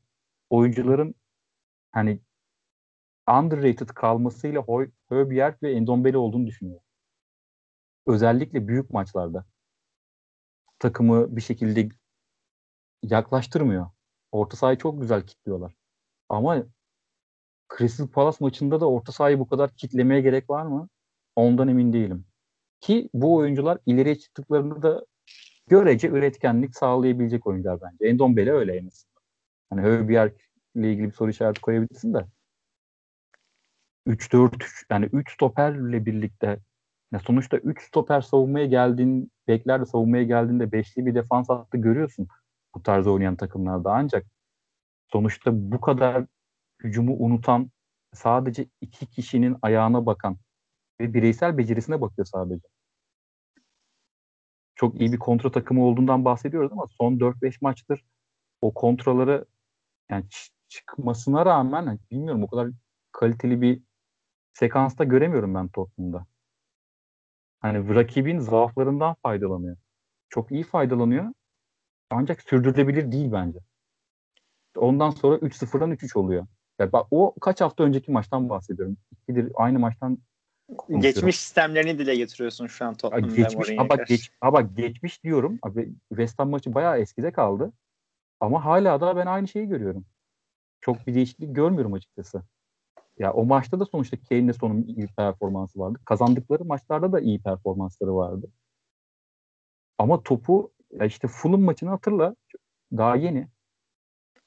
oyuncuların 0.49 1.15
hani 1.91 2.19
underrated 3.29 3.89
kalmasıyla 3.89 4.61
Hoy, 4.61 4.91
Höbjerg 5.09 5.63
ve 5.63 5.71
Endombele 5.71 6.17
olduğunu 6.17 6.47
düşünüyorum. 6.47 6.83
Özellikle 8.07 8.67
büyük 8.67 8.89
maçlarda 8.89 9.45
takımı 10.79 11.35
bir 11.35 11.41
şekilde 11.41 11.89
yaklaştırmıyor. 13.03 13.89
Orta 14.31 14.57
sahayı 14.57 14.77
çok 14.77 15.01
güzel 15.01 15.25
kitliyorlar. 15.25 15.73
Ama 16.29 16.63
Crystal 17.77 18.07
Palace 18.07 18.37
maçında 18.39 18.81
da 18.81 18.89
orta 18.89 19.11
sahayı 19.11 19.39
bu 19.39 19.47
kadar 19.49 19.75
kitlemeye 19.75 20.21
gerek 20.21 20.49
var 20.49 20.65
mı? 20.65 20.89
Ondan 21.35 21.67
emin 21.67 21.93
değilim. 21.93 22.25
Ki 22.81 23.09
bu 23.13 23.35
oyuncular 23.35 23.77
ileriye 23.85 24.15
çıktıklarında 24.15 24.81
da 24.81 25.05
görece 25.67 26.07
üretkenlik 26.07 26.75
sağlayabilecek 26.75 27.47
oyuncular 27.47 27.79
bence. 27.81 28.05
Endombele 28.05 28.51
öyle 28.51 28.73
en 28.73 28.87
azından. 28.87 29.21
Hani 29.69 29.81
Höbjerg 29.81 30.33
ile 30.75 30.91
ilgili 30.91 31.07
bir 31.07 31.13
soru 31.13 31.29
işareti 31.29 31.61
koyabilirsin 31.61 32.13
de 32.13 32.25
3-4-3 34.07 34.85
yani 34.89 35.05
3 35.05 35.33
stoperle 35.33 36.05
birlikte 36.05 36.59
ya 37.11 37.19
sonuçta 37.19 37.57
3 37.57 37.81
stoper 37.81 38.21
savunmaya 38.21 38.65
geldiğin 38.65 39.31
bekler 39.47 39.81
de 39.81 39.85
savunmaya 39.85 40.23
geldiğinde 40.23 40.71
beşli 40.71 41.05
bir 41.05 41.15
defans 41.15 41.49
hattı 41.49 41.77
görüyorsun 41.77 42.27
bu 42.75 42.83
tarz 42.83 43.07
oynayan 43.07 43.35
takımlarda 43.35 43.91
ancak 43.91 44.25
sonuçta 45.11 45.51
bu 45.71 45.81
kadar 45.81 46.25
hücumu 46.83 47.15
unutan 47.19 47.71
sadece 48.13 48.65
iki 48.81 49.05
kişinin 49.05 49.57
ayağına 49.61 50.05
bakan 50.05 50.37
ve 51.03 51.13
bireysel 51.13 51.57
becerisine 51.57 52.01
bakıyor 52.01 52.25
sadece. 52.25 52.67
Çok 54.75 55.01
iyi 55.01 55.13
bir 55.13 55.19
kontra 55.19 55.51
takımı 55.51 55.85
olduğundan 55.85 56.25
bahsediyoruz 56.25 56.71
ama 56.71 56.85
son 56.87 57.19
4-5 57.19 57.57
maçtır 57.61 58.05
o 58.61 58.73
kontraları 58.73 59.45
yani 60.09 60.25
çıkmasına 60.69 61.45
rağmen 61.45 61.85
hani 61.85 61.99
bilmiyorum 62.11 62.43
o 62.43 62.47
kadar 62.47 62.69
kaliteli 63.11 63.61
bir 63.61 63.81
sekansta 64.53 65.03
göremiyorum 65.03 65.55
ben 65.55 65.67
Tottenham'da. 65.67 66.25
Hani 67.59 67.95
rakibin 67.95 68.39
zaaflarından 68.39 69.15
faydalanıyor. 69.23 69.77
Çok 70.29 70.51
iyi 70.51 70.63
faydalanıyor. 70.63 71.33
Ancak 72.09 72.41
sürdürülebilir 72.41 73.11
değil 73.11 73.31
bence. 73.31 73.59
Ondan 74.77 75.09
sonra 75.09 75.35
3-0'dan 75.35 75.91
3-3 75.91 76.19
oluyor. 76.19 76.47
Yani 76.79 76.91
o 77.11 77.35
kaç 77.41 77.61
hafta 77.61 77.83
önceki 77.83 78.11
maçtan 78.11 78.49
bahsediyorum. 78.49 78.97
İkidir 79.11 79.51
aynı 79.55 79.79
maçtan 79.79 80.17
Geçmiş 80.99 81.39
sistemlerini 81.39 81.99
dile 81.99 82.15
getiriyorsun 82.15 82.67
şu 82.67 82.85
an 82.85 82.93
Tottenham'da. 82.93 83.35
Geçmiş, 83.35 83.69
ama, 83.77 83.95
geç, 83.95 84.31
ama 84.41 84.61
geçmiş 84.61 85.23
diyorum. 85.23 85.59
Abi, 85.61 85.93
West 86.09 86.39
Ham 86.39 86.49
maçı 86.49 86.73
bayağı 86.73 86.99
eskide 86.99 87.31
kaldı. 87.31 87.73
Ama 88.39 88.65
hala 88.65 89.01
da 89.01 89.15
ben 89.15 89.25
aynı 89.25 89.47
şeyi 89.47 89.67
görüyorum. 89.67 90.05
Çok 90.81 91.07
bir 91.07 91.15
değişiklik 91.15 91.55
görmüyorum 91.55 91.93
açıkçası. 91.93 92.43
Ya 93.19 93.33
o 93.33 93.45
maçta 93.45 93.79
da 93.79 93.85
sonuçta 93.85 94.17
Kane'le 94.29 94.53
sonun 94.53 94.83
iyi 94.83 95.07
performansı 95.07 95.79
vardı. 95.79 95.99
Kazandıkları 96.05 96.65
maçlarda 96.65 97.11
da 97.11 97.19
iyi 97.19 97.41
performansları 97.41 98.15
vardı. 98.15 98.51
Ama 99.97 100.23
topu 100.23 100.71
ya 100.91 101.05
işte 101.05 101.27
Fulham 101.27 101.61
maçını 101.61 101.89
hatırla. 101.89 102.35
Daha 102.91 103.15
yeni. 103.15 103.47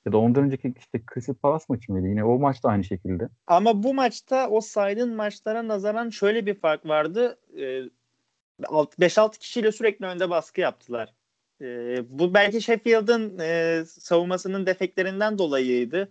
Ya 0.06 0.12
da 0.12 0.18
ondan 0.18 0.44
önceki 0.44 0.74
işte 0.78 1.00
Crystal 1.14 1.34
Palace 1.34 1.64
maçı 1.68 1.92
mıydı? 1.92 2.08
Yine 2.08 2.24
o 2.24 2.38
maçta 2.38 2.68
aynı 2.68 2.84
şekilde. 2.84 3.28
Ama 3.46 3.82
bu 3.82 3.94
maçta 3.94 4.48
o 4.48 4.60
saydığın 4.60 5.14
maçlara 5.14 5.68
nazaran 5.68 6.10
şöyle 6.10 6.46
bir 6.46 6.54
fark 6.54 6.86
vardı. 6.86 7.38
5-6 8.62 9.38
kişiyle 9.38 9.72
sürekli 9.72 10.06
önde 10.06 10.30
baskı 10.30 10.60
yaptılar. 10.60 11.14
bu 12.08 12.34
belki 12.34 12.60
Sheffield'ın 12.62 13.38
savunmasının 13.84 14.66
defeklerinden 14.66 15.38
dolayıydı. 15.38 16.08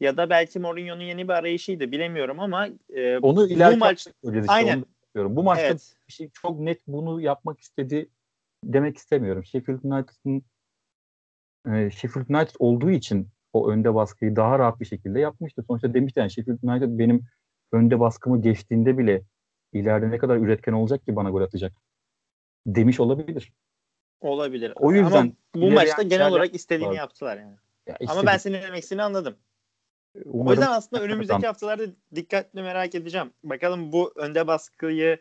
ya 0.00 0.16
da 0.16 0.30
belki 0.30 0.58
Mourinho'nun 0.58 1.04
yeni 1.04 1.28
bir 1.28 1.32
arayışıydı 1.32 1.92
bilemiyorum 1.92 2.40
ama 2.40 2.68
e, 2.90 3.18
onu 3.18 3.48
bu 3.50 3.76
maç 3.76 3.98
işte, 3.98 4.42
aynen. 4.48 4.84
Onu 5.16 5.36
bu 5.36 5.42
maçta 5.42 5.66
evet. 5.66 5.96
bir 6.08 6.12
şey 6.12 6.30
çok 6.30 6.60
net 6.60 6.80
bunu 6.86 7.20
yapmak 7.20 7.60
istedi 7.60 8.10
demek 8.64 8.96
istemiyorum. 8.96 9.44
Sheffield 9.44 9.80
United'ın 9.82 10.42
e, 11.74 11.90
Sheffield 11.90 12.28
United 12.28 12.54
olduğu 12.58 12.90
için 12.90 13.28
o 13.52 13.70
önde 13.70 13.94
baskıyı 13.94 14.36
daha 14.36 14.58
rahat 14.58 14.80
bir 14.80 14.84
şekilde 14.84 15.20
yapmıştı. 15.20 15.64
Sonuçta 15.66 15.94
demişti 15.94 16.20
yani 16.20 16.30
Sheffield 16.30 16.58
United 16.62 16.98
benim 16.98 17.24
önde 17.72 18.00
baskımı 18.00 18.42
geçtiğinde 18.42 18.98
bile 18.98 19.22
ileride 19.72 20.10
ne 20.10 20.18
kadar 20.18 20.36
üretken 20.36 20.72
olacak 20.72 21.06
ki 21.06 21.16
bana 21.16 21.30
gol 21.30 21.42
atacak 21.42 21.72
demiş 22.66 23.00
olabilir. 23.00 23.52
Olabilir. 24.20 24.72
O 24.76 24.92
yüzden 24.92 25.22
Ama 25.22 25.32
bu 25.54 25.70
maçta 25.70 26.02
genel 26.02 26.30
olarak 26.30 26.54
istediğini 26.54 26.88
var. 26.88 26.94
yaptılar 26.94 27.36
yani. 27.36 27.56
Ya 27.86 27.96
işte 28.00 28.12
Ama 28.12 28.26
ben 28.26 28.36
senin 28.36 28.62
demek 28.62 28.82
istediğini 28.82 29.02
anladım. 29.02 29.36
Umarım 30.24 30.46
o 30.46 30.50
yüzden 30.50 30.72
aslında 30.72 31.02
önümüzdeki 31.02 31.46
haftalarda 31.46 31.82
dikkatli 32.14 32.62
merak 32.62 32.94
edeceğim. 32.94 33.32
Bakalım 33.44 33.92
bu 33.92 34.12
önde 34.16 34.46
baskıyı 34.46 35.18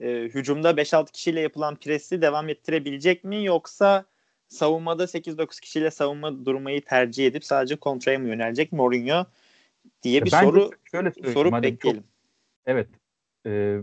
e, 0.00 0.08
hücumda 0.10 0.70
5-6 0.70 1.12
kişiyle 1.12 1.40
yapılan 1.40 1.76
presi 1.76 2.22
devam 2.22 2.48
ettirebilecek 2.48 3.24
mi 3.24 3.44
yoksa 3.44 4.04
savunmada 4.48 5.04
8-9 5.04 5.60
kişiyle 5.60 5.90
savunma 5.90 6.44
durmayı 6.44 6.84
tercih 6.84 7.26
edip 7.26 7.44
sadece 7.44 7.76
kontraya 7.76 8.18
mı 8.18 8.28
yönelecek 8.28 8.72
Mourinho 8.72 9.26
diye 10.02 10.24
bir 10.24 10.32
Bence 10.32 10.46
soru 10.46 10.70
şöyle 10.90 11.32
soru 11.32 11.62
bekleyelim. 11.62 12.02
Çok, 12.02 12.10
evet. 12.66 12.88
E, 13.46 13.78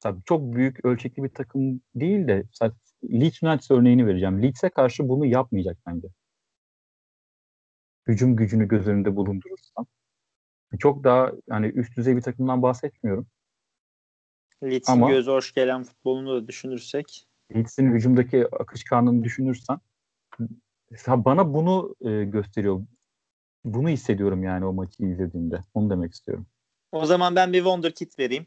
tabii 0.00 0.20
çok 0.24 0.54
büyük 0.54 0.84
ölçekli 0.84 1.24
bir 1.24 1.28
takım 1.28 1.80
değil 1.94 2.28
de 2.28 2.44
Leeds 3.04 3.42
United 3.42 3.76
örneğini 3.76 4.06
vereceğim. 4.06 4.42
Leeds'e 4.42 4.68
karşı 4.68 5.08
bunu 5.08 5.26
yapmayacak 5.26 5.78
bence. 5.86 6.08
Hücum 8.06 8.36
gücünü 8.36 8.68
göz 8.68 8.88
önünde 8.88 9.16
bulundurursam. 9.16 9.86
Çok 10.78 11.04
daha 11.04 11.32
yani 11.50 11.66
üst 11.66 11.96
düzey 11.96 12.16
bir 12.16 12.22
takımdan 12.22 12.62
bahsetmiyorum. 12.62 13.26
Leeds'in 14.62 15.06
gözü 15.06 15.30
hoş 15.30 15.54
gelen 15.54 15.82
futbolunu 15.82 16.42
da 16.42 16.48
düşünürsek. 16.48 17.25
Leeds'in 17.54 17.92
hücumdaki 17.92 18.46
akışkanlığını 18.52 19.24
düşünürsen 19.24 19.78
bana 21.06 21.54
bunu 21.54 21.94
e, 22.00 22.24
gösteriyor. 22.24 22.86
Bunu 23.64 23.88
hissediyorum 23.88 24.42
yani 24.42 24.64
o 24.64 24.72
maçı 24.72 25.04
izlediğimde. 25.04 25.60
Onu 25.74 25.90
demek 25.90 26.12
istiyorum. 26.12 26.46
O 26.92 27.06
zaman 27.06 27.36
ben 27.36 27.52
bir 27.52 27.58
Wonder 27.58 27.92
Kit 27.92 28.18
vereyim. 28.18 28.46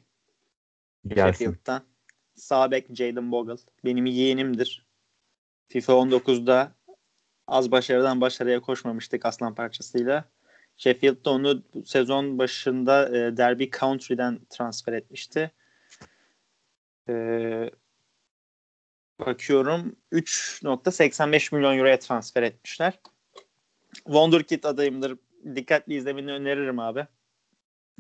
Gelsin. 1.08 1.46
Sheffield'dan. 1.46 1.82
Sağ 2.36 2.72
bek 2.72 2.90
Bogle. 3.32 3.56
Benim 3.86 4.06
yeğenimdir. 4.06 4.86
FIFA 5.68 5.94
19'da 5.94 6.72
az 7.48 7.72
başarıdan 7.72 8.22
başarıya 8.22 8.62
koşmamıştık 8.62 9.26
aslan 9.26 9.56
parçasıyla. 9.56 10.26
Sheffield'da 10.78 11.30
onu 11.30 11.64
sezon 11.86 12.38
başında 12.38 13.18
e, 13.18 13.38
Derby 13.38 13.66
Country'den 13.80 14.40
transfer 14.50 14.94
etmişti. 14.94 15.52
E, 17.10 17.14
bakıyorum 19.20 19.96
3.85 20.12 21.56
milyon 21.56 21.78
euroya 21.78 22.00
transfer 22.00 22.44
etmişler. 22.44 23.00
Wonderkid 23.94 24.64
adayımdır. 24.64 25.18
Dikkatli 25.56 25.96
izlemeni 25.96 26.32
öneririm 26.32 26.80
abi. 26.80 27.08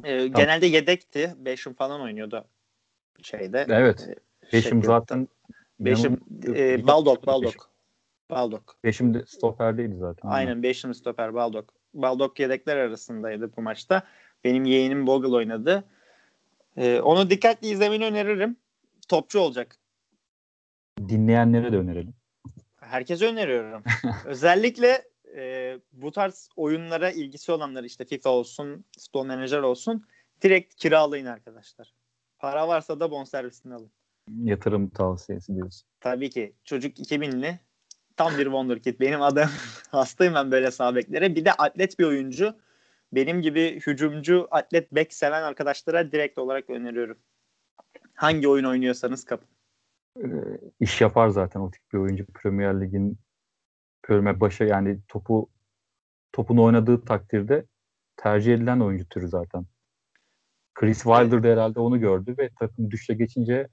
E, 0.03 0.17
tamam. 0.17 0.31
Genelde 0.33 0.65
yedekti. 0.65 1.35
Beşim 1.37 1.73
falan 1.73 2.01
oynuyordu 2.01 2.45
şeyde. 3.21 3.65
Evet. 3.69 4.09
E, 4.09 4.15
Beşim 4.53 4.83
zaten 4.83 5.27
Beşim 5.79 6.17
e, 6.47 6.87
Baldok 6.87 7.27
Baldok. 7.27 7.69
Baldok. 8.29 8.75
Beşim 8.83 9.13
de 9.13 9.25
stoperdeydi 9.25 9.95
zaten. 9.95 10.29
Aynen 10.29 10.63
Beşim 10.63 10.93
stoper 10.93 11.33
Baldok. 11.33 11.73
Baldok 11.93 12.39
yedekler 12.39 12.77
arasındaydı 12.77 13.51
bu 13.57 13.61
maçta. 13.61 14.03
Benim 14.43 14.65
yeğenim 14.65 15.07
Bogle 15.07 15.35
oynadı. 15.35 15.83
Ee, 16.77 16.99
onu 16.99 17.29
dikkatli 17.29 17.67
izlemeni 17.67 18.05
öneririm. 18.05 18.57
Topçu 19.07 19.39
olacak. 19.39 19.75
Dinleyenlere 21.07 21.71
de 21.71 21.77
önerelim. 21.77 22.13
Herkese 22.75 23.27
öneriyorum. 23.27 23.83
Özellikle 24.25 25.01
e, 25.35 25.77
bu 25.91 26.11
tarz 26.11 26.49
oyunlara 26.55 27.11
ilgisi 27.11 27.51
olanlar 27.51 27.83
işte 27.83 28.05
FIFA 28.05 28.29
olsun, 28.29 28.85
Stone 28.97 29.35
Manager 29.35 29.59
olsun 29.59 30.05
direkt 30.41 30.75
kiralayın 30.75 31.25
arkadaşlar. 31.25 31.93
Para 32.39 32.67
varsa 32.67 32.99
da 32.99 33.11
bonservisini 33.11 33.73
alın. 33.73 33.91
Yatırım 34.43 34.89
tavsiyesi 34.89 35.55
diyorsun. 35.55 35.87
Tabii 35.99 36.29
ki. 36.29 36.53
Çocuk 36.63 36.99
2000'li. 36.99 37.59
Tam 38.17 38.37
bir 38.37 38.43
wonderkid. 38.43 38.99
Benim 38.99 39.21
adım 39.21 39.49
hastayım 39.91 40.35
ben 40.35 40.51
böyle 40.51 40.71
sağ 40.71 40.95
beklere. 40.95 41.35
Bir 41.35 41.45
de 41.45 41.53
atlet 41.53 41.99
bir 41.99 42.05
oyuncu. 42.05 42.55
Benim 43.13 43.41
gibi 43.41 43.79
hücumcu, 43.79 44.47
atlet 44.51 44.91
bek 44.91 45.13
seven 45.13 45.43
arkadaşlara 45.43 46.11
direkt 46.11 46.37
olarak 46.37 46.69
öneriyorum. 46.69 47.17
Hangi 48.13 48.47
oyun 48.47 48.65
oynuyorsanız 48.65 49.25
kapın. 49.25 49.47
Ee, 50.23 50.27
iş 50.79 51.01
yapar 51.01 51.29
zaten 51.29 51.59
o 51.59 51.71
tip 51.71 51.81
bir 51.93 51.97
oyuncu. 51.97 52.25
Premier 52.25 52.81
Lig'in 52.81 53.19
Premier 54.03 54.39
başa 54.39 54.65
yani 54.65 54.99
topu 55.07 55.49
topun 56.31 56.57
oynadığı 56.57 57.05
takdirde 57.05 57.65
tercih 58.17 58.53
edilen 58.53 58.79
oyuncu 58.79 59.09
türü 59.09 59.27
zaten. 59.27 59.65
Chris 60.73 61.03
Wilder 61.03 61.43
de 61.43 61.51
herhalde 61.51 61.79
onu 61.79 61.99
gördü 61.99 62.35
ve 62.37 62.49
takım 62.59 62.91
düşle 62.91 63.13
geçince 63.13 63.67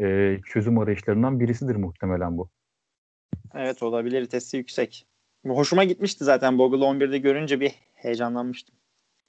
e, 0.00 0.38
çözüm 0.46 0.78
arayışlarından 0.78 1.40
birisidir 1.40 1.76
muhtemelen 1.76 2.38
bu. 2.38 2.50
Evet 3.54 3.82
olabilir. 3.82 4.26
Testi 4.26 4.56
yüksek. 4.56 5.06
Hoşuma 5.46 5.84
gitmişti 5.84 6.24
zaten 6.24 6.58
Bogle 6.58 6.84
11'de 6.84 7.18
görünce 7.18 7.60
bir 7.60 7.74
heyecanlanmıştım. 7.94 8.74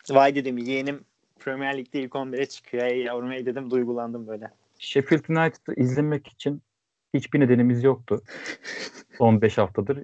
Vay 0.10 0.36
dedim 0.36 0.58
yeğenim 0.58 1.06
Premier 1.40 1.78
Lig'de 1.78 2.02
ilk 2.02 2.12
11'e 2.12 2.46
çıkıyor. 2.46 2.84
Ey 2.84 3.04
yavrum 3.04 3.32
ey 3.32 3.46
dedim 3.46 3.72
duygulandım 3.72 4.28
böyle. 4.28 4.52
Sheffield 4.84 5.30
United'ı 5.30 5.82
izlemek 5.82 6.28
için 6.28 6.62
hiçbir 7.14 7.40
nedenimiz 7.40 7.84
yoktu. 7.84 8.24
Son 9.18 9.42
5 9.42 9.58
haftadır 9.58 10.04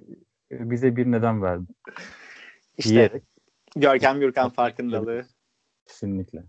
bize 0.50 0.96
bir 0.96 1.06
neden 1.06 1.42
verdi. 1.42 1.72
İşte 2.78 2.90
Diyerek. 2.90 3.22
Görkem 3.76 4.20
Gürkan 4.20 4.50
farkındalığı. 4.50 5.26
Kesinlikle. 5.86 6.44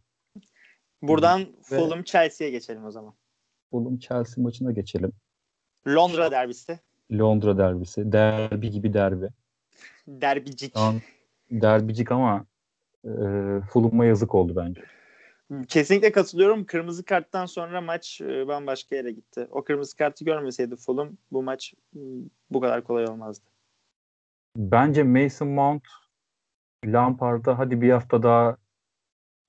Buradan 1.02 1.46
Fulham 1.64 2.04
Chelsea'ye 2.04 2.52
geçelim 2.52 2.86
o 2.86 2.92
zaman. 2.92 3.14
Fulham 3.72 3.98
Chelsea 3.98 4.44
maçına 4.44 4.72
geçelim. 4.72 5.12
Londra 5.88 6.32
derbisi. 6.32 6.80
Londra 7.12 7.58
derbisi. 7.58 8.12
Derbi 8.12 8.72
gibi 8.72 8.94
derbi. 8.94 9.30
Derbicik. 10.08 10.78
An, 10.78 11.02
derbicik 11.52 12.12
ama 12.12 12.46
e, 13.06 13.12
Fulham'a 13.70 14.06
yazık 14.06 14.36
oldu 14.36 14.56
bence. 14.56 14.82
Kesinlikle 15.68 16.12
katılıyorum. 16.12 16.66
Kırmızı 16.66 17.06
karttan 17.06 17.45
sonra 17.45 17.82
maç 17.82 18.22
e, 18.22 18.47
bambaşka 18.47 18.95
yere 18.95 19.12
gitti. 19.12 19.47
O 19.52 19.64
kırmızı 19.64 19.97
kartı 19.97 20.26
görmeseydi 20.26 20.76
Fulham 20.76 21.10
bu 21.32 21.43
maç 21.43 21.74
bu 22.52 22.62
kadar 22.62 22.84
kolay 22.84 23.06
olmazdı. 23.06 23.45
Bence 24.58 25.04
Mason 25.04 25.47
Mount 25.47 25.84
Lampard'a 26.86 27.60
hadi 27.60 27.82
bir 27.82 27.89
hafta 27.91 28.24
daha 28.24 28.58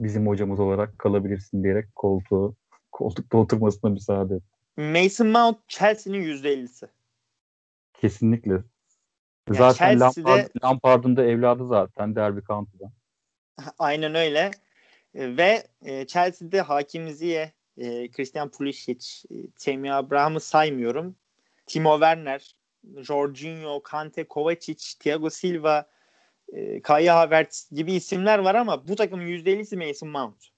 bizim 0.00 0.26
hocamız 0.26 0.60
olarak 0.60 0.98
kalabilirsin 0.98 1.62
diyerek 1.62 1.94
koltuğu 1.96 2.56
koltukta 2.92 3.38
oturmasına 3.38 3.90
müsaade 3.90 4.34
et. 4.34 4.42
Mason 4.76 5.26
Mount 5.26 5.68
Chelsea'nin 5.68 6.22
%50'si. 6.22 6.88
Kesinlikle. 7.94 8.52
Yani 8.52 9.58
zaten 9.58 10.00
Lampard, 10.00 10.48
Lampard'ın 10.64 11.16
da 11.16 11.24
evladı 11.24 11.66
zaten 11.66 12.16
Derby 12.16 12.40
County'dan. 12.40 12.90
Aynen 13.78 14.14
öyle. 14.14 14.50
Ve 15.14 15.66
e, 15.82 16.06
Chelsea'de 16.06 16.60
Hakim 16.60 17.10
Ziyeh, 17.10 17.50
e, 17.76 18.10
Christian 18.10 18.50
Pulisic, 18.50 19.06
e, 19.30 19.34
Temi 19.58 19.92
Abraham'ı 19.92 20.40
saymıyorum. 20.40 21.16
Timo 21.66 21.94
Werner, 21.94 22.54
Jorginho, 22.96 23.82
Kante, 23.82 24.24
Kovacic, 24.24 24.98
Thiago 24.98 25.30
Silva, 25.30 25.88
e, 26.52 26.82
Kaya 26.82 27.16
Havertz 27.16 27.68
gibi 27.72 27.92
isimler 27.92 28.38
var 28.38 28.54
ama 28.54 28.88
bu 28.88 28.96
takımın 28.96 29.26
%50'si 29.26 29.88
Mason 29.88 30.08
Mount. 30.08 30.48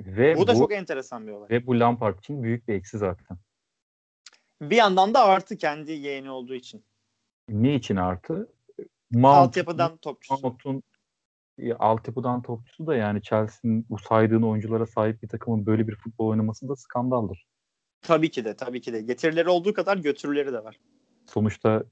Ve 0.00 0.36
bu 0.36 0.46
da 0.46 0.54
bu, 0.54 0.58
çok 0.58 0.72
enteresan 0.72 1.26
bir 1.26 1.32
olay. 1.32 1.50
Ve 1.50 1.66
bu 1.66 1.80
Lampard 1.80 2.18
için 2.18 2.42
büyük 2.42 2.68
bir 2.68 2.74
eksi 2.74 2.98
zaten. 2.98 3.38
Bir 4.62 4.76
yandan 4.76 5.14
da 5.14 5.24
artı 5.24 5.56
kendi 5.56 5.92
yeğeni 5.92 6.30
olduğu 6.30 6.54
için. 6.54 6.84
Ne 7.48 7.74
için 7.74 7.96
artı? 7.96 8.52
Mount, 9.10 9.36
altyapıdan 9.36 9.96
topçusu. 9.96 10.42
Mount'un 10.42 10.82
altyapıdan 11.78 12.42
topçusu 12.42 12.86
da 12.86 12.96
yani 12.96 13.22
Chelsea'nin 13.22 13.86
bu 13.90 13.98
saydığın 13.98 14.42
oyunculara 14.42 14.86
sahip 14.86 15.22
bir 15.22 15.28
takımın 15.28 15.66
böyle 15.66 15.88
bir 15.88 15.96
futbol 15.96 16.26
oynaması 16.26 16.68
da 16.68 16.76
skandaldır. 16.76 17.46
Tabii 18.02 18.30
ki 18.30 18.44
de 18.44 18.56
tabii 18.56 18.80
ki 18.80 18.92
de. 18.92 19.00
Getirileri 19.02 19.48
olduğu 19.48 19.74
kadar 19.74 19.96
götürüleri 19.96 20.52
de 20.52 20.64
var. 20.64 20.80
Sonuçta 21.26 21.84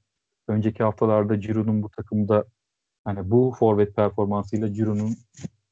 önceki 0.47 0.83
haftalarda 0.83 1.35
Giroud'un 1.35 1.83
bu 1.83 1.89
takımda 1.89 2.45
hani 3.03 3.31
bu 3.31 3.55
forvet 3.59 3.95
performansıyla 3.95 4.67
Giroud'un 4.67 5.17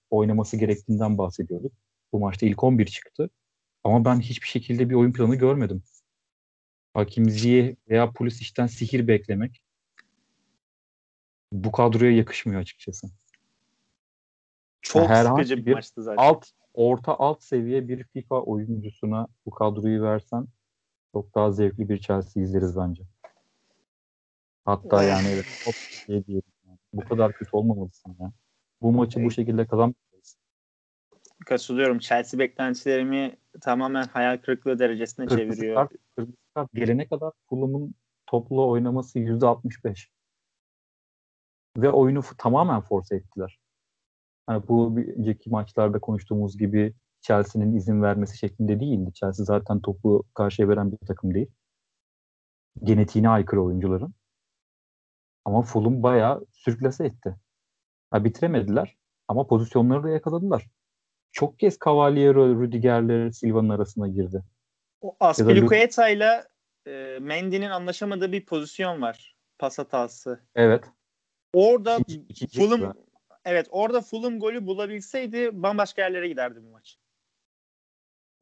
oynaması 0.10 0.58
gerektiğinden 0.58 1.18
bahsediyorduk. 1.18 1.72
Bu 2.14 2.20
maçta 2.20 2.46
ilk 2.46 2.64
11 2.64 2.86
çıktı. 2.86 3.30
Ama 3.84 4.06
ben 4.06 4.20
hiçbir 4.20 4.48
şekilde 4.48 4.90
bir 4.90 4.96
oyun 4.96 5.14
planı 5.14 5.36
görmedim. 5.36 5.84
Hakim 6.94 7.30
Ziyeh 7.30 7.76
veya 7.90 8.12
polis 8.12 8.42
işten 8.42 8.68
sihir 8.68 9.08
beklemek 9.08 9.62
bu 11.52 11.72
kadroya 11.72 12.12
yakışmıyor 12.12 12.62
açıkçası. 12.62 13.08
Çok 14.88 15.10
yani 15.10 15.28
sıkıcı 15.28 15.58
bir, 15.58 15.66
bir 15.66 15.74
maçtı 15.74 16.04
zaten. 16.04 16.24
Alt, 16.24 16.46
orta 16.74 17.18
alt 17.20 17.44
seviye 17.44 17.88
bir 17.88 18.04
FIFA 18.04 18.42
oyuncusuna 18.42 19.28
bu 19.46 19.52
kadroyu 19.52 20.02
versen 20.02 20.48
çok 21.12 21.36
daha 21.36 21.52
zevkli 21.52 21.90
bir 21.90 21.98
Chelsea 21.98 22.44
izleriz 22.44 22.78
bence. 22.78 23.04
Hatta 24.66 25.04
yani 25.04 25.28
evet, 25.28 25.46
çok 25.64 25.74
şey 25.74 26.26
diyelim. 26.26 26.52
Yani. 26.68 26.78
Bu 26.94 27.02
kadar 27.02 27.34
kötü 27.34 27.50
olmamalısın 27.52 28.16
ya. 28.20 28.32
Bu 28.82 28.92
maçı 28.92 29.24
bu 29.24 29.32
şekilde 29.32 29.66
kazanmayacağız. 29.66 30.38
Katılıyorum. 31.46 32.00
Chelsea 32.00 32.40
beklentilerimi 32.40 33.38
tamamen 33.62 34.04
hayal 34.04 34.38
kırıklığı 34.38 34.80
derecesine 34.80 35.26
kırmızı 35.26 35.62
çeviriyor. 35.62 35.76
Kart, 35.76 35.92
kırmızı 36.16 36.38
kart 36.54 36.74
gelene 36.74 37.08
kadar 37.08 37.32
Fulham'ın 37.50 37.96
toplu 38.26 38.70
oynaması 38.70 39.20
%65. 39.20 40.08
Ve 41.78 41.90
oyunu 41.90 42.22
tamamen 42.38 42.82
force 42.82 43.16
ettiler. 43.16 43.60
Yani 44.50 44.68
bu 44.68 44.96
önceki 45.18 45.50
maçlarda 45.50 46.00
konuştuğumuz 46.00 46.58
gibi 46.58 46.94
Chelsea'nin 47.22 47.76
izin 47.76 48.02
vermesi 48.02 48.38
şeklinde 48.38 48.80
değildi. 48.80 49.14
Chelsea 49.14 49.46
zaten 49.46 49.80
topu 49.80 50.24
karşıya 50.34 50.70
veren 50.70 50.92
bir 50.92 51.08
takım 51.08 51.34
değil. 51.34 51.48
Genetiğine 52.84 53.30
aykırı 53.30 53.64
oyuncuların. 53.64 54.14
Ama 55.46 55.62
Fulham 55.62 56.04
bayağı 56.04 56.46
sürklase 56.52 57.06
etti. 57.06 57.36
Ha, 58.12 58.24
bitiremediler 58.24 58.98
ama 59.28 59.48
pozisyonları 59.48 60.04
da 60.04 60.10
yakaladılar. 60.10 60.70
Çok 61.32 61.60
kez 61.60 61.78
Cavaliero, 61.86 62.62
Rüdiger'le 62.62 63.32
Silva'nın 63.32 63.70
arasına 63.70 64.08
girdi. 64.08 64.44
O 65.02 65.16
Aspilicueta 65.20 66.10
ile 66.10 66.44
e, 66.88 67.18
Mendy'nin 67.22 67.70
anlaşamadığı 67.70 68.32
bir 68.32 68.46
pozisyon 68.46 69.02
var. 69.02 69.36
Pas 69.60 69.80
hatası. 69.80 70.40
Evet. 70.56 70.84
Orada 71.54 71.98
iki, 72.08 72.48
Fulham 72.48 72.94
evet 73.48 73.68
orada 73.72 74.02
Fulham 74.02 74.40
golü 74.40 74.68
bulabilseydi 74.68 75.50
bambaşka 75.54 76.02
yerlere 76.02 76.28
giderdi 76.28 76.60
bu 76.64 76.70
maç. 76.70 76.98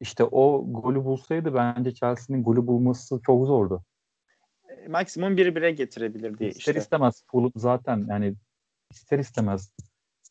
İşte 0.00 0.24
o 0.24 0.64
golü 0.68 1.04
bulsaydı 1.04 1.54
bence 1.54 1.94
Chelsea'nin 1.94 2.42
golü 2.42 2.66
bulması 2.66 3.20
çok 3.26 3.46
zordu. 3.46 3.84
E, 4.68 4.88
maksimum 4.88 5.36
1-1'e 5.36 5.70
getirebilirdi 5.70 6.44
ister 6.44 6.58
işte. 6.58 6.80
istemez 6.80 7.24
Fulham 7.30 7.52
zaten 7.56 8.06
yani 8.08 8.34
ister 8.90 9.18
istemez 9.18 9.72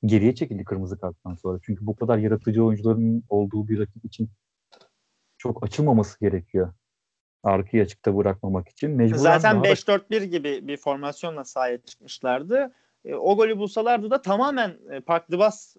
geriye 0.05 0.36
çekildi 0.36 0.63
kırmızı 0.63 0.99
karttan 0.99 1.36
sonra. 1.36 1.59
Çünkü 1.63 1.86
bu 1.86 1.95
kadar 1.95 2.17
yaratıcı 2.17 2.63
oyuncuların 2.63 3.23
olduğu 3.30 3.67
bir 3.67 3.80
rakip 3.80 4.05
için 4.05 4.30
çok 5.38 5.63
açılmaması 5.63 6.19
gerekiyor. 6.19 6.73
Arkayı 7.43 7.84
açıkta 7.84 8.17
bırakmamak 8.17 8.69
için. 8.69 8.91
Mecburen 8.91 9.17
Zaten 9.17 9.55
5-4-1 9.55 10.21
da... 10.21 10.26
gibi 10.26 10.67
bir 10.67 10.78
formasyonla 10.78 11.43
sahaya 11.43 11.82
çıkmışlardı. 11.82 12.73
E, 13.06 13.16
o 13.16 13.38
golü 13.38 13.58
bulsalardı 13.58 14.10
da 14.10 14.22
tamamen 14.22 14.78
e, 14.91 14.99
Park 14.99 15.32
Dubas 15.32 15.76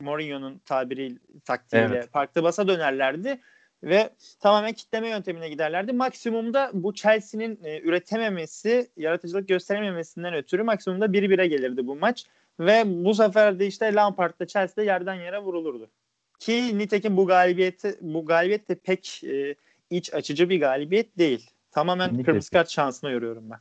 Mourinho'nun 0.00 0.58
tabiri 0.58 1.18
taktiğiyle 1.44 1.94
evet. 1.94 2.12
Park 2.12 2.36
Dubas'a 2.36 2.68
dönerlerdi 2.68 3.40
ve 3.82 4.10
tamamen 4.40 4.72
kitleme 4.72 5.08
yöntemine 5.08 5.48
giderlerdi. 5.48 5.92
Maksimumda 5.92 6.70
bu 6.74 6.94
Chelsea'nin 6.94 7.64
e, 7.64 7.80
üretememesi, 7.80 8.90
yaratıcılık 8.96 9.48
gösterememesinden 9.48 10.34
ötürü 10.34 10.62
maksimumda 10.62 11.06
1-1'e 11.06 11.46
gelirdi 11.46 11.86
bu 11.86 11.96
maç. 11.96 12.26
Ve 12.60 12.82
bu 13.04 13.14
sefer 13.14 13.58
de 13.58 13.66
işte 13.66 13.94
Lampard'da 13.94 14.46
Chelsea'de 14.46 14.84
yerden 14.84 15.14
yere 15.14 15.38
vurulurdu. 15.38 15.90
Ki 16.38 16.78
nitekim 16.78 17.16
bu 17.16 17.26
galibiyeti 17.26 17.98
bu 18.00 18.26
galibiyet 18.26 18.68
de 18.68 18.74
pek 18.74 19.24
e, 19.24 19.54
iç 19.90 20.14
açıcı 20.14 20.48
bir 20.48 20.60
galibiyet 20.60 21.18
değil. 21.18 21.50
Tamamen 21.70 22.04
Kesinlikle. 22.04 22.30
kırmızı 22.30 22.50
kart 22.50 22.70
şansına 22.70 23.10
yoruyorum 23.10 23.50
ben. 23.50 23.58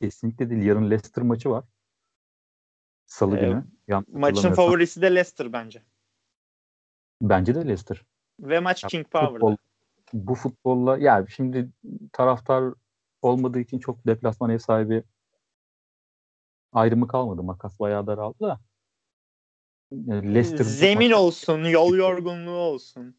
Kesinlikle 0.00 0.50
değil. 0.50 0.62
Yarın 0.62 0.90
Leicester 0.90 1.24
maçı 1.24 1.50
var. 1.50 1.64
Salı 3.06 3.38
ee, 3.38 3.40
günü. 3.40 3.64
Maçın 4.12 4.52
favorisi 4.52 5.02
de 5.02 5.14
Leicester 5.14 5.52
bence. 5.52 5.82
Bence 7.22 7.54
de 7.54 7.64
Leicester. 7.64 8.04
Ve 8.40 8.60
maç 8.60 8.82
ya, 8.82 8.88
King 8.88 9.06
Power'da. 9.08 9.32
Futbol, 9.32 9.56
bu 10.12 10.34
futbolla 10.34 10.98
ya 10.98 11.26
şimdi 11.28 11.70
taraftar 12.12 12.74
olmadığı 13.22 13.58
için 13.58 13.78
çok 13.78 14.06
deplasman 14.06 14.50
ev 14.50 14.58
sahibi 14.58 15.02
ayrımı 16.72 17.08
kalmadı. 17.08 17.42
Makas 17.42 17.80
bayağı 17.80 18.06
daraldı 18.06 18.40
da. 18.40 18.60
Leicester 20.08 20.64
Zemin 20.64 21.10
maç... 21.10 21.18
olsun, 21.18 21.64
yol 21.64 21.94
yorgunluğu 21.94 22.58
olsun. 22.58 23.16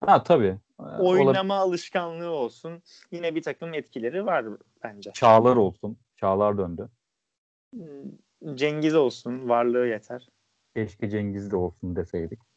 Ha 0.00 0.22
tabii. 0.22 0.58
Oynama 0.78 1.54
Olab- 1.54 1.58
alışkanlığı 1.58 2.30
olsun. 2.30 2.82
Yine 3.10 3.34
bir 3.34 3.42
takım 3.42 3.74
etkileri 3.74 4.26
var 4.26 4.46
bence. 4.82 5.12
Çağlar 5.12 5.56
olsun. 5.56 5.98
Çağlar 6.16 6.58
döndü. 6.58 6.90
Cengiz 8.54 8.94
olsun. 8.94 9.48
Varlığı 9.48 9.86
yeter. 9.86 10.28
Keşke 10.74 11.10
Cengiz 11.10 11.50
de 11.50 11.56
olsun 11.56 11.96
deseydik. 11.96 12.40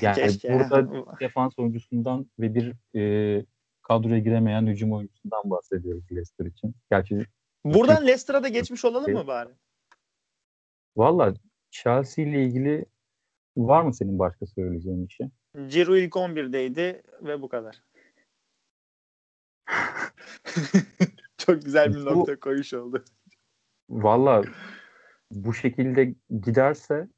Yani 0.00 0.14
Keşke. 0.14 0.54
burada 0.54 0.88
defans 1.20 1.58
oyuncusundan 1.58 2.26
ve 2.38 2.54
bir 2.54 2.98
e, 2.98 3.44
kadroya 3.82 4.18
giremeyen 4.18 4.66
hücum 4.66 4.92
oyuncusundan 4.92 5.50
bahsediyoruz 5.50 6.04
Leicester 6.12 6.46
için. 6.46 6.74
Gerçi 6.90 7.26
Buradan 7.64 8.02
Leicester'a 8.02 8.42
da 8.42 8.48
geçmiş 8.48 8.84
olalım 8.84 9.12
mı 9.12 9.26
bari? 9.26 9.50
Valla 10.96 11.34
Chelsea 11.70 12.24
ile 12.24 12.44
ilgili 12.44 12.86
var 13.56 13.82
mı 13.82 13.94
senin 13.94 14.18
başka 14.18 14.46
söyleyeceğin 14.46 15.08
bir 15.08 15.12
şey? 15.12 15.28
Ciro 15.68 15.96
ilk 15.96 16.12
11'deydi 16.12 17.02
ve 17.22 17.42
bu 17.42 17.48
kadar. 17.48 17.82
Çok 21.38 21.62
güzel 21.62 21.94
bir 21.94 22.04
nokta 22.04 22.40
koyuş 22.40 22.74
oldu. 22.74 23.04
Valla 23.90 24.42
bu 25.32 25.54
şekilde 25.54 26.14
giderse 26.42 27.08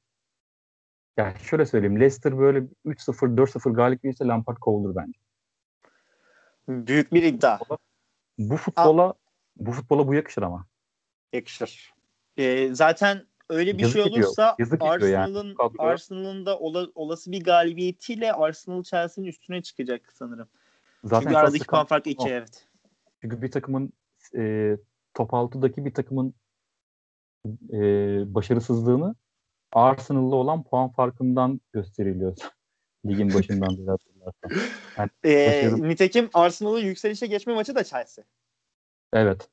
yani 1.17 1.35
şöyle 1.39 1.67
söyleyeyim 1.67 2.01
Leicester 2.01 2.39
böyle 2.39 2.59
3-0 2.87 3.37
4-0 3.37 3.73
galip 3.73 4.03
gelirse 4.03 4.25
Lampard 4.25 4.57
kovulur 4.57 4.97
bence. 4.97 5.19
Büyük 6.69 7.13
bir 7.13 7.23
iddia. 7.23 7.59
Bu 8.39 8.57
futbola 8.57 9.03
Aa. 9.03 9.15
bu 9.57 9.73
futbola 9.73 10.09
bu 10.09 10.15
yakışır 10.15 10.43
ama. 10.43 10.67
Yakışır. 11.33 11.95
Ee, 12.37 12.75
zaten 12.75 13.27
öyle 13.49 13.79
bir 13.79 13.83
Yazık 13.83 14.03
şey 14.03 14.13
olursa 14.13 14.57
Arsenal'ın 14.81 15.47
yani. 15.47 15.57
Arsenal'ın 15.79 16.47
da 16.47 16.59
ola, 16.59 16.89
olası 16.95 17.33
bir 17.33 17.45
galibiyetiyle 17.45 18.33
Arsenal 18.33 18.83
Chelsea'nin 18.83 19.29
üstüne 19.29 19.63
çıkacak 19.63 20.13
sanırım. 20.15 20.49
Zaten 21.05 21.27
Çünkü 21.27 21.37
aradaki 21.37 21.67
puan 21.67 21.87
farkı 21.87 22.11
2 22.11 22.29
evet. 22.29 22.69
Çünkü 23.21 23.43
bir 23.43 23.51
takımın 23.51 23.93
e, 24.37 24.77
top 25.15 25.31
6'daki 25.31 25.85
bir 25.85 25.95
takımın 25.95 26.35
e, 27.73 27.79
başarısızlığını 28.35 29.15
Arsenal'la 29.73 30.37
olan 30.37 30.63
puan 30.63 30.89
farkından 30.89 31.61
gösteriliyor. 31.73 32.37
Ligin 33.07 33.35
başından 33.35 33.79
beri 33.79 33.91
hatırlarsan. 33.91 34.51
Yani 34.99 35.11
başarı... 35.71 35.89
Nitekim 35.89 36.31
Arsenal'ın 36.35 36.81
yükselişe 36.81 37.27
geçme 37.27 37.55
maçı 37.55 37.75
da 37.75 37.85
Chelsea. 37.85 38.25
Evet. 39.13 39.49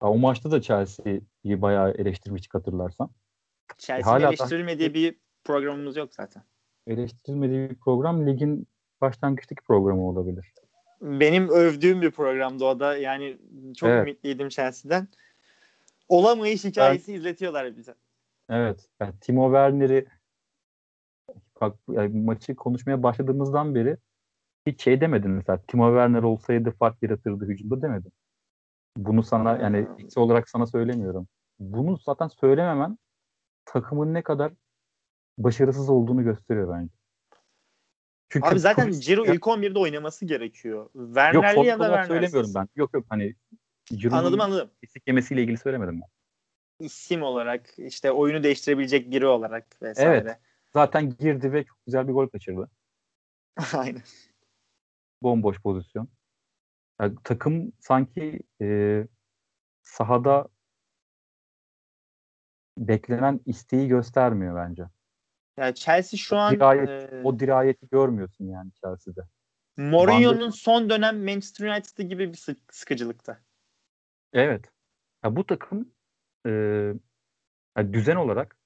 O 0.00 0.18
maçta 0.18 0.50
da 0.50 0.60
Chelsea'yi 0.60 1.62
bayağı 1.62 1.90
eleştirmiş 1.90 2.48
hatırlarsan. 2.52 3.10
Chelsea'nin 3.78 4.26
eleştirilmediği 4.26 4.90
da... 4.90 4.94
bir 4.94 5.16
programımız 5.44 5.96
yok 5.96 6.14
zaten. 6.14 6.42
Eleştirilmediği 6.86 7.70
bir 7.70 7.74
program 7.74 8.26
ligin 8.26 8.66
başlangıçtaki 9.00 9.62
programı 9.62 10.08
olabilir. 10.08 10.52
Benim 11.00 11.48
övdüğüm 11.48 12.02
bir 12.02 12.10
programdı 12.10 12.64
o 12.64 12.80
da. 12.80 12.96
Yani 12.96 13.38
çok 13.76 13.88
evet. 13.88 14.02
ümitliydim 14.02 14.48
Chelsea'den. 14.48 15.08
Olamayış 16.08 16.64
hikayesi 16.64 17.12
ben... 17.12 17.18
izletiyorlar 17.18 17.76
bize. 17.76 17.94
Evet. 18.48 18.88
Yani 19.00 19.14
Timo 19.20 19.48
Werner'i 19.48 20.06
bak 21.60 21.76
yani 21.90 22.22
maçı 22.24 22.56
konuşmaya 22.56 23.02
başladığımızdan 23.02 23.74
beri 23.74 23.96
hiç 24.66 24.82
şey 24.82 25.00
demedin 25.00 25.30
mesela. 25.30 25.62
Timo 25.68 25.88
Werner 25.88 26.22
olsaydı 26.22 26.70
fark 26.70 27.02
yaratırdı 27.02 27.44
hücumda 27.44 27.82
demedin. 27.82 28.12
Bunu 28.96 29.22
sana 29.22 29.56
yani 29.56 29.88
eksi 29.98 30.20
olarak 30.20 30.48
sana 30.48 30.66
söylemiyorum. 30.66 31.28
Bunu 31.58 31.96
zaten 31.96 32.28
söylememen 32.28 32.98
takımın 33.64 34.14
ne 34.14 34.22
kadar 34.22 34.52
başarısız 35.38 35.90
olduğunu 35.90 36.24
gösteriyor 36.24 36.74
bence. 36.76 36.92
Çünkü 38.28 38.48
Abi 38.48 38.58
zaten 38.58 38.90
Ciro 38.90 39.24
ilk 39.24 39.42
11'de 39.42 39.78
oynaması 39.78 40.24
gerekiyor. 40.24 40.90
Werner'li 40.92 41.66
ya 41.66 41.78
da 41.78 41.84
Werner'siz. 41.84 42.08
söylemiyorum 42.08 42.50
ben. 42.54 42.68
Yok 42.76 42.94
yok 42.94 43.04
hani 43.08 43.34
Ciro'nun 43.94 44.18
anladım 44.18 44.40
anladım. 44.40 44.70
Eksik 44.82 45.06
yemesiyle 45.06 45.42
ilgili 45.42 45.58
söylemedim 45.58 46.00
ben. 46.00 46.08
İsim 46.86 47.22
olarak 47.22 47.78
işte 47.78 48.12
oyunu 48.12 48.42
değiştirebilecek 48.42 49.10
biri 49.10 49.26
olarak 49.26 49.82
vesaire. 49.82 50.10
Evet. 50.10 50.38
Zaten 50.72 51.16
girdi 51.16 51.52
ve 51.52 51.64
çok 51.64 51.84
güzel 51.86 52.08
bir 52.08 52.12
gol 52.12 52.28
kaçırdı. 52.28 52.70
Aynen. 53.74 54.02
Bomboş 55.22 55.60
pozisyon. 55.62 56.08
Yani 57.00 57.16
takım 57.24 57.72
sanki 57.80 58.40
e, 58.62 59.06
sahada 59.82 60.48
beklenen 62.78 63.40
isteği 63.46 63.88
göstermiyor 63.88 64.56
bence. 64.56 64.84
Yani 65.56 65.74
Chelsea 65.74 66.18
şu 66.18 66.36
o 66.36 66.38
an 66.38 66.54
dirayet, 66.54 67.12
e, 67.12 67.22
o 67.24 67.38
dirayeti 67.38 67.88
görmüyorsun 67.88 68.44
yani 68.44 68.70
Chelsea'de. 68.72 69.20
Mourinho'nun 69.76 70.50
son 70.50 70.90
dönem 70.90 71.24
Manchester 71.24 71.68
United'ı 71.68 72.02
gibi 72.02 72.32
bir 72.32 72.36
sık, 72.36 72.74
sıkıcılıkta. 72.74 73.40
Evet. 74.32 74.64
Ya 75.24 75.36
bu 75.36 75.46
takım 75.46 75.92
e, 76.46 76.50
yani 77.76 77.92
düzen 77.92 78.16
olarak 78.16 78.58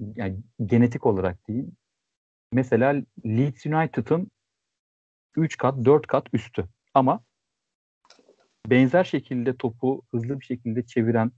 yani 0.00 0.40
genetik 0.66 1.06
olarak 1.06 1.48
diyeyim. 1.48 1.76
Mesela 2.52 3.02
Leeds 3.26 3.66
United'ın 3.66 4.30
3 5.36 5.56
kat 5.56 5.84
4 5.84 6.06
kat 6.06 6.26
üstü. 6.32 6.68
Ama 6.94 7.24
benzer 8.66 9.04
şekilde 9.04 9.56
topu 9.56 10.02
hızlı 10.10 10.40
bir 10.40 10.44
şekilde 10.44 10.86
çeviren, 10.86 11.32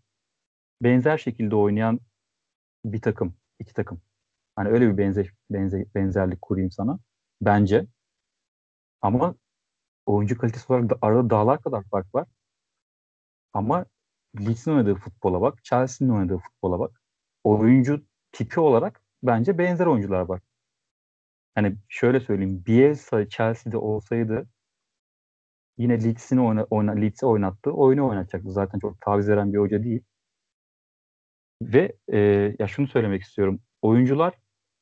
benzer 0.83 1.19
şekilde 1.19 1.57
oynayan 1.57 2.01
bir 2.85 3.01
takım, 3.01 3.37
iki 3.59 3.75
takım. 3.75 4.03
Hani 4.57 4.69
öyle 4.69 4.93
bir 4.93 4.99
benzer, 4.99 5.31
benzer 5.51 5.85
benzerlik 5.95 6.43
kurayım 6.43 6.71
sana. 6.71 6.99
Bence. 7.43 7.87
Ama 9.03 9.35
oyuncu 10.07 10.39
kalitesi 10.39 10.73
olarak 10.73 10.91
da 10.91 10.99
arada 11.03 11.31
dağlar 11.31 11.63
kadar 11.63 11.85
fark 11.91 12.15
var. 12.15 12.27
Ama 13.53 13.87
Leeds'in 14.41 14.71
oynadığı 14.71 14.95
futbola 14.95 15.41
bak, 15.41 15.65
Chelsea'nin 15.65 16.13
oynadığı 16.13 16.39
futbola 16.39 16.79
bak. 16.79 17.03
Oyuncu 17.45 18.05
tipi 18.33 18.61
olarak 18.61 19.03
bence 19.23 19.59
benzer 19.59 19.87
oyuncular 19.87 20.21
var. 20.21 20.41
Hani 21.55 21.77
şöyle 21.89 22.21
söyleyeyim. 22.21 22.65
Bielsa 22.67 23.29
Chelsea'de 23.29 23.77
olsaydı 23.77 24.49
yine 25.79 26.05
Leeds'in 26.05 26.37
oyna, 26.37 26.67
oyna, 26.71 26.93
Leeds'e 26.93 27.27
oynattığı 27.27 27.73
oyunu 27.73 28.09
oynatacaktı. 28.09 28.51
Zaten 28.53 28.79
çok 28.79 29.01
taviz 29.01 29.29
veren 29.29 29.53
bir 29.53 29.59
hoca 29.59 29.85
değil. 29.85 30.03
Ve 31.63 31.97
e, 32.09 32.19
ya 32.59 32.67
şunu 32.69 32.89
söylemek 32.89 33.23
istiyorum. 33.23 33.61
Oyuncular 33.83 34.35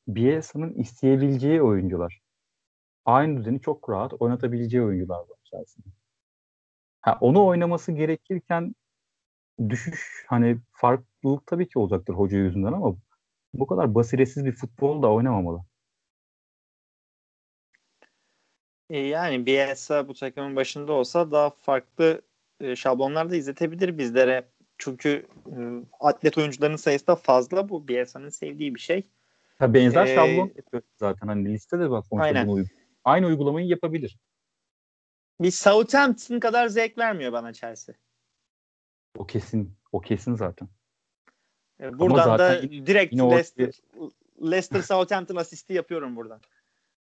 Bielsa'nın 0.07 0.73
isteyebileceği 0.73 1.61
oyuncular. 1.61 2.21
Aynı 3.05 3.37
düzeni 3.37 3.61
çok 3.61 3.89
rahat 3.89 4.13
oynatabileceği 4.13 4.83
oyuncular 4.83 5.19
var 5.19 5.37
Chelsea'nin. 5.43 5.98
Ha, 7.01 7.17
onu 7.21 7.45
oynaması 7.45 7.91
gerekirken 7.91 8.75
düşüş 9.69 10.25
hani 10.27 10.57
farklılık 10.71 11.47
tabii 11.47 11.67
ki 11.67 11.79
olacaktır 11.79 12.13
hoca 12.13 12.37
yüzünden 12.37 12.73
ama 12.73 12.95
bu 13.53 13.67
kadar 13.67 13.95
basiretsiz 13.95 14.45
bir 14.45 14.51
futbol 14.51 15.03
da 15.03 15.11
oynamamalı. 15.11 15.63
E, 18.89 18.97
yani 18.99 19.45
Bielsa 19.45 20.07
bu 20.07 20.13
takımın 20.13 20.55
başında 20.55 20.93
olsa 20.93 21.31
daha 21.31 21.49
farklı 21.49 22.21
e, 22.61 22.75
şablonlar 22.75 23.29
da 23.29 23.35
izletebilir 23.35 23.97
bizlere. 23.97 24.47
Çünkü 24.77 25.27
e, 25.47 25.57
atlet 25.99 26.37
oyuncuların 26.37 26.75
sayısı 26.75 27.07
da 27.07 27.15
fazla. 27.15 27.69
Bu 27.69 27.87
Bielsa'nın 27.87 28.29
sevdiği 28.29 28.75
bir 28.75 28.79
şey. 28.79 29.03
Ha, 29.59 29.73
benzer 29.73 30.05
ee, 30.05 30.15
şablon 30.15 30.51
zaten. 30.97 31.27
Hani 31.27 31.53
listede 31.53 31.89
bak 31.89 32.05
aynen. 32.11 32.47
Bunu 32.47 32.65
Aynı 33.03 33.25
uygulamayı 33.25 33.67
yapabilir. 33.67 34.17
Bir 35.41 35.51
Southampton 35.51 36.39
kadar 36.39 36.67
zevk 36.67 36.97
vermiyor 36.97 37.31
bana 37.31 37.53
Chelsea. 37.53 37.95
O 39.17 39.27
kesin. 39.27 39.77
O 39.91 40.01
kesin 40.01 40.35
zaten. 40.35 40.67
E, 41.81 41.99
buradan 41.99 42.39
da 42.39 42.55
yine, 42.55 42.87
direkt 42.87 43.13
yine 43.13 43.31
Leicester, 43.31 43.71
o... 43.99 44.11
Leicester 44.41 44.81
Southampton 44.81 45.35
asisti 45.35 45.73
yapıyorum 45.73 46.15
buradan. 46.15 46.41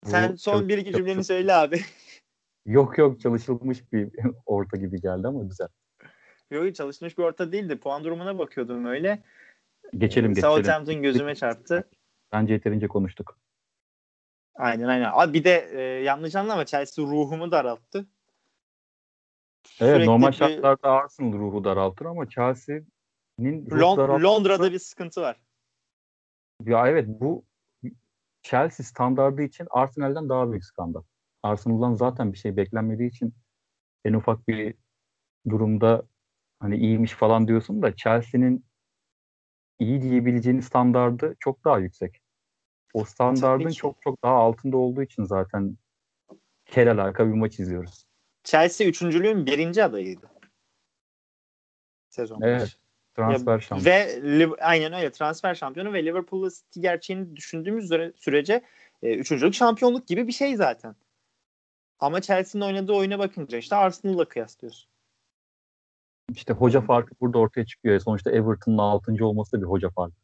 Sen 0.04 0.34
son 0.34 0.68
bir 0.68 0.78
iki 0.78 0.92
cümleni 0.92 1.24
söyle 1.24 1.54
abi. 1.54 1.80
Yok 2.66 2.98
yok 2.98 3.20
çalışılmış 3.20 3.92
bir 3.92 4.10
orta 4.46 4.76
gibi 4.76 5.00
geldi 5.00 5.28
ama 5.28 5.44
güzel. 5.44 5.68
Yok 6.50 6.74
çalışmış 6.74 7.18
bir 7.18 7.22
orta 7.22 7.52
değildi. 7.52 7.76
Puan 7.76 8.04
durumuna 8.04 8.38
bakıyordum 8.38 8.84
öyle. 8.84 9.22
Geçelim 9.98 10.34
geçelim. 10.34 10.54
Southampton 10.54 11.02
gözüme 11.02 11.34
çarptı. 11.34 11.88
Bence 12.32 12.52
yeterince 12.52 12.88
konuştuk. 12.88 13.38
Aynen 14.54 14.88
aynen. 14.88 15.10
Abi 15.12 15.34
bir 15.34 15.44
de 15.44 15.70
e, 15.72 15.80
yanlış 15.80 16.34
anlama 16.34 16.66
Chelsea 16.66 17.04
ruhumu 17.04 17.50
daralttı. 17.50 18.06
Evet 19.80 19.94
Sürekli 19.94 20.06
normal 20.06 20.28
bir... 20.28 20.36
şartlarda 20.36 20.90
Arsenal 20.90 21.32
ruhu 21.32 21.64
daraltır 21.64 22.06
ama 22.06 22.28
Chelsea'nin 22.28 23.66
Lond- 23.66 23.96
daraltır... 23.96 24.24
Londra'da 24.24 24.72
bir 24.72 24.78
sıkıntı 24.78 25.20
var. 25.20 25.40
Ya 26.64 26.88
evet 26.88 27.06
bu 27.08 27.44
Chelsea 28.42 28.86
standardı 28.86 29.42
için 29.42 29.66
Arsenal'den 29.70 30.28
daha 30.28 30.50
büyük 30.50 30.64
skandal. 30.64 31.02
Arsenal'dan 31.42 31.94
zaten 31.94 32.32
bir 32.32 32.38
şey 32.38 32.56
beklenmediği 32.56 33.10
için 33.10 33.34
en 34.04 34.12
ufak 34.12 34.48
bir 34.48 34.74
durumda 35.48 36.02
hani 36.60 36.76
iyiymiş 36.76 37.12
falan 37.12 37.48
diyorsun 37.48 37.82
da 37.82 37.96
Chelsea'nin 37.96 38.64
iyi 39.78 40.02
diyebileceğin 40.02 40.60
standardı 40.60 41.36
çok 41.38 41.64
daha 41.64 41.78
yüksek. 41.78 42.22
O 42.94 43.04
standardın 43.04 43.70
çok 43.70 44.02
çok 44.02 44.22
daha 44.22 44.34
altında 44.34 44.76
olduğu 44.76 45.02
için 45.02 45.24
zaten 45.24 45.76
kel 46.66 46.90
alaka 46.90 47.26
bir 47.26 47.32
maç 47.32 47.60
izliyoruz. 47.60 48.04
Chelsea 48.44 48.86
üçüncülüğün 48.86 49.46
birinci 49.46 49.84
adayıydı. 49.84 50.30
Sezon 52.08 52.40
evet. 52.42 52.76
Transfer 53.16 53.52
ya, 53.52 53.60
şampiyonu. 53.60 53.84
Ve 53.84 54.48
aynen 54.60 54.92
öyle 54.92 55.12
transfer 55.12 55.54
şampiyonu 55.54 55.92
ve 55.92 56.04
Liverpool'la 56.04 56.50
City 56.50 56.80
gerçeğini 56.80 57.36
düşündüğümüz 57.36 57.90
sürece 58.16 58.64
e, 59.02 59.14
üçüncülük 59.14 59.54
şampiyonluk 59.54 60.06
gibi 60.06 60.26
bir 60.26 60.32
şey 60.32 60.56
zaten. 60.56 60.96
Ama 61.98 62.20
Chelsea'nin 62.20 62.64
oynadığı 62.64 62.92
oyuna 62.92 63.18
bakınca 63.18 63.58
işte 63.58 63.76
Arsenal'la 63.76 64.24
kıyaslıyorsun. 64.24 64.90
İşte 66.32 66.52
hoca 66.52 66.80
farkı 66.80 67.14
burada 67.20 67.38
ortaya 67.38 67.66
çıkıyor. 67.66 68.00
Sonuçta 68.00 68.30
Everton'ın 68.30 68.78
6. 68.78 69.26
olması 69.26 69.52
da 69.52 69.60
bir 69.60 69.66
hoca 69.66 69.90
farkı. 69.90 70.16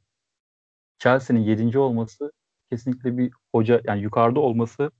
Chelsea'nin 0.99 1.41
7. 1.41 1.79
olması 1.79 2.33
kesinlikle 2.71 3.19
bir 3.19 3.33
hoca 3.53 3.81
yani 3.85 4.03
yukarıda 4.03 4.41
olması 4.41 4.91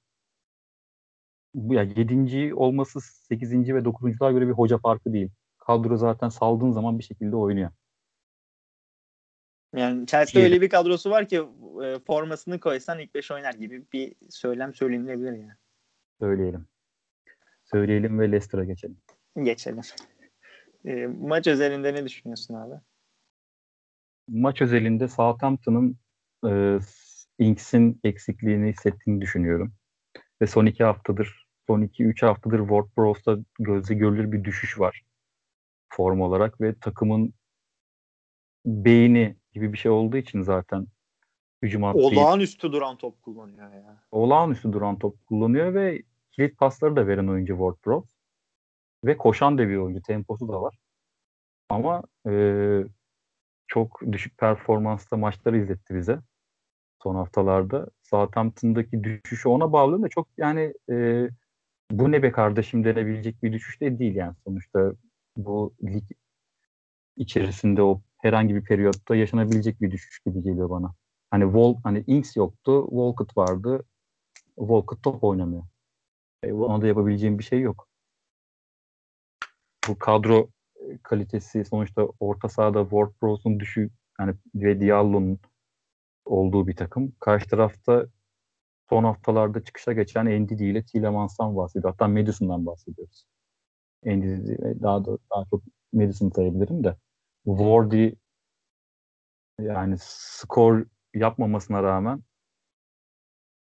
bu 1.55 1.75
yani 1.75 1.93
7. 1.97 2.55
olması 2.55 3.01
8. 3.01 3.53
ve 3.53 3.79
9.lar 3.79 4.33
göre 4.33 4.47
bir 4.49 4.53
hoca 4.53 4.79
farkı 4.79 5.13
değil. 5.13 5.31
Kadro 5.59 5.97
zaten 5.97 6.29
saldığın 6.29 6.71
zaman 6.71 6.99
bir 6.99 7.05
şekilde 7.05 7.37
oynuyor. 7.37 7.71
Yani 9.77 10.07
Chelsea'de 10.07 10.45
öyle 10.45 10.61
bir 10.61 10.69
kadrosu 10.69 11.11
var 11.11 11.29
ki 11.29 11.37
e, 11.85 11.99
formasını 12.07 12.61
koysan 12.61 12.99
ilk 12.99 13.15
5 13.15 13.31
oynar 13.31 13.55
gibi 13.55 13.85
bir 13.93 14.15
söylem 14.31 14.75
söylenebilir 14.75 15.33
yani. 15.33 15.53
Söyleyelim. 16.21 16.67
Söyleyelim 17.65 18.19
ve 18.19 18.33
Leicester'a 18.33 18.65
geçelim. 18.65 18.97
Geçelim. 19.43 19.81
E, 20.85 21.07
maç 21.07 21.47
özelinde 21.47 21.95
ne 21.95 22.05
düşünüyorsun 22.05 22.55
abi? 22.55 22.75
Maç 24.29 24.63
özelinde 24.63 25.09
Southampton'ın 25.09 25.97
e, 26.49 26.79
Inks'in 27.39 28.01
eksikliğini 28.05 28.69
hissettiğini 28.73 29.21
düşünüyorum. 29.21 29.75
Ve 30.43 30.47
son 30.47 30.67
iki 30.67 30.85
haftadır, 30.85 31.47
son 31.67 31.83
iki 31.83 32.05
üç 32.05 32.23
haftadır 32.23 32.59
Ward 32.59 32.87
Prowse'da 32.97 33.39
gözle 33.59 33.95
görülür 33.95 34.33
bir 34.33 34.45
düşüş 34.45 34.81
var 34.81 35.03
form 35.97 36.21
olarak 36.21 36.61
ve 36.61 36.75
takımın 36.81 37.35
beyni 38.67 39.37
gibi 39.53 39.73
bir 39.73 39.79
şey 39.79 39.91
olduğu 39.91 40.17
için 40.17 40.43
zaten 40.43 40.87
hücum 41.63 41.83
hattı. 41.83 41.99
Olağanüstü 41.99 42.73
duran 42.73 42.97
top 42.97 43.23
kullanıyor 43.23 43.73
ya. 43.73 44.03
Olağanüstü 44.11 44.73
duran 44.73 44.99
top 44.99 45.27
kullanıyor 45.27 45.75
ve 45.75 46.03
kilit 46.33 46.59
pasları 46.59 46.97
da 46.97 47.07
veren 47.07 47.29
oyuncu 47.29 47.53
Ward 47.53 47.77
Prowse. 47.83 48.13
Ve 49.05 49.17
koşan 49.17 49.59
da 49.59 49.69
bir 49.69 49.77
oyuncu. 49.77 50.03
Temposu 50.03 50.49
da 50.49 50.63
var. 50.63 50.79
Ama 51.69 52.03
e, 52.29 52.33
çok 53.67 54.01
düşük 54.13 54.39
performansta 54.39 55.17
maçları 55.17 55.59
izletti 55.59 55.95
bize 55.95 56.19
son 57.03 57.15
haftalarda. 57.15 57.87
Southampton'daki 58.03 59.05
düşüşü 59.05 59.49
ona 59.49 59.73
bağlıyorum 59.73 60.05
da 60.05 60.09
çok 60.09 60.29
yani 60.39 60.75
e, 60.91 61.29
bu 61.91 62.13
ne 62.13 62.23
be 62.23 62.33
kardeşim 62.33 62.85
denebilecek 62.85 63.43
bir 63.43 63.53
düşüş 63.53 63.81
de 63.81 63.99
değil 63.99 64.15
yani 64.15 64.35
sonuçta 64.45 64.93
bu 65.37 65.75
lig 65.85 66.05
içerisinde 67.17 67.83
o 67.83 68.01
herhangi 68.19 68.55
bir 68.55 68.65
periyotta 68.65 69.17
yaşanabilecek 69.17 69.81
bir 69.81 69.91
düşüş 69.91 70.19
gibi 70.19 70.43
geliyor 70.43 70.71
bana. 70.71 70.95
Hani 71.31 71.55
Vol 71.55 71.77
hani 71.85 72.05
Inks 72.07 72.37
yoktu, 72.37 72.87
Walcott 72.91 73.37
vardı. 73.37 73.85
Walcott 74.57 75.03
top 75.03 75.25
oynamıyor. 75.25 75.63
E, 76.43 76.53
ona 76.53 76.83
da 76.83 76.87
yapabileceğim 76.87 77.39
bir 77.39 77.45
şey 77.45 77.61
yok. 77.61 77.89
Bu 79.89 79.99
kadro 79.99 80.49
kalitesi 81.03 81.65
sonuçta 81.65 82.09
orta 82.21 82.49
sahada 82.49 82.83
Ward 82.83 83.11
Prowse'un 83.21 83.61
düşü 83.61 83.91
yani 84.21 84.35
ve 84.55 84.81
Diallo'nun 84.81 85.39
olduğu 86.27 86.67
bir 86.67 86.77
takım. 86.77 87.13
Karşı 87.21 87.49
tarafta 87.49 88.07
son 88.91 89.05
haftalarda 89.05 89.65
çıkışa 89.65 89.93
geçen 89.93 90.27
Endidi 90.27 90.65
ile 90.65 90.85
Tielemans'tan 90.85 91.57
bahsediyor. 91.57 91.91
Hatta 91.91 92.09
Madison'dan 92.09 92.67
bahsediyoruz. 92.67 93.27
Endidi 94.05 94.59
daha 94.83 95.05
da 95.05 95.19
daha 95.31 95.45
çok 95.51 95.63
Madison 95.93 96.31
sayabilirim 96.31 96.85
de. 96.85 96.97
Wardy 97.47 98.11
yani 99.61 99.97
skor 100.01 100.85
yapmamasına 101.15 101.83
rağmen 101.83 102.23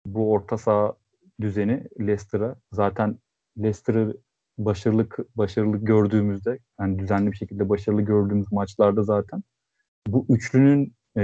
bu 0.05 0.32
orta 0.32 0.57
saha 0.57 0.95
düzeni 1.41 1.88
Leicester'a 1.99 2.55
zaten 2.72 3.20
Leicester'ı 3.57 4.18
başarılı 4.57 5.07
başarılı 5.36 5.78
gördüğümüzde 5.78 6.59
yani 6.80 6.99
düzenli 6.99 7.32
bir 7.32 7.38
şekilde 7.38 7.70
başarılı 7.70 8.01
gördüğümüz 8.01 8.51
maçlarda 8.51 9.03
zaten 9.03 9.43
bu 10.07 10.26
üçlünün 10.30 10.95
e, 11.18 11.22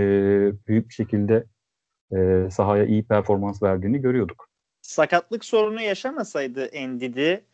büyük 0.67 0.89
bir 0.89 0.93
şekilde 0.93 1.45
e, 2.11 2.49
sahaya 2.51 2.85
iyi 2.85 3.03
performans 3.03 3.63
verdiğini 3.63 4.01
görüyorduk. 4.01 4.49
Sakatlık 4.81 5.45
sorunu 5.45 5.81
yaşamasaydı 5.81 6.65
Endidi 6.65 7.45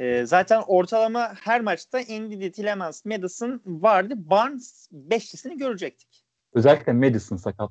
e, 0.00 0.26
zaten 0.26 0.62
ortalama 0.66 1.34
her 1.34 1.60
maçta 1.60 2.00
Endidi, 2.00 2.52
Tillemans, 2.52 3.04
Madison 3.04 3.62
vardı. 3.66 4.14
Barnes 4.16 4.88
beşlisini 4.92 5.58
görecektik. 5.58 6.24
Özellikle 6.52 6.92
Madison 6.92 7.36
sakat 7.36 7.70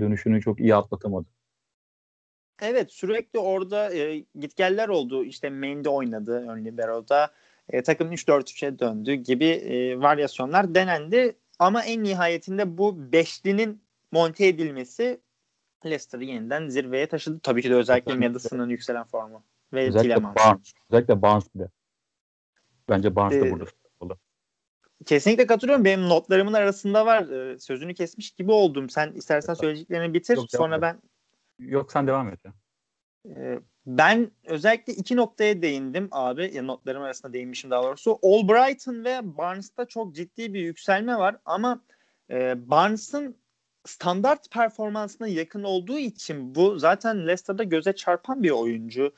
dönüşünü 0.00 0.40
çok 0.40 0.60
iyi 0.60 0.74
atlatamadı. 0.74 1.26
Evet 2.62 2.92
sürekli 2.92 3.38
orada 3.38 3.94
e, 3.94 4.24
gitgeller 4.38 4.88
oldu. 4.88 5.24
İşte 5.24 5.50
Mendy 5.50 5.88
oynadı 5.88 6.46
ön 6.48 6.64
libero'da. 6.64 7.30
E, 7.70 7.82
takım 7.82 8.12
3-4-3'e 8.12 8.78
döndü 8.78 9.14
gibi 9.14 9.46
e, 9.46 10.00
varyasyonlar 10.00 10.74
denendi. 10.74 11.36
Ama 11.58 11.82
en 11.84 12.04
nihayetinde 12.04 12.78
bu 12.78 13.12
beşlinin 13.12 13.82
monte 14.12 14.46
edilmesi 14.46 15.20
Leicester'ı 15.84 16.24
yeniden 16.24 16.68
zirveye 16.68 17.06
taşıdı. 17.08 17.40
Tabii 17.42 17.62
ki 17.62 17.70
de 17.70 17.74
özellikle 17.74 18.14
Madison'ın 18.14 18.68
yükselen 18.68 19.04
formu. 19.04 19.44
Ve 19.72 19.88
özellikle 19.88 20.24
Barnes. 20.24 20.74
Özellikle 20.90 21.22
Barnes 21.22 21.54
bile. 21.54 21.68
Bence 22.88 23.16
Barnes 23.16 23.42
da 23.42 23.46
ee, 23.46 23.50
burada. 24.00 24.16
Kesinlikle 25.06 25.46
katılıyorum. 25.46 25.84
Benim 25.84 26.08
notlarımın 26.08 26.52
arasında 26.52 27.06
var. 27.06 27.28
Ee, 27.28 27.58
sözünü 27.58 27.94
kesmiş 27.94 28.30
gibi 28.30 28.52
oldum. 28.52 28.90
Sen 28.90 29.12
istersen 29.12 29.54
söyleyeceklerini 29.54 30.14
bitir. 30.14 30.36
Yok, 30.36 30.50
sonra 30.50 30.82
ben 30.82 31.02
Yok 31.58 31.92
sen 31.92 32.06
devam 32.06 32.28
et. 32.28 32.40
Ee, 33.28 33.60
ben 33.86 34.30
özellikle 34.44 34.92
iki 34.92 35.16
noktaya 35.16 35.62
değindim 35.62 36.08
abi. 36.10 36.50
Ya 36.54 36.62
notlarım 36.62 37.02
arasında 37.02 37.32
değinmişim 37.32 37.70
daha 37.70 37.82
doğrusu. 37.82 38.18
Albrighton 38.22 39.04
ve 39.04 39.36
Barnes'ta 39.38 39.84
çok 39.84 40.14
ciddi 40.14 40.54
bir 40.54 40.60
yükselme 40.60 41.16
var 41.16 41.36
ama 41.44 41.80
e, 42.30 42.70
Barnes'ın 42.70 43.36
standart 43.84 44.50
performansına 44.50 45.28
yakın 45.28 45.62
olduğu 45.62 45.98
için 45.98 46.54
bu 46.54 46.78
zaten 46.78 47.26
Leicester'da 47.26 47.62
göze 47.64 47.92
çarpan 47.92 48.42
bir 48.42 48.50
oyuncu 48.50 49.12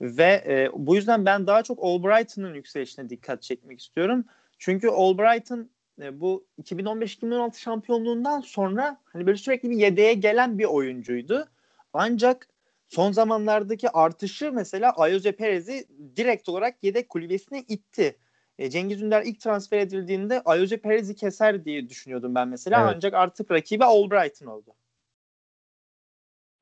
ve 0.00 0.44
e, 0.46 0.68
bu 0.74 0.96
yüzden 0.96 1.26
ben 1.26 1.46
daha 1.46 1.62
çok 1.62 1.78
Albrighton'ın 1.82 2.54
yükselişine 2.54 3.08
dikkat 3.08 3.42
çekmek 3.42 3.80
istiyorum. 3.80 4.24
Çünkü 4.58 4.88
Albrighton 4.88 5.70
e, 6.02 6.20
bu 6.20 6.46
2015-2016 6.62 7.58
şampiyonluğundan 7.58 8.40
sonra 8.40 9.00
hani 9.04 9.26
böyle 9.26 9.38
sürekli 9.38 9.70
bir 9.70 9.76
yedeğe 9.76 10.14
gelen 10.14 10.58
bir 10.58 10.64
oyuncuydu. 10.64 11.48
Ancak 11.92 12.48
son 12.90 13.12
zamanlardaki 13.12 13.90
artışı 13.90 14.52
mesela 14.52 14.90
Ayoze 14.90 15.32
Perez'i 15.32 15.86
direkt 16.16 16.48
olarak 16.48 16.84
yedek 16.84 17.08
kulübesine 17.08 17.60
itti. 17.60 18.16
E, 18.58 18.70
Cengiz 18.70 19.02
Ünder 19.02 19.22
ilk 19.22 19.40
transfer 19.40 19.78
edildiğinde 19.78 20.42
Ayoze 20.44 20.76
Perez'i 20.76 21.14
keser 21.14 21.64
diye 21.64 21.88
düşünüyordum 21.88 22.34
ben 22.34 22.48
mesela. 22.48 22.80
Evet. 22.80 22.92
Ancak 22.96 23.14
artık 23.14 23.50
rakibi 23.50 23.84
Albrighton 23.84 24.46
oldu. 24.46 24.74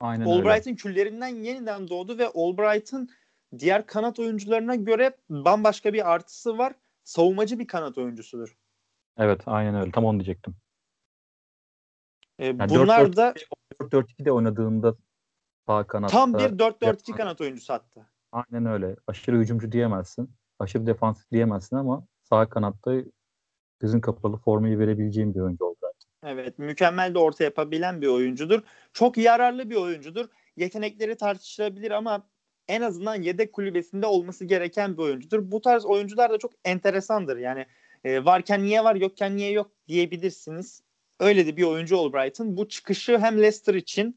Aynen 0.00 0.24
Albright'ın 0.24 0.74
küllerinden 0.74 1.28
yeniden 1.28 1.88
doğdu 1.88 2.18
ve 2.18 2.26
Albright'ın 2.26 3.10
diğer 3.58 3.86
kanat 3.86 4.18
oyuncularına 4.18 4.74
göre 4.74 5.16
bambaşka 5.30 5.92
bir 5.92 6.10
artısı 6.10 6.58
var. 6.58 6.72
Savunmacı 7.04 7.58
bir 7.58 7.66
kanat 7.66 7.98
oyuncusudur. 7.98 8.56
Evet 9.18 9.40
aynen 9.46 9.74
öyle. 9.74 9.90
Tam 9.90 10.04
onu 10.04 10.18
diyecektim. 10.18 10.56
Ee, 12.38 12.46
yani 12.46 12.68
bunlar 12.68 13.00
4 13.00 13.14
-4 13.14 13.16
da 13.16 13.34
4-4-2'de 13.80 14.32
oynadığında 14.32 14.96
sağ 15.68 15.86
kanatta. 15.86 16.12
Tam 16.12 16.34
bir 16.34 16.58
4-4-2 16.58 17.16
kanat 17.16 17.40
oyuncusu 17.40 17.72
hatta. 17.72 18.06
Aynen 18.32 18.66
öyle. 18.66 18.96
Aşırı 19.06 19.38
hücumcu 19.38 19.72
diyemezsin. 19.72 20.30
Aşırı 20.58 20.86
defansif 20.86 21.30
diyemezsin 21.30 21.76
ama 21.76 22.06
sağ 22.22 22.48
kanatta 22.48 22.92
gözün 23.80 24.00
kapalı 24.00 24.36
formayı 24.36 24.78
verebileceğim 24.78 25.34
bir 25.34 25.40
oyuncu 25.40 25.64
oldu. 25.64 25.78
Evet 26.24 26.58
mükemmel 26.58 27.14
de 27.14 27.18
orta 27.18 27.44
yapabilen 27.44 28.00
bir 28.00 28.06
oyuncudur. 28.06 28.62
Çok 28.92 29.18
yararlı 29.18 29.70
bir 29.70 29.76
oyuncudur. 29.76 30.28
Yetenekleri 30.56 31.16
tartışılabilir 31.16 31.90
ama 31.90 32.26
en 32.68 32.82
azından 32.82 33.14
yedek 33.22 33.52
kulübesinde 33.52 34.06
olması 34.06 34.44
gereken 34.44 34.96
bir 34.96 35.02
oyuncudur. 35.02 35.50
Bu 35.50 35.60
tarz 35.60 35.86
oyuncular 35.86 36.30
da 36.30 36.38
çok 36.38 36.52
enteresandır. 36.64 37.36
Yani 37.36 37.66
e, 38.04 38.24
varken 38.24 38.62
niye 38.62 38.84
var 38.84 38.94
yokken 38.94 39.36
niye 39.36 39.50
yok 39.50 39.70
diyebilirsiniz. 39.88 40.82
Öyle 41.20 41.46
de 41.46 41.56
bir 41.56 41.62
oyuncu 41.62 41.98
Albright'ın. 41.98 42.56
Bu 42.56 42.68
çıkışı 42.68 43.18
hem 43.18 43.38
Leicester 43.38 43.74
için 43.74 44.16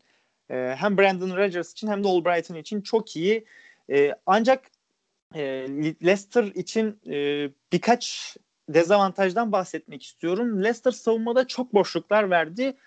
e, 0.51 0.75
hem 0.77 0.97
Brandon 0.97 1.37
Rodgers 1.37 1.71
için 1.71 1.87
hem 1.87 2.03
de 2.03 2.07
Albrighton 2.07 2.55
için 2.55 2.81
çok 2.81 3.15
iyi. 3.15 3.45
E, 3.91 4.15
ancak 4.25 4.71
e, 5.35 5.41
Leicester 6.05 6.43
için 6.43 6.99
e, 7.07 7.49
birkaç 7.73 8.37
dezavantajdan 8.69 9.51
bahsetmek 9.51 10.03
istiyorum. 10.03 10.63
Leicester 10.63 10.91
savunmada 10.91 11.47
çok 11.47 11.73
boşluklar 11.73 12.29
verdi. 12.29 12.77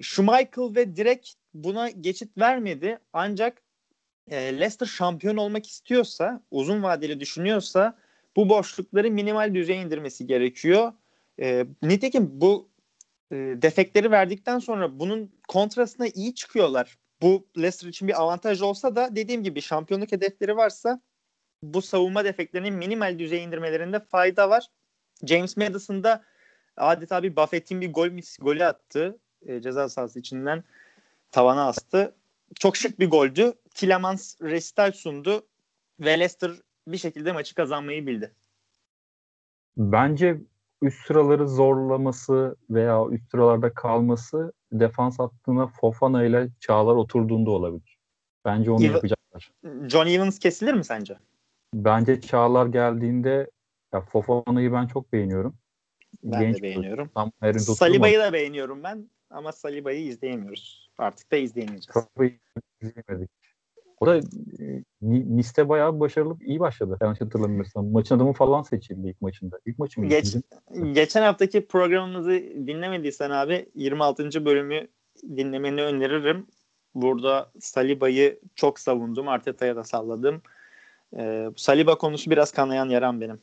Schmeichel 0.00 0.74
ve 0.76 0.96
direkt 0.96 1.30
buna 1.54 1.90
geçit 1.90 2.38
vermedi. 2.38 2.98
Ancak 3.12 3.62
e, 4.30 4.36
Leicester 4.36 4.86
şampiyon 4.86 5.36
olmak 5.36 5.66
istiyorsa, 5.66 6.40
uzun 6.50 6.82
vadeli 6.82 7.20
düşünüyorsa 7.20 7.98
bu 8.36 8.48
boşlukları 8.48 9.10
minimal 9.10 9.54
düzeye 9.54 9.82
indirmesi 9.82 10.26
gerekiyor. 10.26 10.92
Nitekim 11.82 12.40
bu 12.40 12.68
defekleri 13.32 14.10
verdikten 14.10 14.58
sonra 14.58 14.98
bunun 14.98 15.32
kontrasına 15.48 16.06
iyi 16.06 16.34
çıkıyorlar. 16.34 16.98
Bu 17.22 17.46
Leicester 17.56 17.88
için 17.88 18.08
bir 18.08 18.20
avantaj 18.20 18.62
olsa 18.62 18.96
da 18.96 19.16
dediğim 19.16 19.42
gibi 19.42 19.62
şampiyonluk 19.62 20.12
hedefleri 20.12 20.56
varsa 20.56 21.00
bu 21.62 21.82
savunma 21.82 22.24
defeklerinin 22.24 22.74
minimal 22.74 23.18
düzeye 23.18 23.42
indirmelerinde 23.42 24.00
fayda 24.00 24.50
var. 24.50 24.66
James 25.24 25.56
Madison'da 25.56 26.24
adeta 26.76 27.22
bir 27.22 27.36
Buffett'in 27.36 27.80
bir 27.80 27.92
gol 27.92 28.08
golü 28.40 28.64
attı. 28.64 29.18
E, 29.46 29.60
ceza 29.60 29.88
sahası 29.88 30.18
içinden 30.18 30.64
tavana 31.30 31.68
astı. 31.68 32.14
Çok 32.54 32.76
şık 32.76 33.00
bir 33.00 33.10
goldü. 33.10 33.52
Tillemans 33.74 34.42
resital 34.42 34.92
sundu 34.92 35.46
ve 36.00 36.18
Leicester 36.18 36.50
bir 36.86 36.98
şekilde 36.98 37.32
maçı 37.32 37.54
kazanmayı 37.54 38.06
bildi. 38.06 38.34
Bence 39.76 40.40
üst 40.82 41.06
sıraları 41.06 41.48
zorlaması 41.48 42.56
veya 42.70 43.06
üst 43.10 43.30
sıralarda 43.30 43.74
kalması 43.74 44.52
defans 44.72 45.18
hattına 45.18 45.66
Fofana 45.66 46.24
ile 46.24 46.48
Çağlar 46.60 46.94
oturduğunda 46.96 47.50
olabilir. 47.50 47.98
Bence 48.44 48.70
onu 48.70 48.84
Ev- 48.84 48.92
yapacaklar. 48.92 49.52
John 49.88 50.06
Evans 50.06 50.38
kesilir 50.38 50.74
mi 50.74 50.84
sence? 50.84 51.18
Bence 51.74 52.20
Çağlar 52.20 52.66
geldiğinde 52.66 53.50
ya 53.92 54.00
Fofana'yı 54.00 54.72
ben 54.72 54.86
çok 54.86 55.12
beğeniyorum. 55.12 55.56
Ben 56.22 56.40
Genç 56.40 56.56
de 56.58 56.62
beğeniyorum. 56.62 57.08
Tam 57.14 57.32
Saliba'yı 57.58 58.18
da 58.18 58.32
beğeniyorum 58.32 58.82
ben 58.82 59.10
ama 59.30 59.52
Saliba'yı 59.52 60.06
izleyemiyoruz. 60.06 60.90
Artık 60.98 61.32
da 61.32 61.36
izleyemeyeceğiz. 61.36 61.94
Saliba'yı 61.94 62.38
izleyemedik. 62.80 63.30
O 64.00 64.06
da 64.06 64.16
e, 64.16 64.22
Nice'de 65.02 65.68
bayağı 65.68 66.00
başarılı, 66.00 66.36
iyi 66.40 66.60
başladı. 66.60 66.98
Yanlış 67.00 67.20
hatırlamıyorsam. 67.20 67.86
Maçın 67.86 68.16
adamı 68.16 68.32
falan 68.32 68.62
seçildi 68.62 69.08
ilk 69.08 69.20
maçında. 69.20 69.58
İlk 69.66 69.78
maçı 69.78 70.00
mı? 70.00 70.06
Geç, 70.06 70.36
geçen 70.92 71.22
haftaki 71.22 71.66
programımızı 71.66 72.30
dinlemediysen 72.66 73.30
abi 73.30 73.68
26. 73.74 74.44
bölümü 74.44 74.88
dinlemeni 75.22 75.82
öneririm. 75.82 76.46
Burada 76.94 77.50
Saliba'yı 77.60 78.40
çok 78.54 78.80
savundum. 78.80 79.28
Arteta'ya 79.28 79.76
da 79.76 79.84
salladım. 79.84 80.42
Ee, 81.18 81.50
Saliba 81.56 81.98
konusu 81.98 82.30
biraz 82.30 82.52
kanayan 82.52 82.88
yaram 82.88 83.20
benim. 83.20 83.40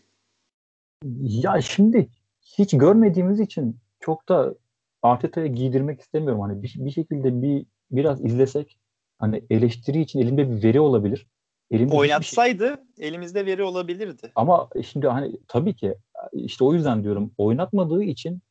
Ya 1.19 1.61
şimdi 1.61 2.09
hiç 2.57 2.77
görmediğimiz 2.77 3.39
için 3.39 3.77
çok 3.99 4.29
da 4.29 4.55
Arteta'ya 5.01 5.47
giydirmek 5.47 6.01
istemiyorum. 6.01 6.41
Hani 6.41 6.63
bir, 6.63 6.75
bir 6.77 6.91
şekilde 6.91 7.41
bir 7.41 7.65
biraz 7.91 8.25
izlesek 8.25 8.79
hani 9.19 9.43
eleştiri 9.49 10.01
için 10.01 10.19
elimde 10.19 10.51
bir 10.51 10.63
veri 10.63 10.79
olabilir. 10.79 11.27
Elimde 11.71 11.95
Oynatsaydı 11.95 12.83
şey... 12.97 13.07
elimizde 13.07 13.45
veri 13.45 13.63
olabilirdi. 13.63 14.31
Ama 14.35 14.69
şimdi 14.85 15.07
hani 15.07 15.37
tabii 15.47 15.75
ki 15.75 15.95
işte 16.33 16.63
o 16.63 16.73
yüzden 16.73 17.03
diyorum 17.03 17.31
oynatmadığı 17.37 18.03
için 18.03 18.41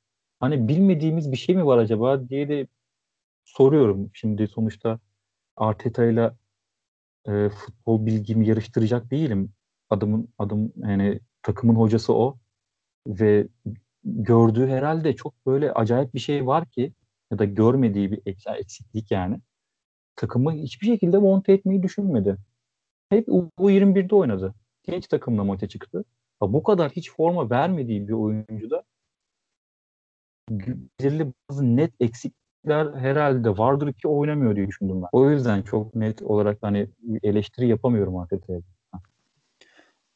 hani 0.40 0.68
bilmediğimiz 0.68 1.32
bir 1.32 1.36
şey 1.36 1.56
mi 1.56 1.66
var 1.66 1.78
acaba 1.78 2.28
diye 2.28 2.48
de 2.48 2.66
soruyorum. 3.44 4.10
Şimdi 4.14 4.48
sonuçta 4.48 4.98
Arteta 5.56 6.04
ile 6.04 6.32
e, 7.28 7.48
futbol 7.48 8.06
bilgimi 8.06 8.48
yarıştıracak 8.48 9.10
değilim. 9.10 9.52
Adımın 9.90 10.28
adım 10.38 10.72
yani 10.76 11.20
takımın 11.42 11.74
hocası 11.74 12.14
o 12.14 12.38
ve 13.06 13.48
gördüğü 14.04 14.66
herhalde 14.66 15.16
çok 15.16 15.46
böyle 15.46 15.72
acayip 15.72 16.14
bir 16.14 16.20
şey 16.20 16.46
var 16.46 16.66
ki 16.70 16.92
ya 17.30 17.38
da 17.38 17.44
görmediği 17.44 18.12
bir 18.12 18.20
eksiklik 18.26 19.10
yani 19.10 19.40
takımı 20.16 20.52
hiçbir 20.52 20.86
şekilde 20.86 21.18
monte 21.18 21.52
etmeyi 21.52 21.82
düşünmedi. 21.82 22.36
Hep 23.10 23.28
U21'de 23.28 24.14
oynadı. 24.14 24.54
Genç 24.82 25.06
takımla 25.06 25.44
maça 25.44 25.68
çıktı. 25.68 26.04
Ha, 26.40 26.52
bu 26.52 26.62
kadar 26.62 26.90
hiç 26.90 27.12
forma 27.12 27.50
vermediği 27.50 28.08
bir 28.08 28.12
oyuncuda 28.12 28.82
belirli 30.50 31.32
bazı 31.50 31.76
net 31.76 31.92
eksikler 32.00 32.94
herhalde 32.94 33.58
vardır 33.58 33.92
ki 33.92 34.08
oynamıyor 34.08 34.56
diye 34.56 34.66
düşündüm 34.66 35.02
ben. 35.02 35.08
O 35.12 35.30
yüzden 35.30 35.62
çok 35.62 35.94
net 35.94 36.22
olarak 36.22 36.58
hani 36.62 36.88
eleştiri 37.22 37.68
yapamıyorum 37.68 38.16
Arteta'ya. 38.16 38.60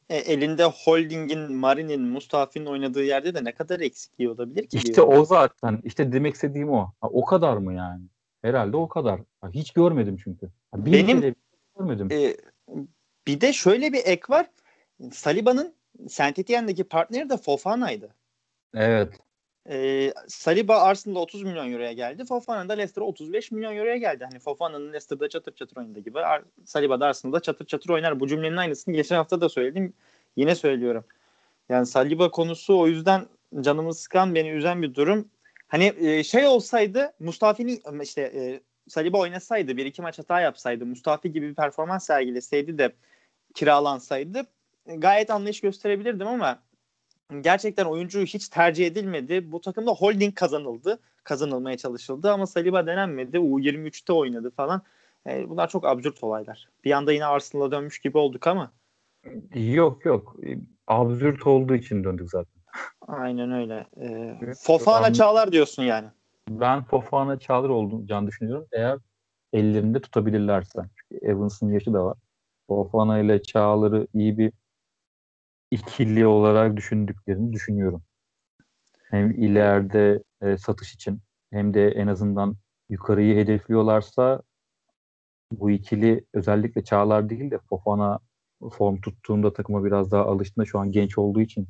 E, 0.09 0.17
elinde 0.17 0.63
Holding'in, 0.63 1.55
Marin'in, 1.55 2.01
Mustafa'nın 2.01 2.65
oynadığı 2.65 3.03
yerde 3.03 3.33
de 3.33 3.43
ne 3.43 3.51
kadar 3.51 3.79
eksikliği 3.79 4.29
olabilir 4.29 4.67
ki? 4.67 4.77
İşte 4.77 4.93
diyorum. 4.93 5.13
o 5.13 5.25
zaten. 5.25 5.81
İşte 5.83 6.11
demek 6.11 6.33
istediğim 6.33 6.69
o. 6.69 6.91
Ha, 7.01 7.07
o 7.11 7.25
kadar 7.25 7.57
mı 7.57 7.73
yani? 7.73 8.03
Herhalde 8.41 8.77
o 8.77 8.87
kadar. 8.87 9.19
Hiç 9.51 9.71
görmedim 9.71 10.17
çünkü. 10.23 10.49
Bir 10.75 10.93
Benim 10.93 11.35
görmedim. 11.79 12.07
E, 12.11 12.37
bir 13.27 13.41
de 13.41 13.53
şöyle 13.53 13.93
bir 13.93 14.01
ek 14.05 14.21
var. 14.29 14.47
Saliba'nın 15.11 15.73
Saint 16.09 16.39
Etienne'deki 16.39 16.83
partneri 16.83 17.29
de 17.29 17.37
Fofana'ydı. 17.37 18.15
Evet. 18.75 19.19
e, 19.69 20.13
Saliba 20.27 20.77
Arsenal'da 20.81 21.19
30 21.19 21.43
milyon 21.43 21.71
euroya 21.71 21.93
geldi. 21.93 22.25
Fofana 22.25 22.69
da 22.69 22.73
Leicester'a 22.73 23.05
35 23.05 23.51
milyon 23.51 23.75
euroya 23.75 23.97
geldi. 23.97 24.25
Hani 24.29 24.39
Fofana'nın 24.39 24.87
Leicester'da 24.87 25.29
çatır 25.29 25.55
çatır 25.55 25.77
oynadığı 25.77 25.99
gibi 25.99 26.19
Ar- 26.19 26.43
Saliba 26.65 26.99
da 26.99 27.05
Arsenal'da 27.05 27.39
çatır 27.39 27.65
çatır 27.65 27.89
oynar. 27.89 28.19
Bu 28.19 28.27
cümlenin 28.27 28.57
aynısını 28.57 28.95
geçen 28.95 29.15
hafta 29.15 29.41
da 29.41 29.49
söyledim. 29.49 29.93
Yine 30.35 30.55
söylüyorum. 30.55 31.05
Yani 31.69 31.85
Saliba 31.85 32.31
konusu 32.31 32.79
o 32.79 32.87
yüzden 32.87 33.25
canımı 33.61 33.93
sıkan, 33.93 34.35
beni 34.35 34.49
üzen 34.49 34.81
bir 34.81 34.95
durum. 34.95 35.29
Hani 35.67 35.93
e, 35.99 36.23
şey 36.23 36.47
olsaydı 36.47 37.13
Mustafi'nin 37.19 38.01
işte 38.01 38.21
e, 38.21 38.61
Saliba 38.87 39.19
oynasaydı 39.19 39.77
bir 39.77 39.85
iki 39.85 40.01
maç 40.01 40.19
hata 40.19 40.41
yapsaydı 40.41 40.85
Mustafi 40.85 41.31
gibi 41.31 41.49
bir 41.49 41.55
performans 41.55 42.05
sergileseydi 42.05 42.77
de 42.77 42.95
kiralansaydı 43.55 44.47
gayet 44.95 45.29
anlayış 45.29 45.61
gösterebilirdim 45.61 46.27
ama 46.27 46.59
gerçekten 47.41 47.85
oyuncu 47.85 48.19
hiç 48.21 48.49
tercih 48.49 48.87
edilmedi. 48.87 49.51
Bu 49.51 49.61
takımda 49.61 49.91
holding 49.91 50.35
kazanıldı. 50.35 50.99
Kazanılmaya 51.23 51.77
çalışıldı 51.77 52.31
ama 52.31 52.47
Saliba 52.47 52.87
denenmedi. 52.87 53.37
U23'te 53.37 54.13
oynadı 54.13 54.51
falan. 54.51 54.81
E, 55.27 55.49
bunlar 55.49 55.69
çok 55.69 55.85
absürt 55.85 56.23
olaylar. 56.23 56.69
Bir 56.83 56.91
anda 56.91 57.11
yine 57.11 57.25
Arsenal'a 57.25 57.71
dönmüş 57.71 57.99
gibi 57.99 58.17
olduk 58.17 58.47
ama. 58.47 58.71
Yok 59.55 60.05
yok. 60.05 60.35
Absürt 60.87 61.47
olduğu 61.47 61.75
için 61.75 62.03
döndük 62.03 62.29
zaten. 62.29 62.56
Aynen 63.07 63.51
öyle. 63.51 63.87
Ee, 64.01 64.53
Fofana 64.57 65.13
Çağlar 65.13 65.51
diyorsun 65.51 65.83
yani. 65.83 66.07
Ben 66.49 66.83
Fofana 66.83 67.39
Çağlar 67.39 67.69
olduğunu 67.69 68.27
düşünüyorum. 68.27 68.67
Eğer 68.71 68.99
ellerinde 69.53 70.01
tutabilirlerse. 70.01 70.79
Çünkü 70.95 71.25
Evans'ın 71.25 71.73
yaşı 71.73 71.93
da 71.93 72.05
var. 72.05 72.17
Fofana 72.67 73.19
ile 73.19 73.43
Çağlar'ı 73.43 74.07
iyi 74.13 74.37
bir 74.37 74.53
ikili 75.71 76.27
olarak 76.27 76.77
düşündüklerini 76.77 77.53
düşünüyorum. 77.53 78.01
Hem 79.03 79.31
ileride 79.31 80.23
e, 80.41 80.57
satış 80.57 80.93
için 80.93 81.19
hem 81.51 81.73
de 81.73 81.87
en 81.89 82.07
azından 82.07 82.55
yukarıyı 82.89 83.35
hedefliyorlarsa 83.35 84.41
bu 85.51 85.71
ikili 85.71 86.25
özellikle 86.33 86.83
Çağlar 86.83 87.29
değil 87.29 87.51
de 87.51 87.57
Fofana 87.69 88.19
form 88.71 89.01
tuttuğunda 89.01 89.53
takıma 89.53 89.85
biraz 89.85 90.11
daha 90.11 90.25
alıştığında 90.25 90.65
şu 90.65 90.79
an 90.79 90.91
genç 90.91 91.17
olduğu 91.17 91.41
için 91.41 91.67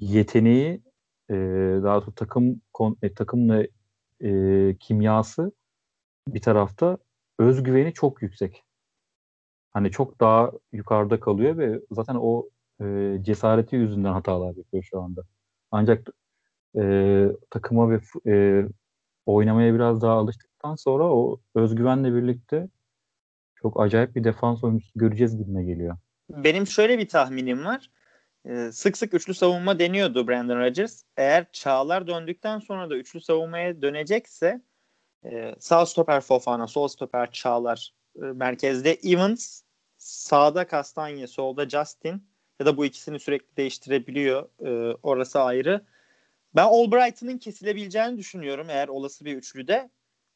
yeteneği 0.00 0.82
e, 1.30 1.34
daha 1.82 1.96
doğrusu 1.96 2.14
takım 2.14 2.60
e, 3.02 3.14
takımla 3.14 3.64
e, 4.20 4.76
kimyası 4.80 5.52
bir 6.28 6.40
tarafta 6.40 6.98
özgüveni 7.38 7.92
çok 7.92 8.22
yüksek. 8.22 8.64
Hani 9.70 9.90
çok 9.90 10.20
daha 10.20 10.50
yukarıda 10.72 11.20
kalıyor 11.20 11.58
ve 11.58 11.80
zaten 11.90 12.16
o 12.20 12.48
e, 12.80 13.18
cesareti 13.22 13.76
yüzünden 13.76 14.12
hatalar 14.12 14.56
yapıyor 14.56 14.82
şu 14.82 15.00
anda. 15.00 15.22
Ancak 15.70 16.08
e, 16.78 17.24
takıma 17.50 17.90
ve 17.90 18.00
e, 18.26 18.64
oynamaya 19.26 19.74
biraz 19.74 20.02
daha 20.02 20.12
alıştıktan 20.12 20.74
sonra 20.74 21.04
o 21.04 21.40
özgüvenle 21.54 22.14
birlikte 22.14 22.68
çok 23.54 23.80
acayip 23.80 24.16
bir 24.16 24.24
defans 24.24 24.64
oyuncusu 24.64 24.92
göreceğiz 24.94 25.38
gibime 25.38 25.64
geliyor. 25.64 25.96
Benim 26.30 26.66
şöyle 26.66 26.98
bir 26.98 27.08
tahminim 27.08 27.64
var. 27.64 27.90
Ee, 28.46 28.72
sık 28.72 28.96
sık 28.98 29.14
üçlü 29.14 29.34
savunma 29.34 29.78
deniyordu 29.78 30.28
Brandon 30.28 30.60
Rodgers. 30.60 31.02
Eğer 31.16 31.52
Çağlar 31.52 32.06
döndükten 32.06 32.58
sonra 32.58 32.90
da 32.90 32.96
üçlü 32.96 33.20
savunmaya 33.20 33.82
dönecekse 33.82 34.60
e, 35.24 35.54
sağ 35.58 35.86
stoper 35.86 36.20
Fofana, 36.20 36.66
sol 36.66 36.88
stoper 36.88 37.32
Çağlar 37.32 37.94
e, 38.16 38.20
merkezde 38.20 38.98
Evans, 39.04 39.62
sağda 39.98 40.66
Kastanye, 40.66 41.26
solda 41.26 41.68
Justin 41.68 42.28
ya 42.60 42.66
da 42.66 42.76
bu 42.76 42.84
ikisini 42.84 43.20
sürekli 43.20 43.56
değiştirebiliyor. 43.56 44.48
E, 44.66 44.98
orası 45.02 45.40
ayrı. 45.40 45.86
Ben 46.56 46.64
Albright'ın 46.64 47.38
kesilebileceğini 47.38 48.18
düşünüyorum 48.18 48.66
eğer 48.70 48.88
olası 48.88 49.24
bir 49.24 49.36
üçlüde. 49.36 49.90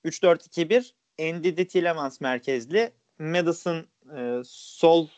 3-4-2-1 0.04 0.92
Andy 1.20 1.66
Tillemans 1.66 2.20
merkezli. 2.20 2.92
Madison 3.18 3.86
sol 4.44 5.08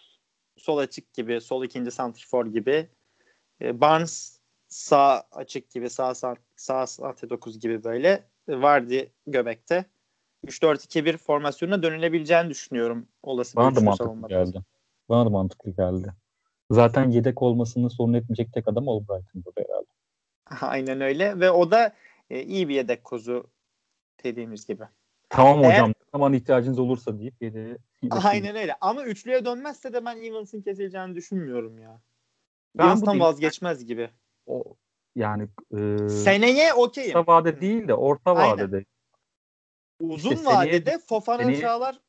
sol 0.56 0.78
açık 0.78 1.14
gibi, 1.14 1.40
sol 1.40 1.64
ikinci 1.64 1.90
santrfor 1.90 2.46
gibi. 2.46 2.88
E, 3.60 3.80
Barnes 3.80 4.40
sağ 4.68 5.24
açık 5.32 5.70
gibi, 5.70 5.90
sağ 5.90 6.14
sağ, 6.14 6.36
sağ, 6.56 6.86
sağ 6.86 7.14
9 7.30 7.60
gibi 7.60 7.84
böyle. 7.84 8.28
E, 8.48 8.62
Vardy 8.62 9.00
göbekte. 9.26 9.84
3-4-2-1 10.46 11.16
formasyonuna 11.16 11.82
dönülebileceğini 11.82 12.50
düşünüyorum 12.50 13.08
olası 13.22 13.56
Bana 13.56 13.76
da 13.76 13.80
mantıklı 13.80 14.06
savunmada. 14.06 14.44
geldi. 14.44 14.60
Bana 15.08 15.26
da 15.26 15.30
mantıklı 15.30 15.70
geldi. 15.70 16.12
Zaten 16.70 17.10
yedek 17.10 17.42
olmasını 17.42 17.90
sorun 17.90 18.12
etmeyecek 18.12 18.52
tek 18.52 18.68
adam 18.68 18.88
Albright'ın 18.88 19.44
burada 19.44 19.62
herhalde. 19.68 19.86
Aynen 20.60 21.00
öyle 21.00 21.40
ve 21.40 21.50
o 21.50 21.70
da 21.70 21.94
e, 22.30 22.42
iyi 22.42 22.68
bir 22.68 22.74
yedek 22.74 23.04
kozu 23.04 23.46
dediğimiz 24.24 24.66
gibi. 24.66 24.84
Tamam 25.36 25.64
Eğer, 25.64 25.72
hocam 25.72 25.88
ne 25.88 26.10
zaman 26.12 26.32
ihtiyacınız 26.32 26.78
olursa 26.78 27.18
deyip 27.18 27.34
yedeğe 27.42 27.78
Aynen 28.10 28.56
öyle. 28.56 28.76
Ama 28.80 29.04
üçlüye 29.04 29.44
dönmezse 29.44 29.92
de 29.92 30.04
ben 30.04 30.16
Evans'ın 30.16 30.62
kesileceğini 30.62 31.14
düşünmüyorum 31.14 31.78
ya. 31.78 32.00
Ben 32.78 32.84
Evans'tan 32.84 33.20
vazgeçmez 33.20 33.84
gibi. 33.84 34.10
O 34.46 34.64
yani 35.16 35.48
e, 35.78 36.08
seneye 36.08 36.74
okeyim. 36.74 37.16
Orta 37.16 37.32
vade 37.32 37.60
değil 37.60 37.88
de 37.88 37.94
orta 37.94 38.36
vadede. 38.36 38.76
Aynen. 38.76 38.86
Uzun 40.00 40.30
işte 40.30 40.46
vadede 40.46 40.90
seneye, 40.90 40.98
Fofana 40.98 41.42
seneye, 41.42 41.60
Çağlar 41.60 42.00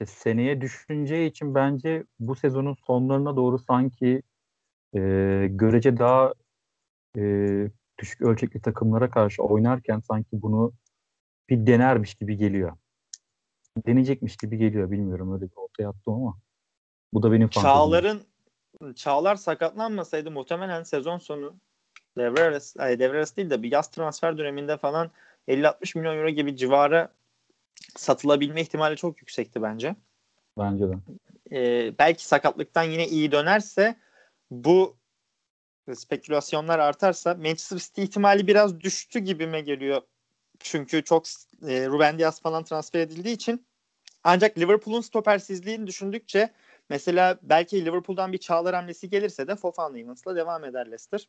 işte 0.00 0.06
seneye 0.06 0.60
düşüneceği 0.60 1.30
için 1.30 1.54
bence 1.54 2.04
bu 2.20 2.36
sezonun 2.36 2.74
sonlarına 2.86 3.36
doğru 3.36 3.58
sanki 3.58 4.22
e, 4.94 5.00
görece 5.50 5.96
daha 5.96 6.34
e, 7.16 7.22
düşük 7.98 8.20
ölçekli 8.20 8.60
takımlara 8.60 9.10
karşı 9.10 9.42
oynarken 9.42 10.00
sanki 10.00 10.28
bunu 10.32 10.72
bir 11.48 11.66
denermiş 11.66 12.14
gibi 12.14 12.36
geliyor 12.36 12.76
deneyecekmiş 13.86 14.36
gibi 14.36 14.58
geliyor. 14.58 14.90
Bilmiyorum 14.90 15.34
öyle 15.34 15.44
bir 15.44 15.56
ortaya 15.56 15.88
attım 15.88 16.14
ama. 16.14 16.38
Bu 17.14 17.22
da 17.22 17.32
benim 17.32 17.48
fantezim. 17.48 17.62
Çağlar'ın 17.62 18.22
Çağlar 18.94 19.36
sakatlanmasaydı 19.36 20.30
muhtemelen 20.30 20.82
sezon 20.82 21.18
sonu 21.18 21.54
devre 22.18 22.42
arası, 22.42 22.82
ay 22.82 22.98
devre 22.98 23.16
arası 23.16 23.36
değil 23.36 23.50
de 23.50 23.62
bir 23.62 23.72
yaz 23.72 23.90
transfer 23.90 24.38
döneminde 24.38 24.76
falan 24.76 25.10
50-60 25.48 25.98
milyon 25.98 26.16
euro 26.16 26.28
gibi 26.28 26.56
civara 26.56 27.12
satılabilme 27.96 28.60
ihtimali 28.60 28.96
çok 28.96 29.20
yüksekti 29.20 29.62
bence. 29.62 29.96
Bence 30.58 30.84
de. 30.88 30.94
Ee, 31.52 31.98
belki 31.98 32.26
sakatlıktan 32.26 32.82
yine 32.82 33.08
iyi 33.08 33.32
dönerse 33.32 33.96
bu 34.50 34.96
spekülasyonlar 35.94 36.78
artarsa 36.78 37.34
Manchester 37.34 37.78
City 37.78 38.02
ihtimali 38.02 38.46
biraz 38.46 38.80
düştü 38.80 39.18
gibime 39.18 39.60
geliyor. 39.60 40.02
Çünkü 40.60 41.04
çok 41.04 41.24
e, 41.68 41.86
Ruben 41.86 42.18
Dias 42.18 42.40
falan 42.40 42.64
transfer 42.64 43.00
edildiği 43.00 43.34
için 43.34 43.66
ancak 44.24 44.58
Liverpool'un 44.58 45.00
stopersizliğini 45.00 45.86
düşündükçe 45.86 46.52
mesela 46.90 47.38
belki 47.42 47.84
Liverpool'dan 47.84 48.32
bir 48.32 48.38
Çağlar 48.38 48.74
hamlesi 48.74 49.10
gelirse 49.10 49.48
de 49.48 49.56
Fofana 49.56 49.98
Evans'la 49.98 50.36
devam 50.36 50.64
eder 50.64 50.86
Leicester. 50.86 51.28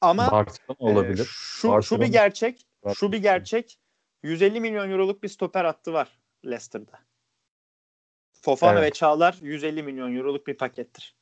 Ama 0.00 0.30
Barcelona 0.30 0.76
olabilir. 0.78 1.22
E, 1.22 1.26
şu, 1.26 1.68
Barcelona. 1.68 1.82
şu 1.82 2.00
bir 2.00 2.12
gerçek, 2.12 2.66
Barcelona. 2.82 2.94
şu 2.94 3.12
bir 3.12 3.22
gerçek 3.22 3.78
150 4.22 4.60
milyon 4.60 4.90
euroluk 4.90 5.22
bir 5.22 5.28
stoper 5.28 5.64
hattı 5.64 5.92
var 5.92 6.18
Leicester'da. 6.44 6.98
Fofana 8.32 8.78
evet. 8.78 8.82
ve 8.82 8.90
Çağlar 8.90 9.38
150 9.42 9.82
milyon 9.82 10.16
euroluk 10.16 10.46
bir 10.46 10.56
pakettir. 10.56 11.16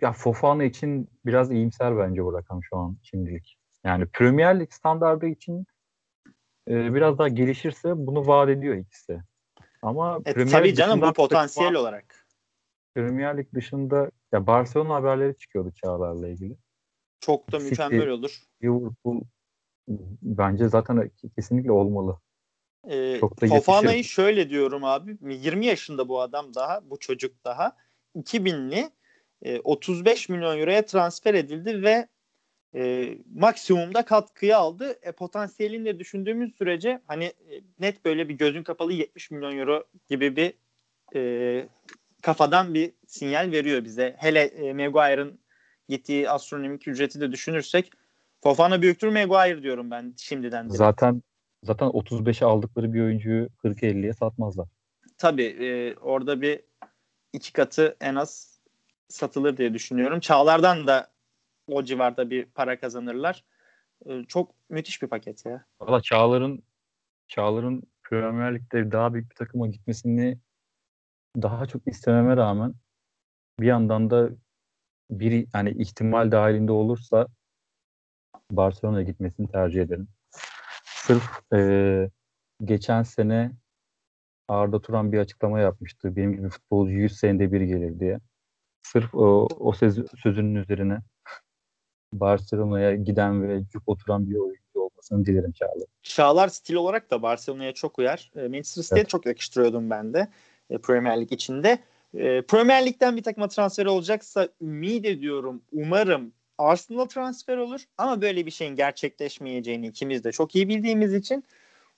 Ya 0.00 0.12
Fofana 0.12 0.64
için 0.64 1.08
biraz 1.26 1.50
iyimser 1.50 1.98
bence 1.98 2.24
bu 2.24 2.32
rakam 2.32 2.64
şu 2.64 2.76
an 2.76 2.98
şimdilik. 3.02 3.58
Yani 3.84 4.06
Premier 4.06 4.60
Lig 4.60 4.72
standardı 4.72 5.26
için 5.26 5.66
e, 6.70 6.94
biraz 6.94 7.18
daha 7.18 7.28
gelişirse 7.28 7.92
bunu 7.94 8.26
vaat 8.26 8.48
ediyor 8.48 8.76
ikisi. 8.76 9.20
Ama 9.82 10.20
e, 10.26 10.32
Premier 10.32 10.50
tabii 10.50 10.74
canım 10.74 11.02
bu 11.02 11.12
potansiyel 11.12 11.68
takıma, 11.68 11.80
olarak. 11.80 12.26
Premier 12.94 13.38
Lig 13.38 13.54
dışında 13.54 14.10
ya 14.32 14.46
Barcelona 14.46 14.94
haberleri 14.94 15.36
çıkıyordu 15.36 15.72
Çağlar'la 15.84 16.28
ilgili. 16.28 16.56
Çok 17.20 17.52
da 17.52 17.58
City, 17.58 17.70
mükemmel 17.70 18.08
olur. 18.08 18.42
Liverpool 18.62 19.20
bence 20.22 20.68
zaten 20.68 21.10
kesinlikle 21.36 21.72
olmalı. 21.72 22.18
Ee, 22.88 23.16
Çok 23.20 23.40
da 23.40 23.46
Fofana'yı 23.46 24.04
şöyle 24.04 24.50
diyorum 24.50 24.84
abi. 24.84 25.18
20 25.22 25.66
yaşında 25.66 26.08
bu 26.08 26.20
adam 26.20 26.54
daha, 26.54 26.90
bu 26.90 26.98
çocuk 26.98 27.44
daha. 27.44 27.76
2000'li 28.16 28.90
e, 29.42 29.60
35 29.60 30.28
milyon 30.28 30.58
euroya 30.58 30.86
transfer 30.86 31.34
edildi 31.34 31.82
ve 31.82 32.08
e, 32.74 33.14
maksimumda 33.34 34.04
katkıyı 34.04 34.56
aldı. 34.56 34.98
E, 35.02 35.12
potansiyelini 35.12 35.84
de 35.84 35.98
düşündüğümüz 35.98 36.56
sürece 36.56 37.00
hani 37.06 37.24
e, 37.24 37.60
net 37.80 38.04
böyle 38.04 38.28
bir 38.28 38.34
gözün 38.34 38.62
kapalı 38.62 38.92
70 38.92 39.30
milyon 39.30 39.58
euro 39.58 39.84
gibi 40.08 40.36
bir 40.36 40.54
e, 41.14 41.68
kafadan 42.22 42.74
bir 42.74 42.92
sinyal 43.06 43.52
veriyor 43.52 43.84
bize. 43.84 44.16
Hele 44.18 44.40
e, 44.40 44.72
Maguire'ın 44.72 45.38
gittiği 45.88 46.30
astronomik 46.30 46.88
ücreti 46.88 47.20
de 47.20 47.32
düşünürsek 47.32 47.92
Fofana 48.42 48.82
büyüktür 48.82 49.08
Maguire 49.08 49.62
diyorum 49.62 49.90
ben 49.90 50.14
şimdiden. 50.16 50.64
Direkt. 50.64 50.78
Zaten 50.78 51.22
zaten 51.62 51.88
35'e 51.88 52.46
aldıkları 52.46 52.92
bir 52.92 53.00
oyuncuyu 53.00 53.48
40-50'ye 53.64 54.12
satmazlar. 54.12 54.68
Tabii 55.18 55.44
e, 55.44 55.94
orada 55.94 56.40
bir 56.40 56.60
iki 57.32 57.52
katı 57.52 57.96
en 58.00 58.14
az 58.14 58.60
satılır 59.08 59.56
diye 59.56 59.74
düşünüyorum. 59.74 60.20
Çağlar'dan 60.20 60.86
da 60.86 61.10
o 61.72 61.84
civarda 61.84 62.30
bir 62.30 62.44
para 62.44 62.80
kazanırlar. 62.80 63.44
e, 64.06 64.24
çok 64.24 64.54
müthiş 64.68 65.02
bir 65.02 65.08
paket 65.08 65.46
ya. 65.46 65.64
Valla 65.80 66.02
Çağlar'ın 66.02 66.62
Çağlar'ın 67.28 67.82
Premier 68.02 68.54
Lig'de 68.54 68.92
daha 68.92 69.14
büyük 69.14 69.30
bir 69.30 69.34
takıma 69.36 69.68
gitmesini 69.68 70.38
daha 71.36 71.66
çok 71.66 71.82
istememe 71.86 72.36
rağmen 72.36 72.74
bir 73.60 73.66
yandan 73.66 74.10
da 74.10 74.30
bir 75.10 75.46
yani 75.54 75.70
ihtimal 75.70 76.32
dahilinde 76.32 76.72
olursa 76.72 77.26
Barcelona'ya 78.50 79.04
gitmesini 79.04 79.48
tercih 79.48 79.82
ederim. 79.82 80.08
Sırf 80.84 81.52
e, 81.52 82.10
geçen 82.64 83.02
sene 83.02 83.52
Arda 84.48 84.80
Turan 84.80 85.12
bir 85.12 85.18
açıklama 85.18 85.60
yapmıştı. 85.60 86.16
Benim 86.16 86.32
gibi 86.32 86.48
futbolcu 86.48 86.92
100 86.92 87.16
senede 87.16 87.52
bir 87.52 87.60
gelir 87.60 88.00
diye. 88.00 88.20
Sırf 88.82 89.14
o, 89.14 89.48
o 89.58 89.72
söz, 89.72 90.10
sözünün 90.22 90.54
üzerine 90.54 90.98
Barcelona'ya 92.12 92.94
giden 92.94 93.48
ve 93.48 93.62
cuk 93.72 93.82
oturan 93.86 94.30
bir 94.30 94.36
oyuncu 94.36 94.60
olmasını 94.74 95.26
dilerim 95.26 95.52
Çağlar. 95.52 95.86
Çağlar 96.02 96.48
stil 96.48 96.74
olarak 96.74 97.10
da 97.10 97.22
Barcelona'ya 97.22 97.74
çok 97.74 97.98
uyar. 97.98 98.30
E, 98.36 98.40
Manchester 98.40 98.82
City'ye 98.82 99.00
evet. 99.00 99.08
çok 99.08 99.26
yakıştırıyordum 99.26 99.90
ben 99.90 100.14
de 100.14 100.28
e, 100.70 100.78
Premier 100.78 101.20
Lig 101.20 101.32
içinde. 101.32 101.78
E, 102.14 102.42
Premier 102.42 102.86
Lig'den 102.86 103.16
bir 103.16 103.22
takıma 103.22 103.48
transfer 103.48 103.86
olacaksa 103.86 104.48
ümit 104.60 105.04
ediyorum, 105.04 105.62
umarım 105.72 106.32
Arsenal 106.58 107.04
transfer 107.04 107.56
olur 107.56 107.84
ama 107.98 108.22
böyle 108.22 108.46
bir 108.46 108.50
şeyin 108.50 108.76
gerçekleşmeyeceğini 108.76 109.86
ikimiz 109.86 110.24
de 110.24 110.32
çok 110.32 110.56
iyi 110.56 110.68
bildiğimiz 110.68 111.14
için 111.14 111.44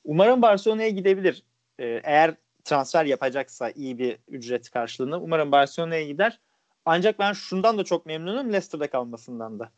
umarım 0.04 0.42
Barcelona'ya 0.42 0.88
gidebilir. 0.88 1.42
Eğer 1.78 2.34
transfer 2.64 3.04
yapacaksa 3.04 3.70
iyi 3.70 3.98
bir 3.98 4.18
ücret 4.28 4.70
karşılığını 4.70 5.20
umarım 5.20 5.52
Barcelona'ya 5.52 6.06
gider. 6.06 6.40
Ancak 6.84 7.18
ben 7.18 7.32
şundan 7.32 7.78
da 7.78 7.84
çok 7.84 8.06
memnunum 8.06 8.46
Leicester'da 8.46 8.90
kalmasından 8.90 9.58
da. 9.58 9.70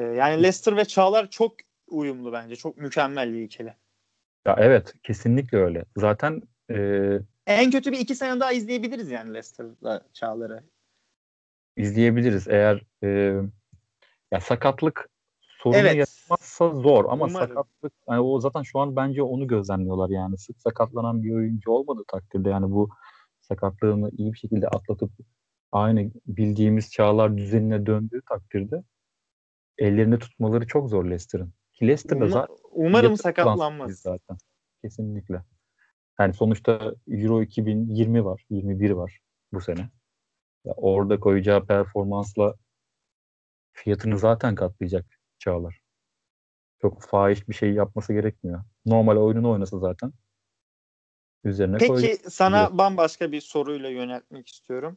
Yani 0.00 0.42
Leicester 0.42 0.76
ve 0.76 0.84
Çağlar 0.84 1.30
çok 1.30 1.56
uyumlu 1.86 2.32
bence. 2.32 2.56
Çok 2.56 2.76
mükemmel 2.76 3.32
bir 3.32 3.42
ikili. 3.42 3.74
Ya 4.46 4.56
evet 4.58 4.94
kesinlikle 5.02 5.58
öyle. 5.58 5.84
Zaten 5.96 6.42
e... 6.70 6.76
en 7.46 7.70
kötü 7.70 7.92
bir 7.92 7.98
iki 7.98 8.14
sene 8.14 8.40
daha 8.40 8.52
izleyebiliriz 8.52 9.10
yani 9.10 9.34
Leicester'da 9.34 10.02
Çağlar'ı. 10.12 10.62
İzleyebiliriz 11.76 12.48
eğer 12.48 12.82
e... 13.02 13.08
ya 14.32 14.40
sakatlık 14.40 15.10
sorunu 15.58 15.78
evet. 15.78 15.96
yaratmazsa 15.96 16.70
zor 16.70 17.04
ama 17.04 17.24
Umarım. 17.24 17.48
sakatlık 17.48 17.92
yani 18.08 18.20
o 18.20 18.40
zaten 18.40 18.62
şu 18.62 18.78
an 18.78 18.96
bence 18.96 19.22
onu 19.22 19.46
gözlemliyorlar 19.46 20.10
yani 20.10 20.38
sık 20.38 20.60
sakatlanan 20.60 21.22
bir 21.22 21.34
oyuncu 21.34 21.70
olmadığı 21.70 22.04
takdirde 22.08 22.48
yani 22.50 22.70
bu 22.70 22.88
sakatlığını 23.40 24.10
iyi 24.18 24.32
bir 24.32 24.38
şekilde 24.38 24.68
atlatıp 24.68 25.10
aynı 25.72 26.10
bildiğimiz 26.26 26.90
çağlar 26.90 27.36
düzenine 27.36 27.86
döndüğü 27.86 28.22
takdirde 28.28 28.82
ellerinde 29.78 30.18
tutmaları 30.18 30.66
çok 30.66 30.90
zor 30.90 31.04
Leicester'ın. 31.04 31.52
Ki 31.72 31.86
Leicester'da 31.86 32.24
Uma, 32.24 32.32
zaten 32.32 32.56
umarım 32.70 33.16
sakatlanmaz. 33.16 33.92
Zaten. 33.92 34.36
Kesinlikle. 34.82 35.42
Yani 36.20 36.34
sonuçta 36.34 36.94
Euro 37.08 37.42
2020 37.42 38.24
var, 38.24 38.44
21 38.50 38.90
var 38.90 39.20
bu 39.52 39.60
sene. 39.60 39.90
Ya 40.64 40.72
orada 40.76 41.20
koyacağı 41.20 41.66
performansla 41.66 42.54
fiyatını 43.72 44.18
zaten 44.18 44.54
katlayacak 44.54 45.06
Çağlar. 45.38 45.80
Çok 46.80 47.02
fahiş 47.02 47.48
bir 47.48 47.54
şey 47.54 47.72
yapması 47.72 48.12
gerekmiyor. 48.12 48.64
Normal 48.86 49.16
oyununu 49.16 49.50
oynasa 49.50 49.78
zaten. 49.78 50.12
Üzerine 51.44 51.76
Peki 51.78 51.92
koyacak. 51.92 52.32
sana 52.32 52.78
bambaşka 52.78 53.32
bir 53.32 53.40
soruyla 53.40 53.88
yöneltmek 53.88 54.48
istiyorum. 54.48 54.96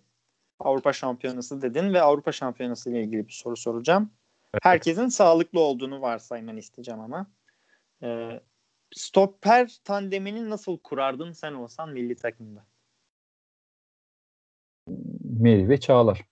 Avrupa 0.59 0.93
Şampiyonası 0.93 1.61
dedin 1.61 1.93
ve 1.93 2.01
Avrupa 2.01 2.32
Şampiyonası 2.32 2.89
ile 2.89 3.03
ilgili 3.03 3.27
bir 3.27 3.34
soru 3.34 3.57
soracağım. 3.57 4.11
Herkesin 4.62 5.08
sağlıklı 5.08 5.60
olduğunu 5.60 6.02
varsaymanı 6.02 6.60
isteyeceğim 6.60 7.00
ama. 7.00 7.32
Ee, 8.04 8.41
stoper 8.95 9.80
tandemini 9.84 10.50
nasıl 10.50 10.78
kurardın 10.78 11.32
sen 11.32 11.54
olsan 11.54 11.89
milli 11.89 12.16
takımda? 12.16 12.66
Meri 15.24 15.70
ve 15.70 15.80
Çağlar. 15.80 16.26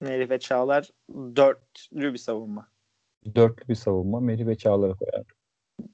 Meri 0.00 0.30
ve 0.30 0.38
Çağlar 0.40 0.90
dörtlü 1.10 2.12
bir 2.12 2.18
savunma. 2.18 2.68
Dörtlü 3.34 3.68
bir 3.68 3.74
savunma. 3.74 4.20
Meri 4.20 4.46
ve 4.46 4.58
Çağlar'a 4.58 4.94
koyardım. 4.94 5.36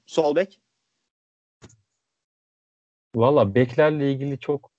Sol 0.05 0.35
bek? 0.35 0.61
Valla 3.15 3.55
beklerle 3.55 4.11
ilgili 4.11 4.39
çok 4.39 4.71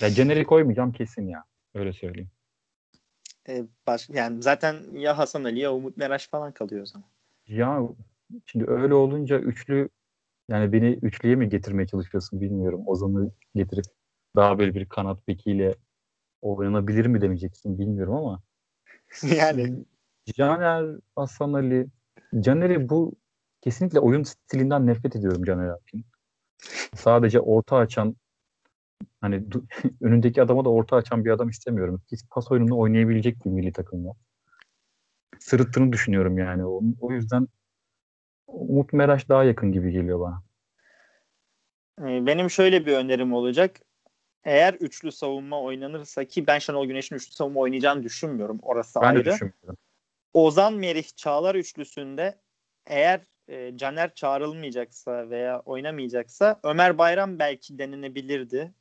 ya 0.00 0.10
Caner'i 0.10 0.44
koymayacağım 0.44 0.92
kesin 0.92 1.28
ya. 1.28 1.44
Öyle 1.74 1.92
söyleyeyim. 1.92 2.30
E, 3.48 3.64
baş, 3.86 4.08
yani 4.08 4.42
zaten 4.42 4.76
ya 4.92 5.18
Hasan 5.18 5.44
Ali 5.44 5.58
ya 5.58 5.74
Umut 5.74 5.96
Meraş 5.96 6.28
falan 6.28 6.52
kalıyor 6.52 6.82
o 6.82 6.86
zaman. 6.86 7.08
Ya 7.46 7.88
şimdi 8.46 8.70
öyle 8.70 8.94
olunca 8.94 9.38
üçlü 9.38 9.88
yani 10.48 10.72
beni 10.72 10.86
üçlüye 11.02 11.36
mi 11.36 11.48
getirmeye 11.48 11.86
çalışıyorsun 11.86 12.40
bilmiyorum. 12.40 12.82
Ozan'ı 12.86 13.30
getirip 13.54 13.84
daha 14.36 14.58
böyle 14.58 14.74
bir 14.74 14.88
kanat 14.88 15.28
bekiyle 15.28 15.74
oynanabilir 16.42 17.06
mi 17.06 17.20
demeyeceksin 17.20 17.78
bilmiyorum 17.78 18.14
ama. 18.14 18.42
yani. 19.36 19.84
Caner, 20.26 20.96
Hasan 21.16 21.52
Ali. 21.52 21.86
Caner'i 22.40 22.88
bu 22.88 23.12
kesinlikle 23.60 24.00
oyun 24.00 24.22
stilinden 24.22 24.86
nefret 24.86 25.16
ediyorum 25.16 25.44
Caner 25.44 25.68
Akın. 25.68 26.04
Sadece 26.94 27.40
orta 27.40 27.76
açan 27.76 28.16
hani 29.20 29.44
önündeki 30.00 30.42
adama 30.42 30.64
da 30.64 30.68
orta 30.68 30.96
açan 30.96 31.24
bir 31.24 31.30
adam 31.30 31.48
istemiyorum. 31.48 32.02
Hiç 32.12 32.20
pas 32.30 32.52
oyununu 32.52 32.78
oynayabilecek 32.78 33.44
bir 33.44 33.50
milli 33.50 33.72
takımla. 33.72 34.14
Sırıttığını 35.38 35.92
düşünüyorum 35.92 36.38
yani. 36.38 36.66
O, 36.66 36.82
o 37.00 37.12
yüzden 37.12 37.48
Umut 38.46 38.92
Meraş 38.92 39.28
daha 39.28 39.44
yakın 39.44 39.72
gibi 39.72 39.92
geliyor 39.92 40.20
bana. 40.20 40.42
Ee, 42.00 42.26
benim 42.26 42.50
şöyle 42.50 42.86
bir 42.86 42.92
önerim 42.92 43.32
olacak. 43.32 43.80
Eğer 44.44 44.74
üçlü 44.74 45.12
savunma 45.12 45.62
oynanırsa 45.62 46.24
ki 46.24 46.46
ben 46.46 46.58
Şenol 46.58 46.86
Güneş'in 46.86 47.16
üçlü 47.16 47.32
savunma 47.32 47.60
oynayacağını 47.60 48.02
düşünmüyorum. 48.02 48.58
Orası 48.62 49.00
ben 49.00 49.06
ayrı. 49.06 49.24
de 49.24 49.30
düşünmüyorum. 49.30 49.76
Ozan 50.34 50.74
Merih 50.74 51.16
Çağlar 51.16 51.54
üçlüsünde 51.54 52.38
eğer 52.86 53.20
e, 53.48 53.76
Caner 53.76 54.14
çağrılmayacaksa 54.14 55.30
veya 55.30 55.60
oynamayacaksa 55.60 56.60
Ömer 56.62 56.98
Bayram 56.98 57.38
belki 57.38 57.78
denenebilirdi 57.78 58.74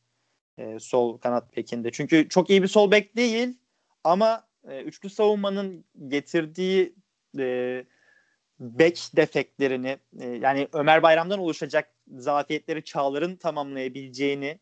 e, 0.58 0.80
sol 0.80 1.18
kanat 1.18 1.58
bekinde. 1.58 1.92
Çünkü 1.92 2.30
çok 2.30 2.50
iyi 2.50 2.64
bir 2.64 2.68
sol 2.68 2.92
bek 2.92 3.16
değil 3.16 3.58
ama 4.04 4.48
e, 4.68 4.82
üçlü 4.82 5.10
savunmanın 5.10 5.86
getirdiği 6.08 6.96
e, 7.40 7.86
bek 8.60 9.10
defektlerini 9.16 9.98
e, 10.20 10.28
yani 10.28 10.68
Ömer 10.74 11.04
Bayram'dan 11.04 11.40
oluşacak 11.40 11.90
zafiyetleri 12.08 12.84
Çağlar'ın 12.84 13.36
tamamlayabileceğini 13.36 14.60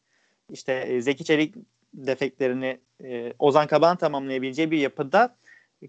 işte 0.49 0.74
e, 0.74 1.02
Zeki 1.02 1.24
Çelik 1.24 1.56
defektlerini 1.94 2.80
e, 3.03 3.34
Ozan 3.40 3.68
Kaban 3.68 3.98
tamamlayabileceği 3.98 4.72
bir 4.72 4.78
yapıda 4.78 5.36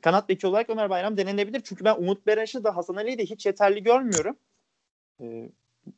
kanat 0.02 0.28
beki 0.28 0.46
olarak 0.46 0.70
Ömer 0.70 0.90
Bayram 0.90 1.16
denenebilir. 1.16 1.60
Çünkü 1.64 1.84
ben 1.84 1.94
Umut 1.94 2.26
Beraş'ı 2.26 2.64
da 2.64 2.76
Hasan 2.76 2.96
Ali'yi 2.96 3.18
de 3.18 3.24
hiç 3.24 3.46
yeterli 3.46 3.82
görmüyorum. 3.82 4.36
E, 5.20 5.50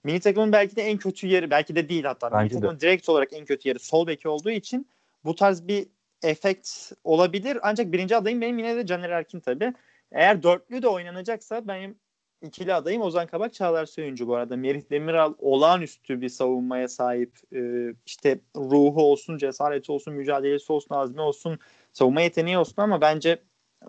milli 0.05 0.21
takımın 0.21 0.53
belki 0.53 0.77
de 0.77 0.83
en 0.83 0.99
kötü 0.99 1.27
yeri 1.27 1.51
belki 1.51 1.77
de 1.77 1.89
değil 1.89 2.05
hatta. 2.05 2.33
Bence 2.33 2.43
milli 2.45 2.55
takımın 2.55 2.81
direkt 2.81 3.09
olarak 3.09 3.33
en 3.33 3.45
kötü 3.45 3.69
yeri 3.69 3.79
sol 3.79 4.07
beki 4.07 4.29
olduğu 4.29 4.51
için 4.51 4.89
bu 5.25 5.35
tarz 5.35 5.69
bir 5.69 5.87
efekt 6.23 6.93
olabilir. 7.05 7.59
Ancak 7.63 7.93
birinci 7.93 8.17
adayım 8.17 8.41
benim 8.41 8.59
yine 8.59 8.77
de 8.77 8.87
Caner 8.87 9.11
Erkin 9.11 9.41
tabii. 9.41 9.75
Eğer 10.13 10.43
dörtlü 10.43 10.83
de 10.83 10.89
oynanacaksa 10.89 11.69
benim 11.69 11.99
ikili 12.43 12.75
adayım 12.75 13.03
Ozan 13.03 13.27
Kabak, 13.27 13.55
Çağlar 13.55 13.87
Söyüncü 13.87 14.27
bu 14.27 14.37
arada. 14.37 14.57
Merih 14.57 14.91
Demiral 14.91 15.35
olağanüstü 15.39 16.21
bir 16.21 16.29
savunmaya 16.29 16.89
sahip. 16.89 17.33
Ee, 17.55 17.95
işte 18.07 18.41
ruhu 18.57 19.03
olsun, 19.03 19.39
cesareti 19.39 19.93
olsun, 19.93 20.15
mücadelesi 20.15 20.73
olsun, 20.73 20.95
azmi 20.95 21.21
olsun, 21.21 21.59
savunma 21.93 22.21
yeteneği 22.21 22.59
olsun 22.59 22.83
ama 22.83 23.01
bence 23.01 23.39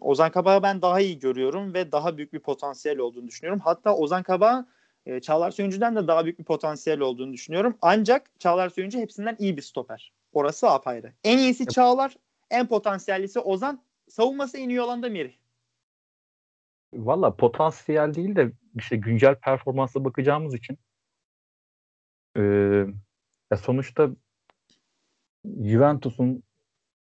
Ozan 0.01 0.31
Kabak'ı 0.31 0.63
ben 0.63 0.81
daha 0.81 0.99
iyi 0.99 1.19
görüyorum 1.19 1.73
ve 1.73 1.91
daha 1.91 2.17
büyük 2.17 2.33
bir 2.33 2.39
potansiyel 2.39 2.97
olduğunu 2.97 3.27
düşünüyorum. 3.27 3.61
Hatta 3.63 3.95
Ozan 3.95 4.23
Kabak 4.23 4.65
e, 5.09 5.19
Çağlar 5.21 5.51
Söyüncü'den 5.51 5.95
de 5.95 6.07
daha 6.07 6.25
büyük 6.25 6.39
bir 6.39 6.43
potansiyel 6.43 6.99
olduğunu 6.99 7.33
düşünüyorum. 7.33 7.77
Ancak 7.81 8.39
Çağlar 8.39 8.69
Söyüncü 8.69 8.99
hepsinden 8.99 9.35
iyi 9.39 9.57
bir 9.57 9.61
stoper. 9.61 10.13
Orası 10.33 10.69
apayrı. 10.69 11.13
En 11.23 11.37
iyisi 11.37 11.65
Çağlar, 11.65 12.15
en 12.49 12.67
potansiyellisi 12.67 13.39
Ozan. 13.39 13.81
Savunması 14.09 14.57
en 14.57 14.69
iyi 14.69 14.81
olan 14.81 15.03
da 15.03 15.09
Merih. 15.09 15.33
Valla 16.93 17.35
potansiyel 17.35 18.13
değil 18.13 18.35
de 18.35 18.51
işte 18.75 18.97
güncel 18.97 19.35
performansa 19.35 20.05
bakacağımız 20.05 20.55
için 20.55 20.77
e, 22.37 22.41
ya 23.51 23.57
sonuçta 23.57 24.09
Juventus'un 25.45 26.43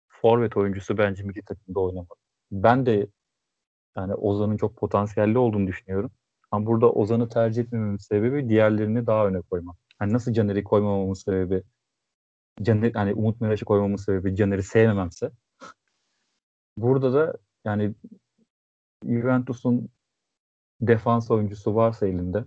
forvet 0.07 0.57
oyuncusu 0.57 0.97
bence 0.97 1.23
milli 1.23 1.41
takımda 1.41 1.79
oynamalı. 1.79 2.07
Ben 2.51 2.85
de 2.85 3.07
yani 3.97 4.13
Ozan'ın 4.13 4.57
çok 4.57 4.77
potansiyelli 4.77 5.37
olduğunu 5.37 5.67
düşünüyorum. 5.67 6.11
Ama 6.51 6.65
burada 6.65 6.91
Ozan'ı 6.91 7.29
tercih 7.29 7.63
etmememin 7.63 7.97
sebebi 7.97 8.49
diğerlerini 8.49 9.07
daha 9.07 9.27
öne 9.27 9.41
koymam. 9.41 9.75
Hani 9.99 10.13
nasıl 10.13 10.33
Caner'i 10.33 10.63
koymamamın 10.63 11.13
sebebi 11.13 11.63
Caner, 12.63 12.91
hani 12.93 13.13
Umut 13.13 13.41
Meraş'ı 13.41 13.65
koymamın 13.65 13.95
sebebi 13.95 14.35
Caner'i 14.35 14.63
sevmememse 14.63 15.31
burada 16.77 17.13
da 17.13 17.37
yani 17.65 17.95
Juventus'un 19.05 19.89
defans 20.81 21.31
oyuncusu 21.31 21.75
varsa 21.75 22.07
elinde 22.07 22.45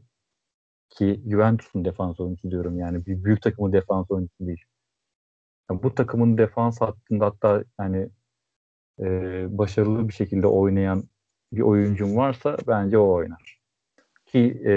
ki 0.91 1.23
Juventus'un 1.31 1.85
defans 1.85 2.21
oyuncusu 2.21 2.51
diyorum 2.51 2.79
yani 2.79 3.07
bir 3.07 3.25
büyük 3.25 3.43
takımın 3.43 3.73
defans 3.73 4.11
oyuncusu 4.11 4.47
değil. 4.47 4.65
Yani 5.71 5.83
bu 5.83 5.95
takımın 5.95 6.39
defans 6.39 6.81
hattında 6.81 7.27
hatta 7.27 7.65
yani 7.81 8.09
e, 9.01 9.05
başarılı 9.59 10.09
bir 10.09 10.13
şekilde 10.13 10.47
oynayan 10.47 11.05
bir 11.53 11.61
oyuncum 11.61 12.17
varsa 12.17 12.57
bence 12.67 12.99
o 12.99 13.13
oynar. 13.13 13.62
Ki 14.33 14.63
e, 14.67 14.73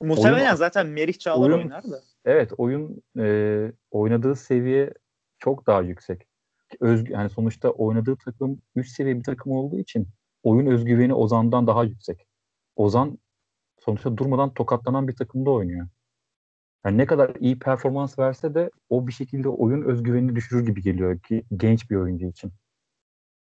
Muhtemelen 0.00 0.46
oyun, 0.46 0.54
zaten 0.54 0.86
Merih 0.86 1.18
Çağlar 1.18 1.50
oyun, 1.50 1.58
oynar 1.58 1.84
da. 1.84 2.00
Evet 2.24 2.52
oyun 2.58 3.02
e, 3.18 3.72
oynadığı 3.90 4.36
seviye 4.36 4.94
çok 5.38 5.66
daha 5.66 5.82
yüksek. 5.82 6.26
Özgü, 6.80 7.12
yani 7.12 7.30
sonuçta 7.30 7.70
oynadığı 7.70 8.16
takım 8.16 8.62
üst 8.74 8.96
seviye 8.96 9.18
bir 9.18 9.24
takım 9.24 9.52
olduğu 9.52 9.78
için 9.78 10.08
oyun 10.42 10.66
özgüveni 10.66 11.14
Ozan'dan 11.14 11.66
daha 11.66 11.84
yüksek. 11.84 12.26
Ozan 12.76 13.18
sonuçta 13.80 14.16
durmadan 14.16 14.54
tokatlanan 14.54 15.08
bir 15.08 15.16
takımda 15.16 15.50
oynuyor. 15.50 15.88
Yani 16.84 16.98
ne 16.98 17.06
kadar 17.06 17.34
iyi 17.40 17.58
performans 17.58 18.18
verse 18.18 18.54
de 18.54 18.70
o 18.88 19.06
bir 19.06 19.12
şekilde 19.12 19.48
oyun 19.48 19.82
özgüvenini 19.82 20.36
düşürür 20.36 20.66
gibi 20.66 20.82
geliyor 20.82 21.18
ki 21.18 21.44
genç 21.56 21.90
bir 21.90 21.96
oyuncu 21.96 22.26
için. 22.26 22.52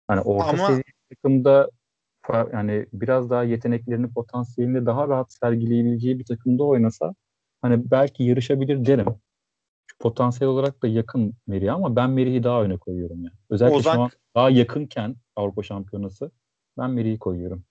Hani 0.07 0.21
orta 0.21 0.49
Ama... 0.49 0.67
seviye 0.67 0.83
takımda 1.09 1.69
yani 2.53 2.85
biraz 2.93 3.29
daha 3.29 3.43
yeteneklerini, 3.43 4.13
potansiyelini 4.13 4.85
daha 4.85 5.07
rahat 5.07 5.33
sergileyebileceği 5.33 6.19
bir 6.19 6.25
takımda 6.25 6.63
oynasa 6.63 7.15
hani 7.61 7.91
belki 7.91 8.23
yarışabilir 8.23 8.85
derim. 8.85 9.05
Potansiyel 9.99 10.53
olarak 10.53 10.83
da 10.83 10.87
yakın 10.87 11.33
Merih'e 11.47 11.71
ama 11.71 11.95
ben 11.95 12.09
Merih'i 12.09 12.43
daha 12.43 12.63
öne 12.63 12.77
koyuyorum 12.77 13.17
yani. 13.17 13.35
Özellikle 13.49 13.77
Ozan... 13.77 13.95
şu 13.95 14.01
an 14.01 14.09
daha 14.35 14.49
yakınken 14.49 15.15
Avrupa 15.35 15.63
Şampiyonası 15.63 16.31
ben 16.77 16.91
Merih'i 16.91 17.19
koyuyorum. 17.19 17.63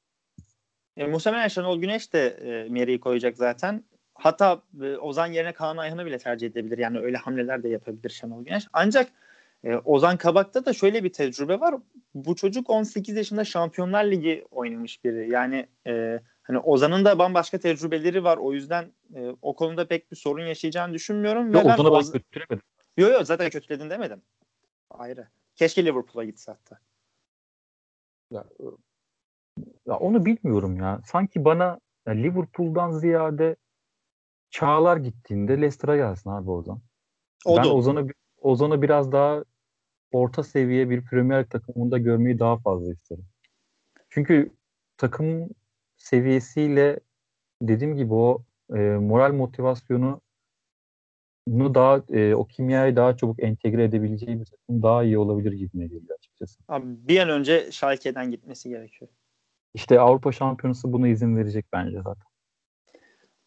E, 0.96 1.06
muhtemelen 1.06 1.48
Şenol 1.48 1.80
Güneş 1.80 2.12
de 2.12 2.26
e, 2.26 2.68
Merih'i 2.68 3.00
koyacak 3.00 3.36
zaten. 3.36 3.84
Hatta 4.14 4.62
e, 4.82 4.96
Ozan 4.96 5.26
yerine 5.26 5.52
Kaan 5.52 5.76
Ayhan'ı 5.76 6.06
bile 6.06 6.18
tercih 6.18 6.46
edebilir. 6.46 6.78
Yani 6.78 6.98
öyle 6.98 7.16
hamleler 7.16 7.62
de 7.62 7.68
yapabilir 7.68 8.10
Şenol 8.10 8.44
Güneş. 8.44 8.66
Ancak 8.72 9.08
e, 9.64 9.76
Ozan 9.76 10.16
Kabak'ta 10.16 10.64
da 10.64 10.72
şöyle 10.72 11.04
bir 11.04 11.12
tecrübe 11.12 11.60
var. 11.60 11.74
Bu 12.14 12.36
çocuk 12.36 12.70
18 12.70 13.16
yaşında 13.16 13.44
Şampiyonlar 13.44 14.04
Ligi 14.04 14.44
oynamış 14.50 15.04
biri. 15.04 15.30
Yani 15.30 15.66
e, 15.86 16.20
hani 16.42 16.58
Ozan'ın 16.58 17.04
da 17.04 17.18
bambaşka 17.18 17.58
tecrübeleri 17.58 18.24
var. 18.24 18.36
O 18.36 18.52
yüzden 18.52 18.92
e, 19.14 19.36
o 19.42 19.56
konuda 19.56 19.88
pek 19.88 20.10
bir 20.10 20.16
sorun 20.16 20.46
yaşayacağını 20.46 20.94
düşünmüyorum. 20.94 21.52
Yok 21.52 21.64
Ozan'ı 21.64 21.90
ben 21.90 21.90
Oz... 21.90 22.12
kötülemedim. 22.12 22.62
Yok 22.96 23.12
yok 23.12 23.26
zaten 23.26 23.50
kötüledin 23.50 23.90
demedim. 23.90 24.22
Ayrı. 24.90 25.28
Keşke 25.54 25.84
Liverpool'a 25.84 26.24
gitse 26.24 26.52
hatta. 26.52 26.78
Ya, 28.30 28.44
ya 29.86 29.96
onu 29.96 30.24
bilmiyorum 30.24 30.76
ya. 30.76 31.00
Sanki 31.04 31.44
bana 31.44 31.80
ya 32.06 32.12
Liverpool'dan 32.12 32.90
ziyade 32.90 33.56
Çağlar 34.50 34.96
gittiğinde 34.96 35.52
Leicester'a 35.52 35.96
gelsin 35.96 36.30
abi 36.30 36.50
Ozan. 36.50 36.80
O 37.44 37.56
ben 37.56 37.64
Ozan'ı 37.64 38.08
Ozan'ı 38.46 38.82
biraz 38.82 39.12
daha 39.12 39.44
orta 40.12 40.42
seviye 40.42 40.90
bir 40.90 41.04
Premier 41.04 41.48
takımında 41.48 41.98
görmeyi 41.98 42.38
daha 42.38 42.58
fazla 42.58 42.92
isterim. 42.92 43.24
Çünkü 44.08 44.52
takım 44.96 45.48
seviyesiyle 45.96 47.00
dediğim 47.62 47.96
gibi 47.96 48.14
o 48.14 48.44
e, 48.74 48.78
moral 48.78 49.32
motivasyonu 49.32 50.20
bunu 51.46 51.74
daha 51.74 52.02
e, 52.10 52.34
o 52.34 52.46
kimyayı 52.46 52.96
daha 52.96 53.16
çabuk 53.16 53.42
entegre 53.42 53.84
edebileceği 53.84 54.40
bir 54.40 54.44
takım 54.44 54.82
daha 54.82 55.04
iyi 55.04 55.18
olabilir 55.18 55.52
gibi 55.52 55.78
geliyor 55.78 56.16
açıkçası. 56.18 56.60
Abi 56.68 56.86
bir 57.08 57.20
an 57.20 57.28
önce 57.28 57.72
Schalke'den 57.72 58.30
gitmesi 58.30 58.68
gerekiyor. 58.68 59.10
İşte 59.74 60.00
Avrupa 60.00 60.32
Şampiyonası 60.32 60.92
buna 60.92 61.08
izin 61.08 61.36
verecek 61.36 61.66
bence 61.72 61.96
zaten. 61.96 62.35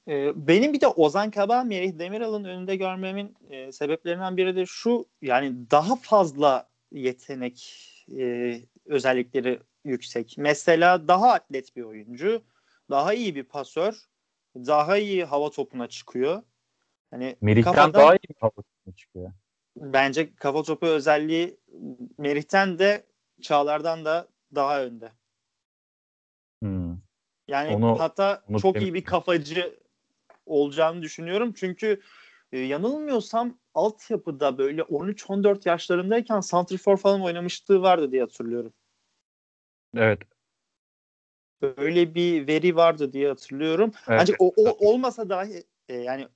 Ee, 0.09 0.47
benim 0.47 0.73
bir 0.73 0.81
de 0.81 0.87
Ozan 0.87 1.31
Kabak, 1.31 1.65
Merih 1.65 1.99
Demiral'ın 1.99 2.43
önünde 2.43 2.75
görmemin 2.75 3.37
e, 3.49 3.71
sebeplerinden 3.71 4.37
biri 4.37 4.55
de 4.55 4.65
şu 4.65 5.05
yani 5.21 5.71
daha 5.71 5.95
fazla 5.95 6.69
yetenek 6.91 7.85
e, 8.17 8.55
özellikleri 8.85 9.59
yüksek. 9.85 10.35
Mesela 10.37 11.07
daha 11.07 11.31
atlet 11.31 11.75
bir 11.75 11.83
oyuncu, 11.83 12.43
daha 12.89 13.13
iyi 13.13 13.35
bir 13.35 13.43
pasör, 13.43 13.93
daha 14.55 14.97
iyi 14.97 15.25
hava 15.25 15.49
topuna 15.49 15.87
çıkıyor. 15.87 16.43
Hani 17.11 17.35
Merih'ten 17.41 17.73
kafadan, 17.73 17.93
daha 17.93 18.13
iyi 18.13 18.29
bir 18.29 18.35
hava 18.39 18.51
topuna 18.51 18.95
çıkıyor. 18.95 19.31
Bence 19.77 20.35
kafa 20.35 20.63
topu 20.63 20.85
özelliği 20.85 21.57
Merih'ten 22.17 22.79
de 22.79 23.05
Çağlar'dan 23.41 24.05
da 24.05 24.27
daha 24.55 24.83
önde. 24.83 25.11
Hmm. 26.61 26.97
Yani 27.47 27.75
onu, 27.75 27.99
hatta 27.99 28.43
onu 28.49 28.59
çok 28.59 28.81
iyi 28.81 28.93
bir 28.93 29.03
kafacı 29.03 29.79
olacağını 30.49 31.01
düşünüyorum. 31.01 31.53
Çünkü 31.53 32.01
e, 32.51 32.59
yanılmıyorsam 32.59 33.57
altyapıda 33.73 34.57
böyle 34.57 34.81
13-14 34.81 35.69
yaşlarındayken 35.69 36.39
Santrifor 36.39 36.97
falan 36.97 37.21
oynamıştığı 37.21 37.81
vardı 37.81 38.11
diye 38.11 38.21
hatırlıyorum. 38.21 38.73
Evet. 39.95 40.19
Böyle 41.61 42.15
bir 42.15 42.47
veri 42.47 42.75
vardı 42.75 43.13
diye 43.13 43.27
hatırlıyorum. 43.27 43.91
Evet. 44.07 44.21
Ancak 44.21 44.41
o, 44.41 44.53
o 44.57 44.89
olmasa 44.89 45.29
dahi 45.29 45.63
e, 45.89 45.95
yani 45.95 46.27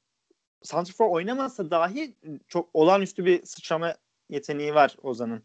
Santrifor 0.62 1.10
oynamasa 1.10 1.72
dahi 1.72 2.16
çok 2.48 2.70
olağanüstü 2.74 3.26
bir 3.26 3.46
sıçrama 3.46 3.96
yeteneği 4.30 4.76
var 4.76 4.96
Ozan'ın. 5.04 5.44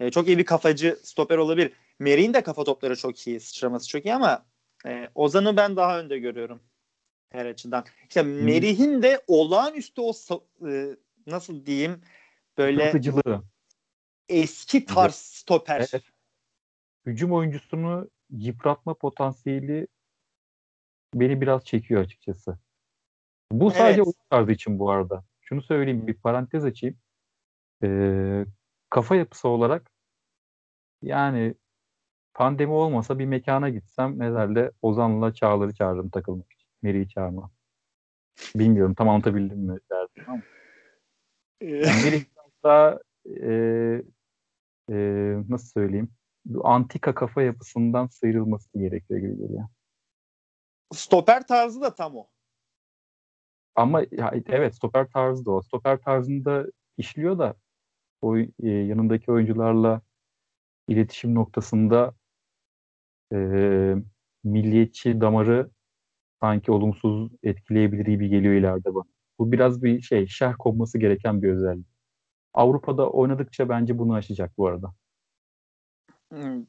E, 0.00 0.10
çok 0.10 0.28
iyi 0.28 0.38
bir 0.38 0.44
kafacı 0.44 0.98
stoper 1.02 1.38
olabilir. 1.38 1.72
Merih'in 1.98 2.34
de 2.34 2.42
kafa 2.42 2.64
topları 2.64 2.96
çok 2.96 3.26
iyi, 3.26 3.40
sıçraması 3.40 3.88
çok 3.88 4.04
iyi 4.04 4.14
ama 4.14 4.46
e, 4.86 5.08
Ozan'ı 5.14 5.56
ben 5.56 5.76
daha 5.76 6.00
önde 6.00 6.18
görüyorum 6.18 6.60
her 7.30 7.46
açıdan. 7.46 7.84
İşte. 8.08 8.22
Merih'in 8.22 9.02
de 9.02 9.24
olağanüstü 9.26 10.00
o 10.00 10.12
e, 10.68 10.96
nasıl 11.26 11.66
diyeyim 11.66 12.02
böyle 12.58 12.82
Yaratıcılığı. 12.82 13.42
eski 14.28 14.84
tarz 14.84 15.14
stoper. 15.14 15.88
Evet. 15.92 16.02
Hücum 17.06 17.32
oyuncusunu 17.32 18.10
yıpratma 18.30 18.94
potansiyeli 18.94 19.86
beni 21.14 21.40
biraz 21.40 21.64
çekiyor 21.64 22.00
açıkçası. 22.00 22.58
Bu 23.52 23.70
sadece 23.70 24.00
evet. 24.00 24.08
o 24.08 24.12
tarzı 24.30 24.52
için 24.52 24.78
bu 24.78 24.90
arada. 24.90 25.24
Şunu 25.40 25.62
söyleyeyim 25.62 26.06
bir 26.06 26.14
parantez 26.14 26.64
açayım. 26.64 26.96
Ee, 27.82 28.44
kafa 28.90 29.16
yapısı 29.16 29.48
olarak 29.48 29.90
yani 31.02 31.54
pandemi 32.34 32.72
olmasa 32.72 33.18
bir 33.18 33.26
mekana 33.26 33.68
gitsem 33.68 34.20
herhalde 34.20 34.72
Ozan'la 34.82 35.34
Çağlar'ı 35.34 35.74
çağırırım 35.74 36.10
takılmak. 36.10 36.57
Meri'yi 36.82 37.08
çağırmam. 37.08 37.50
Bilmiyorum 38.54 38.94
tam 38.94 39.08
anlatabildim 39.08 39.58
mi 39.58 39.78
derdim 39.90 40.24
ama. 40.26 40.42
Yani 41.60 42.04
Meri 42.04 42.26
daha 42.64 42.98
e, 43.26 43.52
e, 44.90 44.96
nasıl 45.48 45.68
söyleyeyim 45.68 46.10
antika 46.62 47.14
kafa 47.14 47.42
yapısından 47.42 48.06
sıyrılması 48.06 48.78
gerekiyor 48.78 49.20
gibi 49.20 49.38
geliyor. 49.38 49.68
Stoper 50.94 51.46
tarzı 51.46 51.80
da 51.80 51.94
tam 51.94 52.16
o. 52.16 52.28
Ama 53.74 54.02
ya, 54.10 54.32
evet 54.46 54.74
stoper 54.74 55.10
tarzı 55.10 55.44
da 55.44 55.50
o. 55.50 55.62
Stoper 55.62 56.00
tarzında 56.00 56.66
işliyor 56.96 57.38
da 57.38 57.54
o 58.22 58.36
e, 58.38 58.48
yanındaki 58.62 59.32
oyuncularla 59.32 60.02
iletişim 60.88 61.34
noktasında 61.34 62.14
e, 63.32 63.36
milliyetçi 64.44 65.20
damarı 65.20 65.70
sanki 66.40 66.72
olumsuz 66.72 67.32
etkileyebilir 67.42 68.06
gibi 68.06 68.28
geliyor 68.28 68.54
ileride 68.54 68.94
bana. 68.94 69.04
Bu 69.38 69.52
biraz 69.52 69.82
bir 69.82 70.00
şey, 70.00 70.26
şerh 70.26 70.54
konması 70.58 70.98
gereken 70.98 71.42
bir 71.42 71.48
özellik. 71.48 71.86
Avrupa'da 72.54 73.10
oynadıkça 73.10 73.68
bence 73.68 73.98
bunu 73.98 74.14
aşacak 74.14 74.58
bu 74.58 74.66
arada. 74.66 74.94
Hmm, 76.32 76.66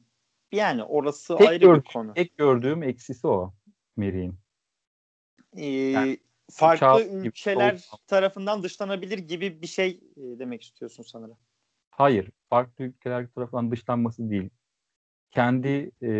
yani 0.52 0.84
orası 0.84 1.36
tek 1.36 1.48
ayrı 1.48 1.64
gördüğüm, 1.64 1.82
bir 1.82 1.92
konu. 1.92 2.14
Tek 2.14 2.36
gördüğüm 2.36 2.82
eksisi 2.82 3.26
o 3.26 3.54
Meri'nin. 3.96 4.34
Ee, 5.56 5.66
yani, 5.66 6.18
farklı 6.50 7.04
ülkeler 7.04 7.72
gibi, 7.72 7.82
tarafından 8.06 8.62
dışlanabilir 8.62 9.18
gibi 9.18 9.62
bir 9.62 9.66
şey 9.66 10.00
e, 10.16 10.38
demek 10.38 10.62
istiyorsun 10.62 11.02
sanırım. 11.02 11.36
Hayır. 11.90 12.30
Farklı 12.48 12.84
ülkeler 12.84 13.26
tarafından 13.26 13.70
dışlanması 13.70 14.30
değil. 14.30 14.50
Kendi 15.30 15.90
e, 16.02 16.10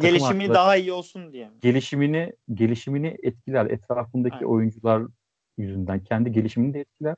gelişimi 0.00 0.48
daha 0.48 0.76
iyi 0.76 0.92
olsun 0.92 1.32
diye 1.32 1.48
mi? 1.48 1.54
Gelişimini 1.60 2.32
gelişimini 2.54 3.16
etkiler. 3.22 3.66
Etrafındaki 3.66 4.36
Aynen. 4.36 4.46
oyuncular 4.46 5.02
yüzünden 5.58 6.04
kendi 6.04 6.32
gelişimini 6.32 6.74
de 6.74 6.80
etkiler. 6.80 7.16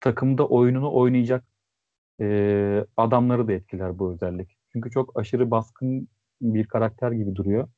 Takımda 0.00 0.48
oyununu 0.48 0.94
oynayacak 0.94 1.44
e, 2.20 2.86
adamları 2.96 3.48
da 3.48 3.52
etkiler 3.52 3.98
bu 3.98 4.12
özellik. 4.12 4.56
Çünkü 4.72 4.90
çok 4.90 5.18
aşırı 5.18 5.50
baskın 5.50 6.08
bir 6.40 6.66
karakter 6.66 7.12
gibi 7.12 7.36
duruyor. 7.36 7.68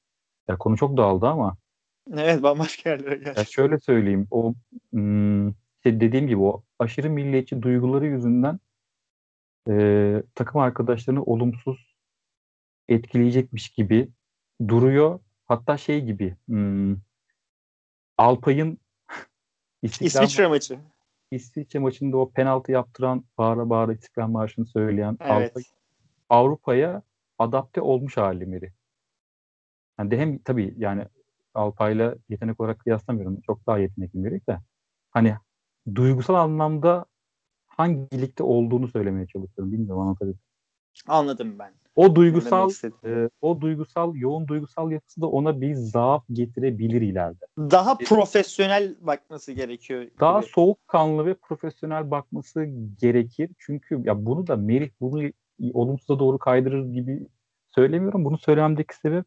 Ya 0.49 0.57
konu 0.59 0.77
çok 0.77 0.97
dağıldı 0.97 1.27
ama. 1.27 1.57
Evet 2.17 2.43
bambaşka 2.43 2.91
yerlere 2.91 3.17
geldi. 3.17 3.39
Ya 3.39 3.45
şöyle 3.45 3.79
söyleyeyim. 3.81 4.27
O 4.31 4.55
hmm, 4.93 5.49
işte 5.49 6.01
dediğim 6.01 6.27
gibi 6.29 6.41
o 6.41 6.63
aşırı 6.79 7.11
milliyetçi 7.11 7.63
duyguları 7.63 8.07
yüzünden 8.07 8.61
e, 9.69 10.23
takım 10.35 10.61
arkadaşlarını 10.61 11.23
olumsuz 11.23 11.88
etkileyecekmiş 12.89 13.69
gibi 13.69 14.09
duruyor. 14.69 15.20
Hatta 15.44 15.77
şey 15.77 16.05
gibi 16.05 16.36
hmm, 16.47 16.97
Alpay'ın 18.19 18.78
İsviçre 19.82 20.47
maçı. 20.47 20.78
İsviçre 21.31 21.78
maçında 21.78 22.16
o 22.16 22.31
penaltı 22.31 22.73
yaptıran 22.73 23.24
bağıra 23.39 23.70
bağıra 23.70 23.93
İstiklal 23.93 24.28
Marşı'nı 24.28 24.66
söyleyen 24.66 25.16
evet. 25.20 25.31
Alpay 25.31 25.62
Avrupa'ya 26.28 27.02
adapte 27.39 27.81
olmuş 27.81 28.16
hali 28.16 28.47
Meri. 28.47 28.73
Yani 29.98 30.10
de 30.10 30.19
hem 30.19 30.39
tabii 30.39 30.74
yani 30.77 31.05
Alpay'la 31.55 32.15
yetenek 32.28 32.60
olarak 32.60 32.78
kıyaslamıyorum. 32.78 33.40
Çok 33.40 33.66
daha 33.66 33.78
yetenekli 33.78 34.19
Meri 34.19 34.47
de. 34.47 34.59
Hani 35.10 35.36
duygusal 35.94 36.35
anlamda 36.35 37.05
hangi 37.66 38.20
ligde 38.20 38.43
olduğunu 38.43 38.89
söylemeye 38.89 39.27
çalışıyorum. 39.27 39.73
Bilmiyorum 39.73 40.02
anlatabildim. 40.02 40.40
Anladım 41.06 41.59
ben. 41.59 41.74
O 41.99 42.15
duygusal 42.15 42.70
e, 43.05 43.31
o 43.41 43.61
duygusal 43.61 44.16
yoğun 44.16 44.49
duygusal 44.49 44.93
yapısı 44.93 45.20
da 45.20 45.27
ona 45.27 45.61
bir 45.61 45.75
zaaf 45.75 46.25
getirebilir 46.33 47.03
ileride. 47.03 47.47
Daha 47.59 47.99
profesyonel 47.99 48.95
bakması 49.01 49.53
gerekiyor. 49.53 50.07
Daha 50.20 50.41
gibi. 50.41 50.51
soğukkanlı 50.51 51.27
ve 51.27 51.35
profesyonel 51.35 52.11
bakması 52.11 52.65
gerekir. 53.01 53.51
Çünkü 53.59 54.01
ya 54.05 54.27
bunu 54.27 54.47
da 54.47 54.57
Merih 54.57 54.91
bunu 55.01 55.31
olumsuza 55.73 56.19
doğru 56.19 56.39
kaydırır 56.39 56.93
gibi 56.93 57.27
söylemiyorum. 57.75 58.25
Bunu 58.25 58.39
söylememdeki 58.39 58.97
sebep 58.97 59.25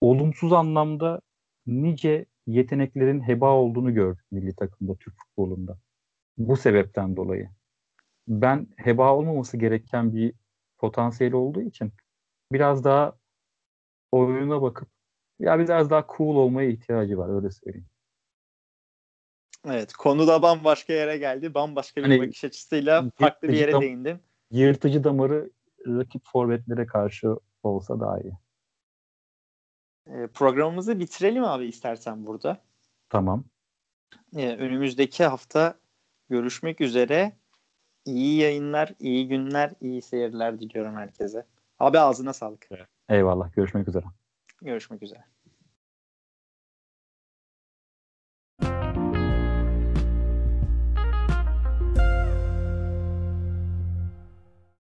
olumsuz 0.00 0.52
anlamda 0.52 1.20
nice 1.66 2.26
yeteneklerin 2.46 3.20
heba 3.20 3.52
olduğunu 3.52 3.94
gördük 3.94 4.24
milli 4.30 4.54
takımda 4.56 4.94
Türk 4.94 5.14
futbolunda. 5.18 5.78
Bu 6.38 6.56
sebepten 6.56 7.16
dolayı. 7.16 7.48
Ben 8.28 8.66
heba 8.76 9.14
olmaması 9.14 9.56
gereken 9.56 10.14
bir 10.14 10.32
potansiyeli 10.78 11.36
olduğu 11.36 11.62
için 11.62 11.92
biraz 12.52 12.84
daha 12.84 13.18
oyuna 14.12 14.62
bakıp 14.62 14.88
ya 15.38 15.58
biraz 15.58 15.90
daha 15.90 16.06
cool 16.16 16.36
olmaya 16.36 16.68
ihtiyacı 16.68 17.18
var 17.18 17.36
öyle 17.36 17.50
söyleyeyim. 17.50 17.88
Evet 19.66 19.92
konu 19.92 20.26
da 20.26 20.42
bambaşka 20.42 20.92
yere 20.92 21.18
geldi. 21.18 21.54
Bambaşka 21.54 22.00
bir 22.00 22.08
hani, 22.08 22.20
bakış 22.20 22.44
açısıyla 22.44 23.10
farklı 23.14 23.48
bir 23.48 23.56
yere 23.56 23.72
dam- 23.72 23.82
değindin. 23.82 24.18
Yırtıcı 24.50 25.04
damarı 25.04 25.50
rakip 25.86 26.22
forvetlere 26.24 26.86
karşı 26.86 27.36
olsa 27.62 28.00
daha 28.00 28.20
iyi. 28.20 28.32
E, 30.06 30.26
programımızı 30.26 31.00
bitirelim 31.00 31.44
abi 31.44 31.66
istersen 31.66 32.26
burada. 32.26 32.60
Tamam. 33.08 33.44
E, 34.36 34.48
önümüzdeki 34.56 35.24
hafta 35.24 35.78
görüşmek 36.30 36.80
üzere. 36.80 37.32
İyi 38.04 38.36
yayınlar, 38.36 38.94
iyi 39.00 39.28
günler, 39.28 39.72
iyi 39.80 40.02
seyirler 40.02 40.60
diliyorum 40.60 40.96
herkese. 40.96 41.46
Abi 41.78 41.98
ağzına 41.98 42.32
sağlık. 42.32 42.68
Eyvallah. 43.08 43.52
Görüşmek 43.52 43.88
üzere. 43.88 44.04
Görüşmek 44.62 45.02
üzere. 45.02 45.24